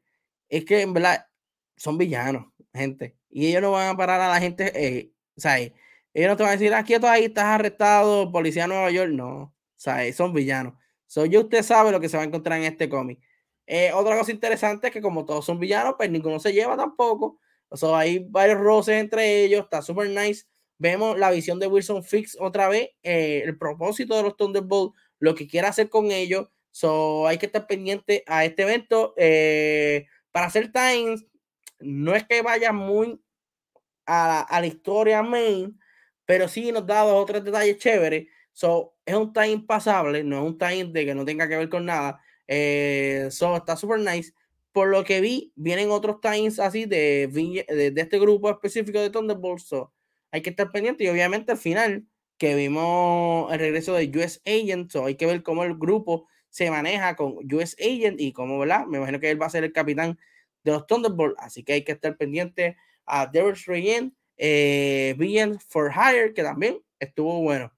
es 0.49 0.65
que 0.65 0.81
en 0.81 0.93
verdad 0.93 1.27
son 1.75 1.97
villanos, 1.97 2.47
gente. 2.73 3.15
Y 3.29 3.47
ellos 3.47 3.61
no 3.61 3.71
van 3.71 3.89
a 3.89 3.97
parar 3.97 4.19
a 4.21 4.29
la 4.29 4.39
gente, 4.39 4.71
eh, 4.75 5.11
o 5.35 5.41
sea, 5.41 5.59
ellos 5.59 6.29
no 6.29 6.37
te 6.37 6.43
van 6.43 6.49
a 6.49 6.57
decir, 6.57 6.73
aquí 6.73 6.95
ah, 6.95 7.11
ahí 7.11 7.25
estás 7.25 7.45
arrestado, 7.45 8.31
policía 8.31 8.63
de 8.63 8.69
Nueva 8.69 8.91
York. 8.91 9.11
No, 9.11 9.27
o 9.43 9.53
sea, 9.75 10.11
son 10.13 10.33
villanos. 10.33 10.73
So, 11.07 11.25
yo 11.25 11.41
usted 11.41 11.63
sabe 11.63 11.91
lo 11.91 11.99
que 11.99 12.09
se 12.09 12.17
va 12.17 12.23
a 12.23 12.25
encontrar 12.25 12.59
en 12.59 12.65
este 12.65 12.89
cómic. 12.89 13.19
Eh, 13.65 13.91
otra 13.93 14.17
cosa 14.17 14.31
interesante 14.31 14.87
es 14.87 14.93
que 14.93 15.01
como 15.01 15.25
todos 15.25 15.45
son 15.45 15.59
villanos, 15.59 15.95
pues 15.97 16.09
ninguno 16.09 16.39
se 16.39 16.53
lleva 16.53 16.77
tampoco. 16.77 17.39
O 17.69 17.77
sea, 17.77 17.97
hay 17.97 18.19
varios 18.29 18.59
roces 18.59 18.95
entre 18.95 19.43
ellos, 19.43 19.63
está 19.63 19.81
súper 19.81 20.09
nice. 20.09 20.45
Vemos 20.77 21.17
la 21.17 21.31
visión 21.31 21.59
de 21.59 21.67
Wilson 21.67 22.03
Fix 22.03 22.37
otra 22.39 22.69
vez, 22.69 22.91
eh, 23.03 23.41
el 23.45 23.57
propósito 23.57 24.15
de 24.15 24.23
los 24.23 24.37
Thunderbolts, 24.37 24.95
lo 25.19 25.35
que 25.35 25.47
quiere 25.47 25.67
hacer 25.67 25.89
con 25.89 26.11
ellos. 26.11 26.47
So, 26.71 27.27
hay 27.27 27.37
que 27.37 27.47
estar 27.47 27.67
pendiente 27.67 28.23
a 28.27 28.45
este 28.45 28.63
evento. 28.63 29.13
Eh, 29.17 30.07
para 30.31 30.47
hacer 30.47 30.71
times, 30.71 31.25
no 31.79 32.15
es 32.15 32.25
que 32.25 32.41
vaya 32.41 32.71
muy 32.71 33.19
a 34.05 34.47
la, 34.61 34.67
historia 34.67 35.23
main, 35.23 35.79
pero 36.25 36.47
sí 36.47 36.71
nos 36.71 36.85
da 36.85 37.01
dos 37.01 37.23
o 37.23 37.25
tres 37.25 37.43
detalles 37.43 37.77
chéveres. 37.77 38.27
So, 38.57 38.95
es 39.05 39.13
un 39.13 39.33
time 39.33 39.65
pasable, 39.67 40.23
no 40.23 40.37
es 40.37 40.43
un 40.43 40.57
time 40.57 40.85
de 40.85 41.05
que 41.05 41.13
no 41.13 41.25
tenga 41.25 41.47
que 41.47 41.57
ver 41.57 41.69
con 41.69 41.85
nada. 41.85 42.19
Eh, 42.47 43.27
so, 43.29 43.55
está 43.55 43.75
super 43.75 43.99
nice. 43.99 44.33
Por 44.71 44.89
lo 44.89 45.03
que 45.03 45.21
vi, 45.21 45.53
vienen 45.55 45.91
otros 45.91 46.19
times 46.21 46.59
así 46.59 46.85
de, 46.85 47.27
de, 47.27 47.93
este 47.95 48.17
grupo 48.17 48.49
específico 48.49 48.99
de 48.99 49.11
Thunderbolts. 49.11 49.67
So, 49.67 49.93
hay 50.31 50.41
que 50.41 50.49
estar 50.49 50.71
pendiente 50.71 51.03
y 51.03 51.07
obviamente 51.07 51.51
al 51.51 51.59
final 51.59 52.07
que 52.39 52.55
vimos 52.55 53.53
el 53.53 53.59
regreso 53.59 53.93
de 53.93 54.09
US 54.15 54.41
Agent, 54.47 54.89
so 54.91 55.05
hay 55.05 55.13
que 55.13 55.27
ver 55.27 55.43
cómo 55.43 55.63
el 55.63 55.77
grupo 55.77 56.27
se 56.49 56.71
maneja 56.71 57.15
con 57.15 57.35
US 57.53 57.75
Agent 57.79 58.19
y 58.19 58.33
como, 58.33 58.57
¿verdad? 58.57 58.87
Me 58.87 58.97
imagino 58.97 59.19
que 59.19 59.29
él 59.29 59.39
va 59.39 59.45
a 59.45 59.51
ser 59.51 59.65
el 59.65 59.71
capitán 59.71 60.17
de 60.63 60.71
los 60.71 60.87
Thunderbolts, 60.87 61.37
así 61.37 61.63
que 61.63 61.73
hay 61.73 61.83
que 61.83 61.91
estar 61.91 62.17
pendiente 62.17 62.75
a 63.05 63.27
Darius 63.27 63.67
Ryan, 63.67 64.15
eh, 64.35 65.15
for 65.69 65.91
Hire, 65.91 66.33
que 66.33 66.41
también 66.41 66.81
estuvo 66.99 67.39
bueno. 67.43 67.76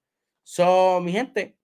So, 0.51 0.99
mi 0.99 1.11
gente, 1.11 1.59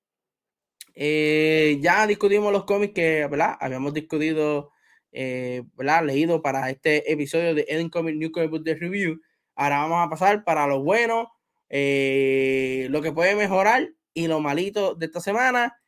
eh, 0.94 1.80
ya 1.82 2.06
discutimos 2.06 2.54
los 2.54 2.66
cómics 2.66 2.94
que, 2.94 3.26
¿verdad? 3.26 3.58
Habíamos 3.60 3.96
discutido, 3.96 4.74
eh. 5.12 5.64
Leído 6.04 6.44
para 6.44 6.70
este 6.70 7.12
episodio 7.12 7.56
de 7.56 7.66
Eden 7.68 7.90
Comic 7.90 8.16
New 8.16 8.32
Comic 8.32 8.52
Book 8.52 8.64
Review. 8.64 9.20
Ahora 9.56 9.80
vamos 9.80 10.06
a 10.06 10.10
pasar 10.12 10.44
para 10.44 10.68
lo 10.68 10.84
bueno, 10.84 11.32
eh, 11.68 12.86
lo 12.92 13.02
que 13.02 13.12
puede 13.12 13.36
mejorar 13.36 13.90
y 14.14 14.28
lo 14.28 14.40
malito 14.40 14.94
de 14.94 15.08
esta 15.08 15.20
semana 15.20 15.82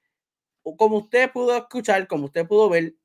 como 0.75 0.97
usted 0.97 1.31
pudo 1.31 1.55
escuchar, 1.55 2.07
como 2.07 2.25
usted 2.25 2.47
pudo 2.47 2.67
ver, 2.67 2.95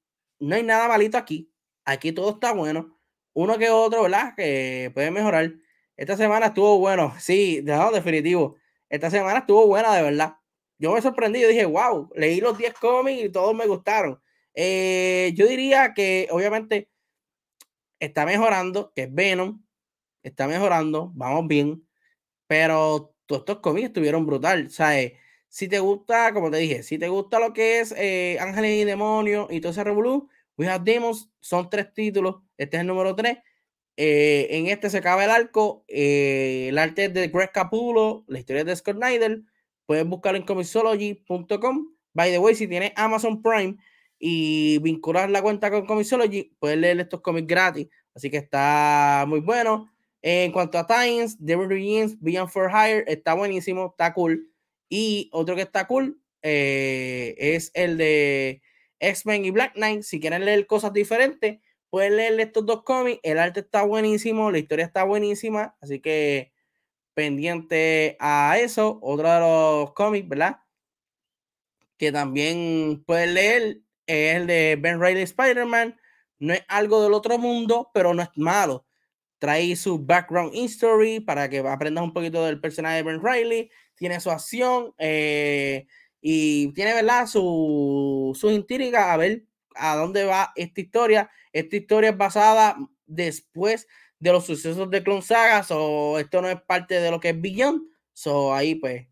no 0.40 0.56
hay 0.56 0.62
nada 0.62 0.88
malito 0.88 1.18
aquí. 1.18 1.52
Aquí 1.84 2.12
todo 2.12 2.30
está 2.30 2.54
bueno. 2.54 2.98
Uno 3.34 3.58
que 3.58 3.68
otro, 3.68 4.04
¿verdad? 4.04 4.34
Que 4.36 4.90
puede 4.94 5.10
mejorar. 5.10 5.52
Esta 5.98 6.16
semana 6.16 6.46
estuvo 6.46 6.78
bueno. 6.78 7.14
Sí, 7.18 7.60
no, 7.62 7.92
definitivo. 7.92 8.56
Esta 8.92 9.10
semana 9.10 9.38
estuvo 9.38 9.66
buena, 9.66 9.94
de 9.96 10.02
verdad. 10.02 10.36
Yo 10.78 10.92
me 10.92 11.00
sorprendí. 11.00 11.40
Yo 11.40 11.48
dije, 11.48 11.64
wow, 11.64 12.10
leí 12.14 12.42
los 12.42 12.58
10 12.58 12.74
cómics 12.74 13.24
y 13.24 13.30
todos 13.30 13.54
me 13.54 13.66
gustaron. 13.66 14.20
Eh, 14.54 15.32
yo 15.34 15.46
diría 15.46 15.94
que, 15.94 16.28
obviamente, 16.30 16.90
está 17.98 18.26
mejorando, 18.26 18.92
que 18.94 19.04
es 19.04 19.14
Venom. 19.14 19.62
Está 20.22 20.46
mejorando, 20.46 21.10
vamos 21.14 21.48
bien. 21.48 21.88
Pero 22.46 23.14
todos 23.24 23.40
estos 23.42 23.60
cómics 23.60 23.86
estuvieron 23.86 24.26
brutal. 24.26 24.68
¿Sabes? 24.70 25.14
Si 25.48 25.68
te 25.68 25.78
gusta, 25.78 26.34
como 26.34 26.50
te 26.50 26.58
dije, 26.58 26.82
si 26.82 26.98
te 26.98 27.08
gusta 27.08 27.38
lo 27.40 27.54
que 27.54 27.80
es 27.80 27.94
eh, 27.96 28.36
Ángeles 28.40 28.72
y 28.82 28.84
Demonios 28.84 29.50
y 29.50 29.60
todo 29.62 29.72
ese 29.72 29.84
revolú, 29.84 30.28
We 30.58 30.68
Have 30.68 30.84
Demons 30.84 31.30
son 31.40 31.70
tres 31.70 31.94
títulos. 31.94 32.42
Este 32.58 32.76
es 32.76 32.82
el 32.82 32.88
número 32.88 33.16
tres. 33.16 33.38
Eh, 33.96 34.48
en 34.50 34.68
este 34.68 34.90
se 34.90 34.98
acaba 34.98 35.24
el 35.24 35.30
arco. 35.30 35.84
Eh, 35.88 36.66
el 36.68 36.78
arte 36.78 37.06
es 37.06 37.14
de 37.14 37.28
Greg 37.28 37.52
Capullo, 37.52 38.24
la 38.26 38.38
historia 38.38 38.64
de 38.64 38.76
Scott 38.76 38.96
Snyder. 38.96 39.42
Puedes 39.86 40.06
buscarlo 40.06 40.38
en 40.38 40.44
comicsology.com. 40.44 41.88
By 42.14 42.30
the 42.30 42.38
way, 42.38 42.54
si 42.54 42.68
tienes 42.68 42.92
Amazon 42.96 43.42
Prime 43.42 43.76
y 44.18 44.78
vincular 44.78 45.28
la 45.30 45.42
cuenta 45.42 45.70
con 45.70 45.86
Comicsology, 45.86 46.54
puedes 46.58 46.78
leer 46.78 47.00
estos 47.00 47.20
cómics 47.20 47.46
gratis. 47.46 47.88
Así 48.14 48.30
que 48.30 48.36
está 48.36 49.24
muy 49.26 49.40
bueno. 49.40 49.90
En 50.20 50.52
cuanto 50.52 50.78
a 50.78 50.86
Times, 50.86 51.36
Devil 51.44 51.66
Begins, 51.66 52.20
Beyond 52.20 52.48
for 52.48 52.70
Hire, 52.70 53.04
está 53.08 53.34
buenísimo, 53.34 53.88
está 53.90 54.14
cool. 54.14 54.52
Y 54.88 55.28
otro 55.32 55.56
que 55.56 55.62
está 55.62 55.86
cool 55.88 56.20
eh, 56.42 57.34
es 57.38 57.72
el 57.74 57.96
de 57.96 58.62
X-Men 59.00 59.44
y 59.44 59.50
Black 59.50 59.74
Knight. 59.74 60.02
Si 60.02 60.20
quieren 60.20 60.44
leer 60.44 60.66
cosas 60.66 60.92
diferentes, 60.92 61.58
pueden 61.92 62.16
leer 62.16 62.40
estos 62.40 62.64
dos 62.64 62.84
cómics. 62.84 63.20
El 63.22 63.38
arte 63.38 63.60
está 63.60 63.82
buenísimo, 63.82 64.50
la 64.50 64.58
historia 64.58 64.86
está 64.86 65.04
buenísima. 65.04 65.76
Así 65.82 66.00
que 66.00 66.54
pendiente 67.12 68.16
a 68.18 68.58
eso. 68.58 68.98
Otro 69.02 69.30
de 69.30 69.40
los 69.40 69.92
cómics, 69.92 70.26
¿verdad? 70.26 70.56
Que 71.98 72.10
también 72.10 73.04
pueden 73.06 73.34
leer 73.34 73.80
es 74.06 74.36
el 74.36 74.46
de 74.46 74.78
Ben 74.80 75.02
Riley 75.02 75.22
Spider-Man. 75.24 76.00
No 76.38 76.54
es 76.54 76.64
algo 76.68 77.02
del 77.02 77.12
otro 77.12 77.36
mundo, 77.36 77.90
pero 77.92 78.14
no 78.14 78.22
es 78.22 78.30
malo. 78.36 78.86
Trae 79.38 79.76
su 79.76 79.98
background 79.98 80.54
history 80.54 81.20
para 81.20 81.50
que 81.50 81.58
aprendas 81.58 82.04
un 82.04 82.14
poquito 82.14 82.42
del 82.46 82.58
personaje 82.58 82.96
de 82.96 83.02
Ben 83.02 83.22
Riley. 83.22 83.70
Tiene 83.96 84.18
su 84.18 84.30
acción 84.30 84.94
eh, 84.96 85.86
y 86.22 86.72
tiene, 86.72 86.94
¿verdad? 86.94 87.26
Su, 87.26 88.32
su 88.34 88.50
intriga 88.50 89.12
a 89.12 89.18
ver 89.18 89.44
a 89.76 89.96
dónde 89.96 90.24
va 90.24 90.52
esta 90.56 90.80
historia. 90.80 91.30
Esta 91.52 91.76
historia 91.76 92.10
es 92.10 92.16
basada 92.16 92.76
después 93.06 93.86
de 94.18 94.32
los 94.32 94.46
sucesos 94.46 94.90
de 94.90 95.02
Clone 95.02 95.22
Saga, 95.22 95.66
o 95.70 96.18
esto 96.18 96.40
no 96.42 96.48
es 96.48 96.60
parte 96.62 97.00
de 97.00 97.10
lo 97.10 97.20
que 97.20 97.30
es 97.30 97.40
Beyond. 97.40 97.82
So 98.12 98.54
ahí 98.54 98.76
pues 98.76 99.08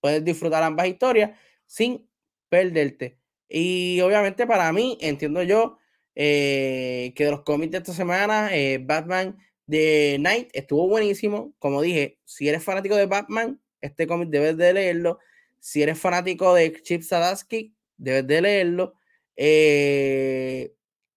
puedes 0.00 0.24
disfrutar 0.24 0.62
ambas 0.62 0.88
historias 0.88 1.38
sin 1.66 2.08
perderte. 2.48 3.18
Y 3.48 4.00
obviamente 4.00 4.46
para 4.46 4.72
mí, 4.72 4.96
entiendo 5.00 5.42
yo, 5.42 5.78
eh, 6.14 7.12
que 7.16 7.24
de 7.24 7.30
los 7.30 7.42
cómics 7.42 7.72
de 7.72 7.78
esta 7.78 7.92
semana, 7.92 8.54
eh, 8.54 8.78
Batman 8.78 9.38
de 9.66 10.16
Night 10.20 10.50
estuvo 10.52 10.88
buenísimo. 10.88 11.54
Como 11.58 11.82
dije, 11.82 12.18
si 12.24 12.48
eres 12.48 12.64
fanático 12.64 12.96
de 12.96 13.06
Batman, 13.06 13.60
este 13.80 14.06
cómic 14.06 14.30
debes 14.30 14.56
de 14.56 14.72
leerlo. 14.72 15.18
Si 15.58 15.82
eres 15.82 15.98
fanático 15.98 16.54
de 16.54 16.72
Chip 16.82 17.02
Zdarsky, 17.02 17.74
debes 17.96 18.26
de 18.26 18.40
leerlo. 18.40 18.94
Eh, 19.42 20.74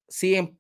si 0.07 0.36
em, 0.36 0.57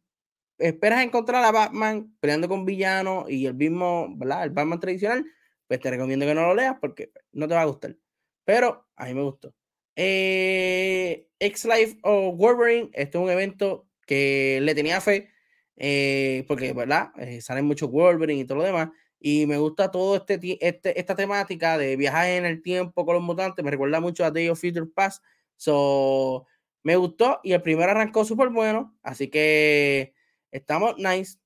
esperas 0.57 1.01
encontrar 1.01 1.45
a 1.45 1.51
Batman 1.51 2.13
peleando 2.19 2.49
con 2.49 2.65
villanos 2.65 3.29
y 3.29 3.45
el 3.45 3.53
mismo, 3.53 4.13
¿verdad? 4.17 4.43
El 4.43 4.49
Batman 4.49 4.81
tradicional, 4.81 5.25
pues 5.67 5.79
te 5.79 5.89
recomiendo 5.89 6.25
que 6.25 6.33
no 6.35 6.41
lo 6.41 6.55
leas 6.55 6.75
porque 6.81 7.11
no 7.31 7.47
te 7.47 7.55
va 7.55 7.61
a 7.61 7.65
gustar. 7.65 7.95
Pero 8.43 8.85
a 8.97 9.05
mí 9.05 9.13
me 9.13 9.21
gustó. 9.23 9.55
Eh, 9.95 11.29
X-Life 11.39 11.99
o 12.03 12.33
Wolverine, 12.33 12.89
este 12.93 13.17
es 13.17 13.23
un 13.23 13.29
evento 13.29 13.87
que 14.05 14.59
le 14.61 14.75
tenía 14.75 14.99
fe, 14.99 15.29
eh, 15.77 16.43
porque, 16.49 16.73
¿verdad? 16.73 17.11
Eh, 17.17 17.39
salen 17.39 17.65
muchos 17.65 17.89
Wolverine 17.89 18.41
y 18.41 18.45
todo 18.45 18.57
lo 18.57 18.65
demás. 18.65 18.89
Y 19.21 19.45
me 19.45 19.57
gusta 19.57 19.89
todo 19.89 20.17
este, 20.17 20.57
este, 20.59 20.99
esta 20.99 21.15
temática 21.15 21.77
de 21.77 21.95
viajar 21.95 22.27
en 22.27 22.45
el 22.45 22.61
tiempo 22.61 23.05
con 23.05 23.15
los 23.15 23.23
mutantes. 23.23 23.63
Me 23.63 23.71
recuerda 23.71 24.01
mucho 24.01 24.25
a 24.25 24.31
Day 24.31 24.49
of 24.49 24.59
Future 24.59 24.87
Past. 24.93 25.23
So, 25.55 26.45
me 26.83 26.95
gustó 26.97 27.39
y 27.43 27.53
el 27.53 27.61
primero 27.61 27.91
arrancó 27.91 28.25
súper 28.25 28.49
bueno. 28.49 28.95
Así 29.01 29.29
que 29.29 30.13
estamos 30.51 30.95
nice. 30.97 31.39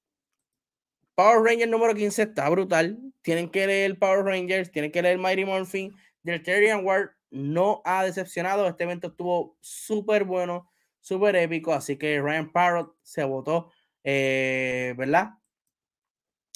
Power 1.15 1.41
Rangers 1.41 1.71
número 1.71 1.93
15 1.95 2.23
está 2.23 2.49
brutal. 2.49 2.99
Tienen 3.21 3.49
que 3.49 3.65
leer 3.67 3.97
Power 3.97 4.25
Rangers, 4.25 4.71
tienen 4.71 4.91
que 4.91 5.01
leer 5.01 5.17
Mighty 5.17 5.45
Morphin, 5.45 5.95
del 6.23 6.43
Terrian 6.43 6.85
War 6.85 7.17
no 7.29 7.81
ha 7.85 8.03
decepcionado. 8.03 8.67
Este 8.67 8.83
evento 8.83 9.07
estuvo 9.07 9.57
súper 9.61 10.23
bueno, 10.23 10.69
súper 11.01 11.35
épico. 11.35 11.73
Así 11.73 11.97
que 11.97 12.21
Ryan 12.21 12.51
Parrott 12.51 12.95
se 13.01 13.23
votó, 13.23 13.71
eh, 14.03 14.93
¿verdad? 14.97 15.31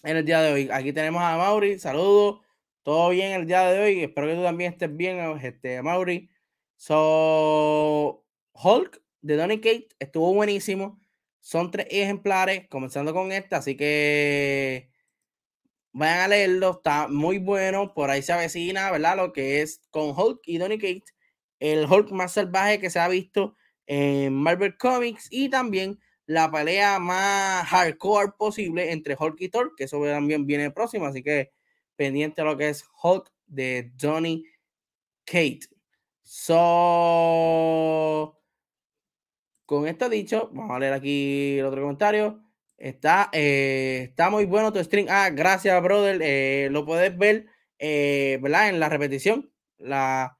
En 0.03 0.17
el 0.17 0.25
día 0.25 0.41
de 0.41 0.53
hoy. 0.53 0.69
Aquí 0.71 0.93
tenemos 0.93 1.21
a 1.21 1.37
Mauri. 1.37 1.79
Saludos. 1.79 2.41
Todo 2.83 3.09
bien 3.09 3.33
el 3.33 3.45
día 3.45 3.63
de 3.63 3.79
hoy. 3.79 4.03
Espero 4.03 4.27
que 4.27 4.35
tú 4.35 4.43
también 4.43 4.73
estés 4.73 4.95
bien, 4.95 5.19
este, 5.41 5.81
Mauri. 5.81 6.29
So, 6.77 8.20
Hulk 8.53 9.01
de 9.21 9.35
Donny 9.35 9.57
Kate 9.57 9.89
estuvo 9.99 10.33
buenísimo. 10.33 10.99
Son 11.39 11.71
tres 11.71 11.87
ejemplares, 11.89 12.67
comenzando 12.69 13.13
con 13.13 13.31
este. 13.31 13.55
Así 13.55 13.75
que 13.75 14.91
Vayan 15.93 16.19
a 16.19 16.27
leerlo, 16.29 16.71
está 16.71 17.07
muy 17.09 17.37
bueno. 17.37 17.93
Por 17.93 18.09
ahí 18.09 18.21
se 18.21 18.31
avecina, 18.33 18.91
¿verdad? 18.91 19.17
Lo 19.17 19.33
que 19.33 19.61
es 19.61 19.81
con 19.91 20.17
Hulk 20.17 20.39
y 20.45 20.57
Donny 20.57 20.77
Kate, 20.77 21.03
el 21.59 21.85
Hulk 21.85 22.11
más 22.11 22.33
salvaje 22.33 22.79
que 22.79 22.89
se 22.89 22.99
ha 22.99 23.07
visto 23.09 23.55
en 23.87 24.33
Marvel 24.33 24.77
Comics 24.77 25.27
y 25.29 25.49
también 25.49 25.99
la 26.27 26.49
pelea 26.49 26.97
más 26.99 27.67
hardcore 27.67 28.31
posible 28.37 28.91
entre 28.91 29.17
Hulk 29.19 29.35
y 29.41 29.49
Thor, 29.49 29.73
que 29.75 29.83
eso 29.85 30.01
también 30.05 30.45
viene 30.45 30.71
próximo, 30.71 31.05
así 31.07 31.21
que 31.23 31.51
pendiente 31.97 32.41
a 32.41 32.45
lo 32.45 32.55
que 32.57 32.69
es 32.69 32.85
Hulk 33.03 33.29
de 33.47 33.91
Donny 33.95 34.45
Kate. 35.25 35.67
So, 36.23 36.61
con 39.71 39.87
esto 39.87 40.09
dicho, 40.09 40.49
vamos 40.51 40.75
a 40.75 40.79
leer 40.79 40.91
aquí 40.91 41.57
el 41.57 41.65
otro 41.65 41.81
comentario. 41.81 42.43
Está, 42.77 43.29
eh, 43.31 44.07
está 44.09 44.29
muy 44.29 44.43
bueno 44.43 44.73
tu 44.73 44.83
stream. 44.83 45.07
Ah, 45.09 45.29
gracias, 45.29 45.81
brother. 45.81 46.19
Eh, 46.21 46.67
lo 46.71 46.85
puedes 46.85 47.17
ver, 47.17 47.45
eh, 47.79 48.37
¿verdad? 48.41 48.67
En 48.67 48.81
la 48.81 48.89
repetición. 48.89 49.49
La, 49.77 50.37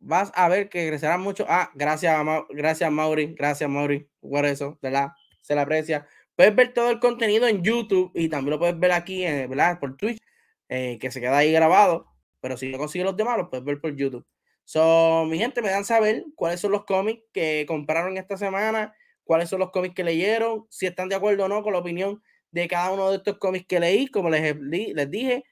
vas 0.00 0.32
a 0.34 0.48
ver 0.48 0.68
que 0.68 0.88
crecerá 0.88 1.16
mucho. 1.16 1.46
Ah, 1.48 1.70
gracias, 1.76 2.20
gracias, 2.50 2.90
Mauri. 2.90 3.34
Gracias, 3.38 3.70
Mauri, 3.70 4.08
por 4.20 4.44
eso, 4.44 4.76
¿verdad? 4.82 5.10
Se 5.40 5.54
le 5.54 5.60
aprecia. 5.60 6.08
Puedes 6.34 6.56
ver 6.56 6.74
todo 6.74 6.90
el 6.90 6.98
contenido 6.98 7.46
en 7.46 7.62
YouTube 7.62 8.10
y 8.12 8.28
también 8.28 8.50
lo 8.50 8.58
puedes 8.58 8.76
ver 8.76 8.90
aquí, 8.90 9.22
¿verdad? 9.22 9.78
Por 9.78 9.96
Twitch, 9.96 10.20
que 10.68 11.10
se 11.12 11.20
queda 11.20 11.38
ahí 11.38 11.52
grabado. 11.52 12.08
Pero 12.40 12.56
si 12.56 12.72
no 12.72 12.78
consigues 12.78 13.06
los 13.06 13.16
demás, 13.16 13.38
lo 13.38 13.48
puedes 13.50 13.64
ver 13.64 13.80
por 13.80 13.94
YouTube. 13.94 14.26
So, 14.64 15.24
mi 15.26 15.38
gente, 15.38 15.62
me 15.62 15.70
dan 15.70 15.84
saber 15.84 16.24
cuáles 16.36 16.60
son 16.60 16.72
los 16.72 16.84
cómics 16.84 17.22
que 17.32 17.64
compraron 17.66 18.16
esta 18.16 18.36
semana 18.36 18.94
cuáles 19.24 19.48
son 19.48 19.58
los 19.60 19.70
cómics 19.70 19.94
que 19.94 20.04
leyeron, 20.04 20.66
si 20.70 20.86
están 20.86 21.08
de 21.08 21.16
acuerdo 21.16 21.44
o 21.46 21.48
no 21.48 21.62
con 21.62 21.72
la 21.72 21.78
opinión 21.80 22.22
de 22.50 22.68
cada 22.68 22.92
uno 22.92 23.10
de 23.10 23.16
estos 23.16 23.38
cómics 23.38 23.66
que 23.66 23.80
leí. 23.80 24.06
Como 24.08 24.30
les, 24.30 24.56
les 24.56 25.10
dije, 25.10 25.44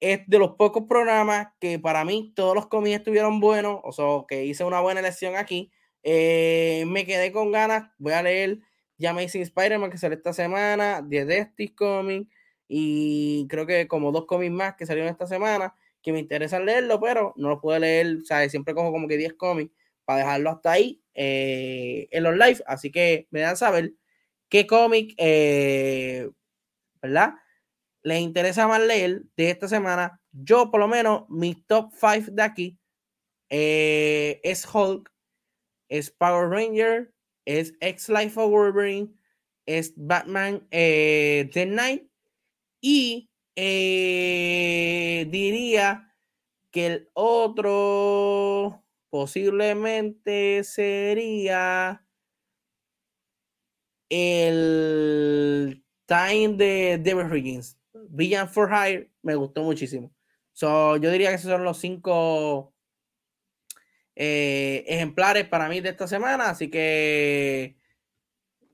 es 0.00 0.20
de 0.26 0.38
los 0.38 0.56
pocos 0.56 0.84
programas 0.88 1.48
que 1.60 1.78
para 1.78 2.04
mí 2.04 2.32
todos 2.36 2.54
los 2.54 2.68
cómics 2.68 2.98
estuvieron 2.98 3.40
buenos, 3.40 3.80
o 3.84 3.92
sea, 3.92 4.06
que 4.28 4.44
hice 4.44 4.64
una 4.64 4.80
buena 4.80 5.00
elección 5.00 5.36
aquí. 5.36 5.72
Eh, 6.02 6.84
me 6.88 7.06
quedé 7.06 7.32
con 7.32 7.52
ganas, 7.52 7.90
voy 7.98 8.14
a 8.14 8.22
leer 8.22 8.60
ya 8.98 9.10
Amazing 9.10 9.42
Spider-Man 9.42 9.90
que 9.90 9.98
sale 9.98 10.14
esta 10.16 10.32
semana, 10.32 11.06
The 11.08 11.24
Destis 11.26 11.72
Comics 11.72 12.28
y 12.68 13.46
creo 13.48 13.66
que 13.66 13.88
como 13.88 14.12
dos 14.12 14.26
cómics 14.26 14.52
más 14.52 14.76
que 14.76 14.86
salieron 14.86 15.10
esta 15.10 15.26
semana 15.26 15.74
que 16.02 16.12
me 16.12 16.18
interesan 16.18 16.66
leerlo, 16.66 17.00
pero 17.00 17.34
no 17.36 17.50
los 17.50 17.60
puedo 17.60 17.78
leer, 17.78 18.22
sea, 18.24 18.48
siempre 18.48 18.74
cojo 18.74 18.92
como 18.92 19.08
que 19.08 19.16
10 19.16 19.34
cómics 19.34 19.72
para 20.04 20.20
dejarlo 20.20 20.50
hasta 20.50 20.72
ahí 20.72 21.02
eh, 21.14 22.08
en 22.10 22.22
los 22.22 22.34
live. 22.34 22.62
Así 22.66 22.90
que 22.90 23.28
me 23.30 23.40
dan 23.40 23.56
saber 23.56 23.92
qué 24.48 24.66
cómic, 24.66 25.14
eh, 25.18 26.30
¿verdad? 27.02 27.34
Les 28.02 28.20
interesa 28.20 28.66
más 28.66 28.80
leer 28.80 29.22
de 29.36 29.50
esta 29.50 29.68
semana. 29.68 30.20
Yo, 30.32 30.70
por 30.70 30.80
lo 30.80 30.88
menos, 30.88 31.28
mi 31.28 31.54
top 31.54 31.92
5 31.92 32.32
de 32.32 32.42
aquí 32.42 32.78
eh, 33.50 34.40
es 34.42 34.66
Hulk, 34.66 35.12
es 35.88 36.10
Power 36.10 36.48
Ranger, 36.48 37.12
es 37.44 37.74
X-Life 37.80 38.40
of 38.40 38.50
Wolverine, 38.50 39.14
es 39.66 39.92
Batman 39.96 40.66
The 40.70 41.66
Night 41.68 42.08
y 42.80 43.30
diría 45.24 46.14
que 46.70 46.86
el 46.86 47.10
otro 47.14 48.84
posiblemente 49.10 50.62
sería 50.64 52.06
el 54.08 55.84
Time 56.06 56.56
de 56.56 56.98
David 57.02 57.34
Higgins. 57.34 57.78
Villan 57.92 58.48
for 58.48 58.68
Hire 58.70 59.10
me 59.22 59.34
gustó 59.34 59.62
muchísimo. 59.62 60.12
Yo 60.54 60.98
diría 60.98 61.30
que 61.30 61.36
esos 61.36 61.50
son 61.50 61.64
los 61.64 61.78
cinco 61.78 62.74
eh, 64.14 64.84
ejemplares 64.86 65.46
para 65.48 65.68
mí 65.68 65.80
de 65.80 65.90
esta 65.90 66.06
semana. 66.06 66.50
Así 66.50 66.68
que 66.70 67.76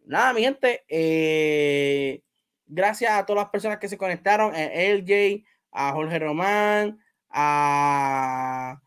nada, 0.04 0.32
mi 0.32 0.42
gente. 0.42 0.84
Eh, 0.88 2.22
gracias 2.66 3.12
a 3.12 3.26
todas 3.26 3.44
las 3.44 3.50
personas 3.50 3.78
que 3.78 3.88
se 3.88 3.98
conectaron. 3.98 4.54
A 4.54 4.64
LJ, 4.64 5.44
a 5.76 5.92
Jorge 5.92 6.18
Román, 6.18 6.98
a 7.28 8.80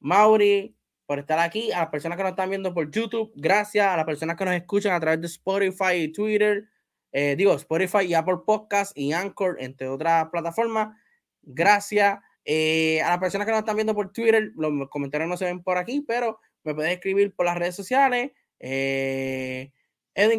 Mauri, 0.00 0.74
por 1.06 1.18
estar 1.18 1.38
aquí, 1.38 1.70
a 1.70 1.80
las 1.80 1.88
personas 1.90 2.16
que 2.16 2.22
nos 2.22 2.30
están 2.30 2.48
viendo 2.48 2.72
por 2.72 2.90
YouTube, 2.90 3.30
gracias, 3.36 3.86
a 3.86 3.96
las 3.96 4.06
personas 4.06 4.36
que 4.36 4.44
nos 4.46 4.54
escuchan 4.54 4.94
a 4.94 5.00
través 5.00 5.20
de 5.20 5.26
Spotify 5.26 5.96
y 5.96 6.12
Twitter, 6.12 6.64
eh, 7.12 7.36
digo, 7.36 7.52
Spotify 7.52 8.06
y 8.06 8.14
Apple 8.14 8.38
Podcast 8.46 8.96
y 8.96 9.12
Anchor, 9.12 9.58
entre 9.60 9.86
otras 9.88 10.30
plataformas, 10.30 10.96
gracias. 11.42 12.18
Eh, 12.46 13.02
a 13.02 13.10
las 13.10 13.18
personas 13.18 13.46
que 13.46 13.52
nos 13.52 13.60
están 13.60 13.76
viendo 13.76 13.94
por 13.94 14.10
Twitter, 14.10 14.52
los 14.56 14.88
comentarios 14.88 15.28
no 15.28 15.36
se 15.36 15.44
ven 15.44 15.62
por 15.62 15.76
aquí, 15.76 16.00
pero 16.00 16.38
me 16.62 16.74
pueden 16.74 16.92
escribir 16.92 17.34
por 17.34 17.46
las 17.46 17.58
redes 17.58 17.76
sociales. 17.76 18.32
Eh, 18.60 19.72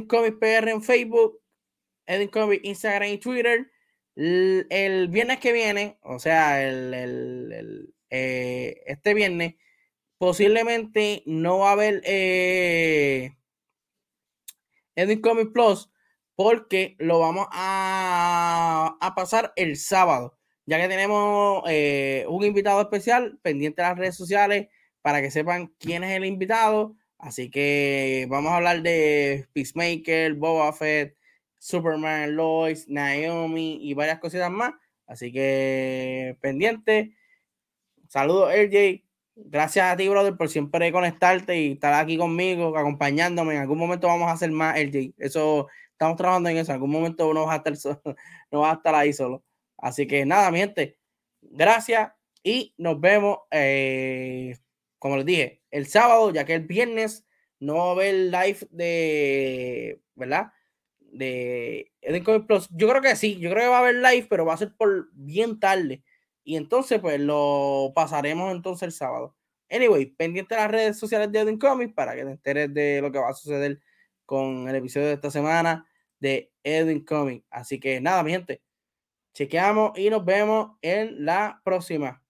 Comics 0.07 0.37
PR 0.39 0.69
en 0.69 0.81
Facebook, 0.81 1.39
Edin 2.07 2.27
Comics 2.27 2.65
Instagram 2.65 3.09
y 3.09 3.17
Twitter. 3.19 3.71
El, 4.15 5.07
viernes 5.09 5.39
que 5.39 5.51
viene, 5.51 5.99
o 6.01 6.19
sea, 6.19 6.63
el, 6.63 7.93
eh, 8.09 8.81
este 8.85 9.13
viernes, 9.13 9.55
posiblemente 10.17 11.23
no 11.25 11.59
va 11.59 11.69
a 11.69 11.73
haber 11.73 12.01
eh, 12.05 13.35
Edwin 14.95 15.21
Comic 15.21 15.51
Plus 15.51 15.89
porque 16.35 16.95
lo 16.99 17.19
vamos 17.19 17.47
a, 17.51 18.97
a, 18.99 19.15
pasar 19.15 19.53
el 19.55 19.77
sábado, 19.77 20.37
ya 20.65 20.79
que 20.81 20.87
tenemos 20.87 21.63
eh, 21.67 22.25
un 22.29 22.43
invitado 22.43 22.81
especial 22.81 23.39
pendiente 23.41 23.81
de 23.81 23.87
las 23.89 23.97
redes 23.97 24.15
sociales 24.15 24.67
para 25.01 25.21
que 25.21 25.31
sepan 25.31 25.73
quién 25.79 26.03
es 26.03 26.15
el 26.15 26.25
invitado. 26.25 26.95
Así 27.17 27.49
que 27.49 28.27
vamos 28.29 28.51
a 28.51 28.57
hablar 28.57 28.81
de 28.81 29.47
Peacemaker, 29.53 30.33
Boba 30.35 30.73
Fett, 30.73 31.15
Superman, 31.57 32.35
Lois, 32.35 32.87
Naomi 32.87 33.79
y 33.81 33.93
varias 33.93 34.19
cositas 34.19 34.51
más. 34.51 34.73
Así 35.07 35.31
que 35.31 36.37
pendiente. 36.41 37.15
Saludos, 38.07 38.53
LJ. 38.53 39.03
Gracias 39.35 39.85
a 39.85 39.97
ti, 39.97 40.07
brother, 40.07 40.37
por 40.37 40.49
siempre 40.49 40.91
conectarte 40.91 41.59
y 41.59 41.73
estar 41.73 41.93
aquí 41.93 42.17
conmigo, 42.17 42.77
acompañándome. 42.77 43.55
En 43.55 43.61
algún 43.61 43.77
momento 43.77 44.07
vamos 44.07 44.29
a 44.29 44.33
hacer 44.33 44.51
más, 44.51 44.77
LJ. 44.79 45.13
Eso, 45.17 45.67
estamos 45.91 46.15
trabajando 46.17 46.49
en 46.49 46.57
eso. 46.57 46.71
En 46.71 46.75
algún 46.75 46.91
momento 46.91 47.33
no 47.33 47.45
vas 47.45 47.55
a 47.55 47.57
estar, 47.57 47.75
solo, 47.75 48.01
no 48.51 48.61
vas 48.61 48.73
a 48.73 48.77
estar 48.77 48.95
ahí 48.95 49.13
solo. 49.13 49.43
Así 49.77 50.07
que 50.07 50.25
nada, 50.25 50.51
mi 50.51 50.59
gente. 50.59 50.97
Gracias 51.41 52.11
y 52.43 52.73
nos 52.77 52.99
vemos. 52.99 53.39
Eh, 53.51 54.57
como 54.99 55.17
les 55.17 55.25
dije, 55.25 55.61
el 55.69 55.87
sábado, 55.87 56.31
ya 56.31 56.45
que 56.45 56.55
el 56.55 56.65
viernes 56.65 57.25
no 57.59 57.75
va 57.75 57.87
a 57.87 57.91
haber 57.91 58.15
live 58.15 58.67
de, 58.71 60.01
¿verdad? 60.15 60.51
De 61.17 61.91
Eden 62.01 62.23
Comic 62.23 62.47
Plus. 62.47 62.67
Yo 62.71 62.89
creo 62.89 63.01
que 63.01 63.15
sí, 63.15 63.37
yo 63.39 63.49
creo 63.49 63.63
que 63.63 63.69
va 63.69 63.77
a 63.77 63.79
haber 63.81 63.95
live, 63.95 64.27
pero 64.29 64.45
va 64.45 64.53
a 64.53 64.57
ser 64.57 64.73
por 64.75 65.09
bien 65.13 65.59
tarde. 65.59 66.03
Y 66.43 66.57
entonces, 66.57 66.99
pues 66.99 67.19
lo 67.19 67.91
pasaremos 67.95 68.51
entonces 68.51 68.83
el 68.83 68.91
sábado. 68.91 69.35
Anyway, 69.69 70.05
pendiente 70.05 70.55
de 70.55 70.61
las 70.61 70.71
redes 70.71 70.99
sociales 70.99 71.31
de 71.31 71.39
Eden 71.39 71.57
Comics 71.57 71.93
para 71.93 72.15
que 72.15 72.23
te 72.23 72.31
enteres 72.31 72.73
de 72.73 73.01
lo 73.01 73.11
que 73.11 73.19
va 73.19 73.29
a 73.29 73.33
suceder 73.33 73.79
con 74.25 74.67
el 74.67 74.75
episodio 74.75 75.07
de 75.07 75.13
esta 75.13 75.31
semana 75.31 75.87
de 76.19 76.51
Edwin 76.63 77.03
Comics. 77.03 77.45
Así 77.49 77.79
que 77.79 78.01
nada, 78.01 78.23
mi 78.23 78.31
gente, 78.31 78.61
chequeamos 79.33 79.97
y 79.97 80.09
nos 80.09 80.25
vemos 80.25 80.77
en 80.81 81.25
la 81.25 81.61
próxima. 81.63 82.24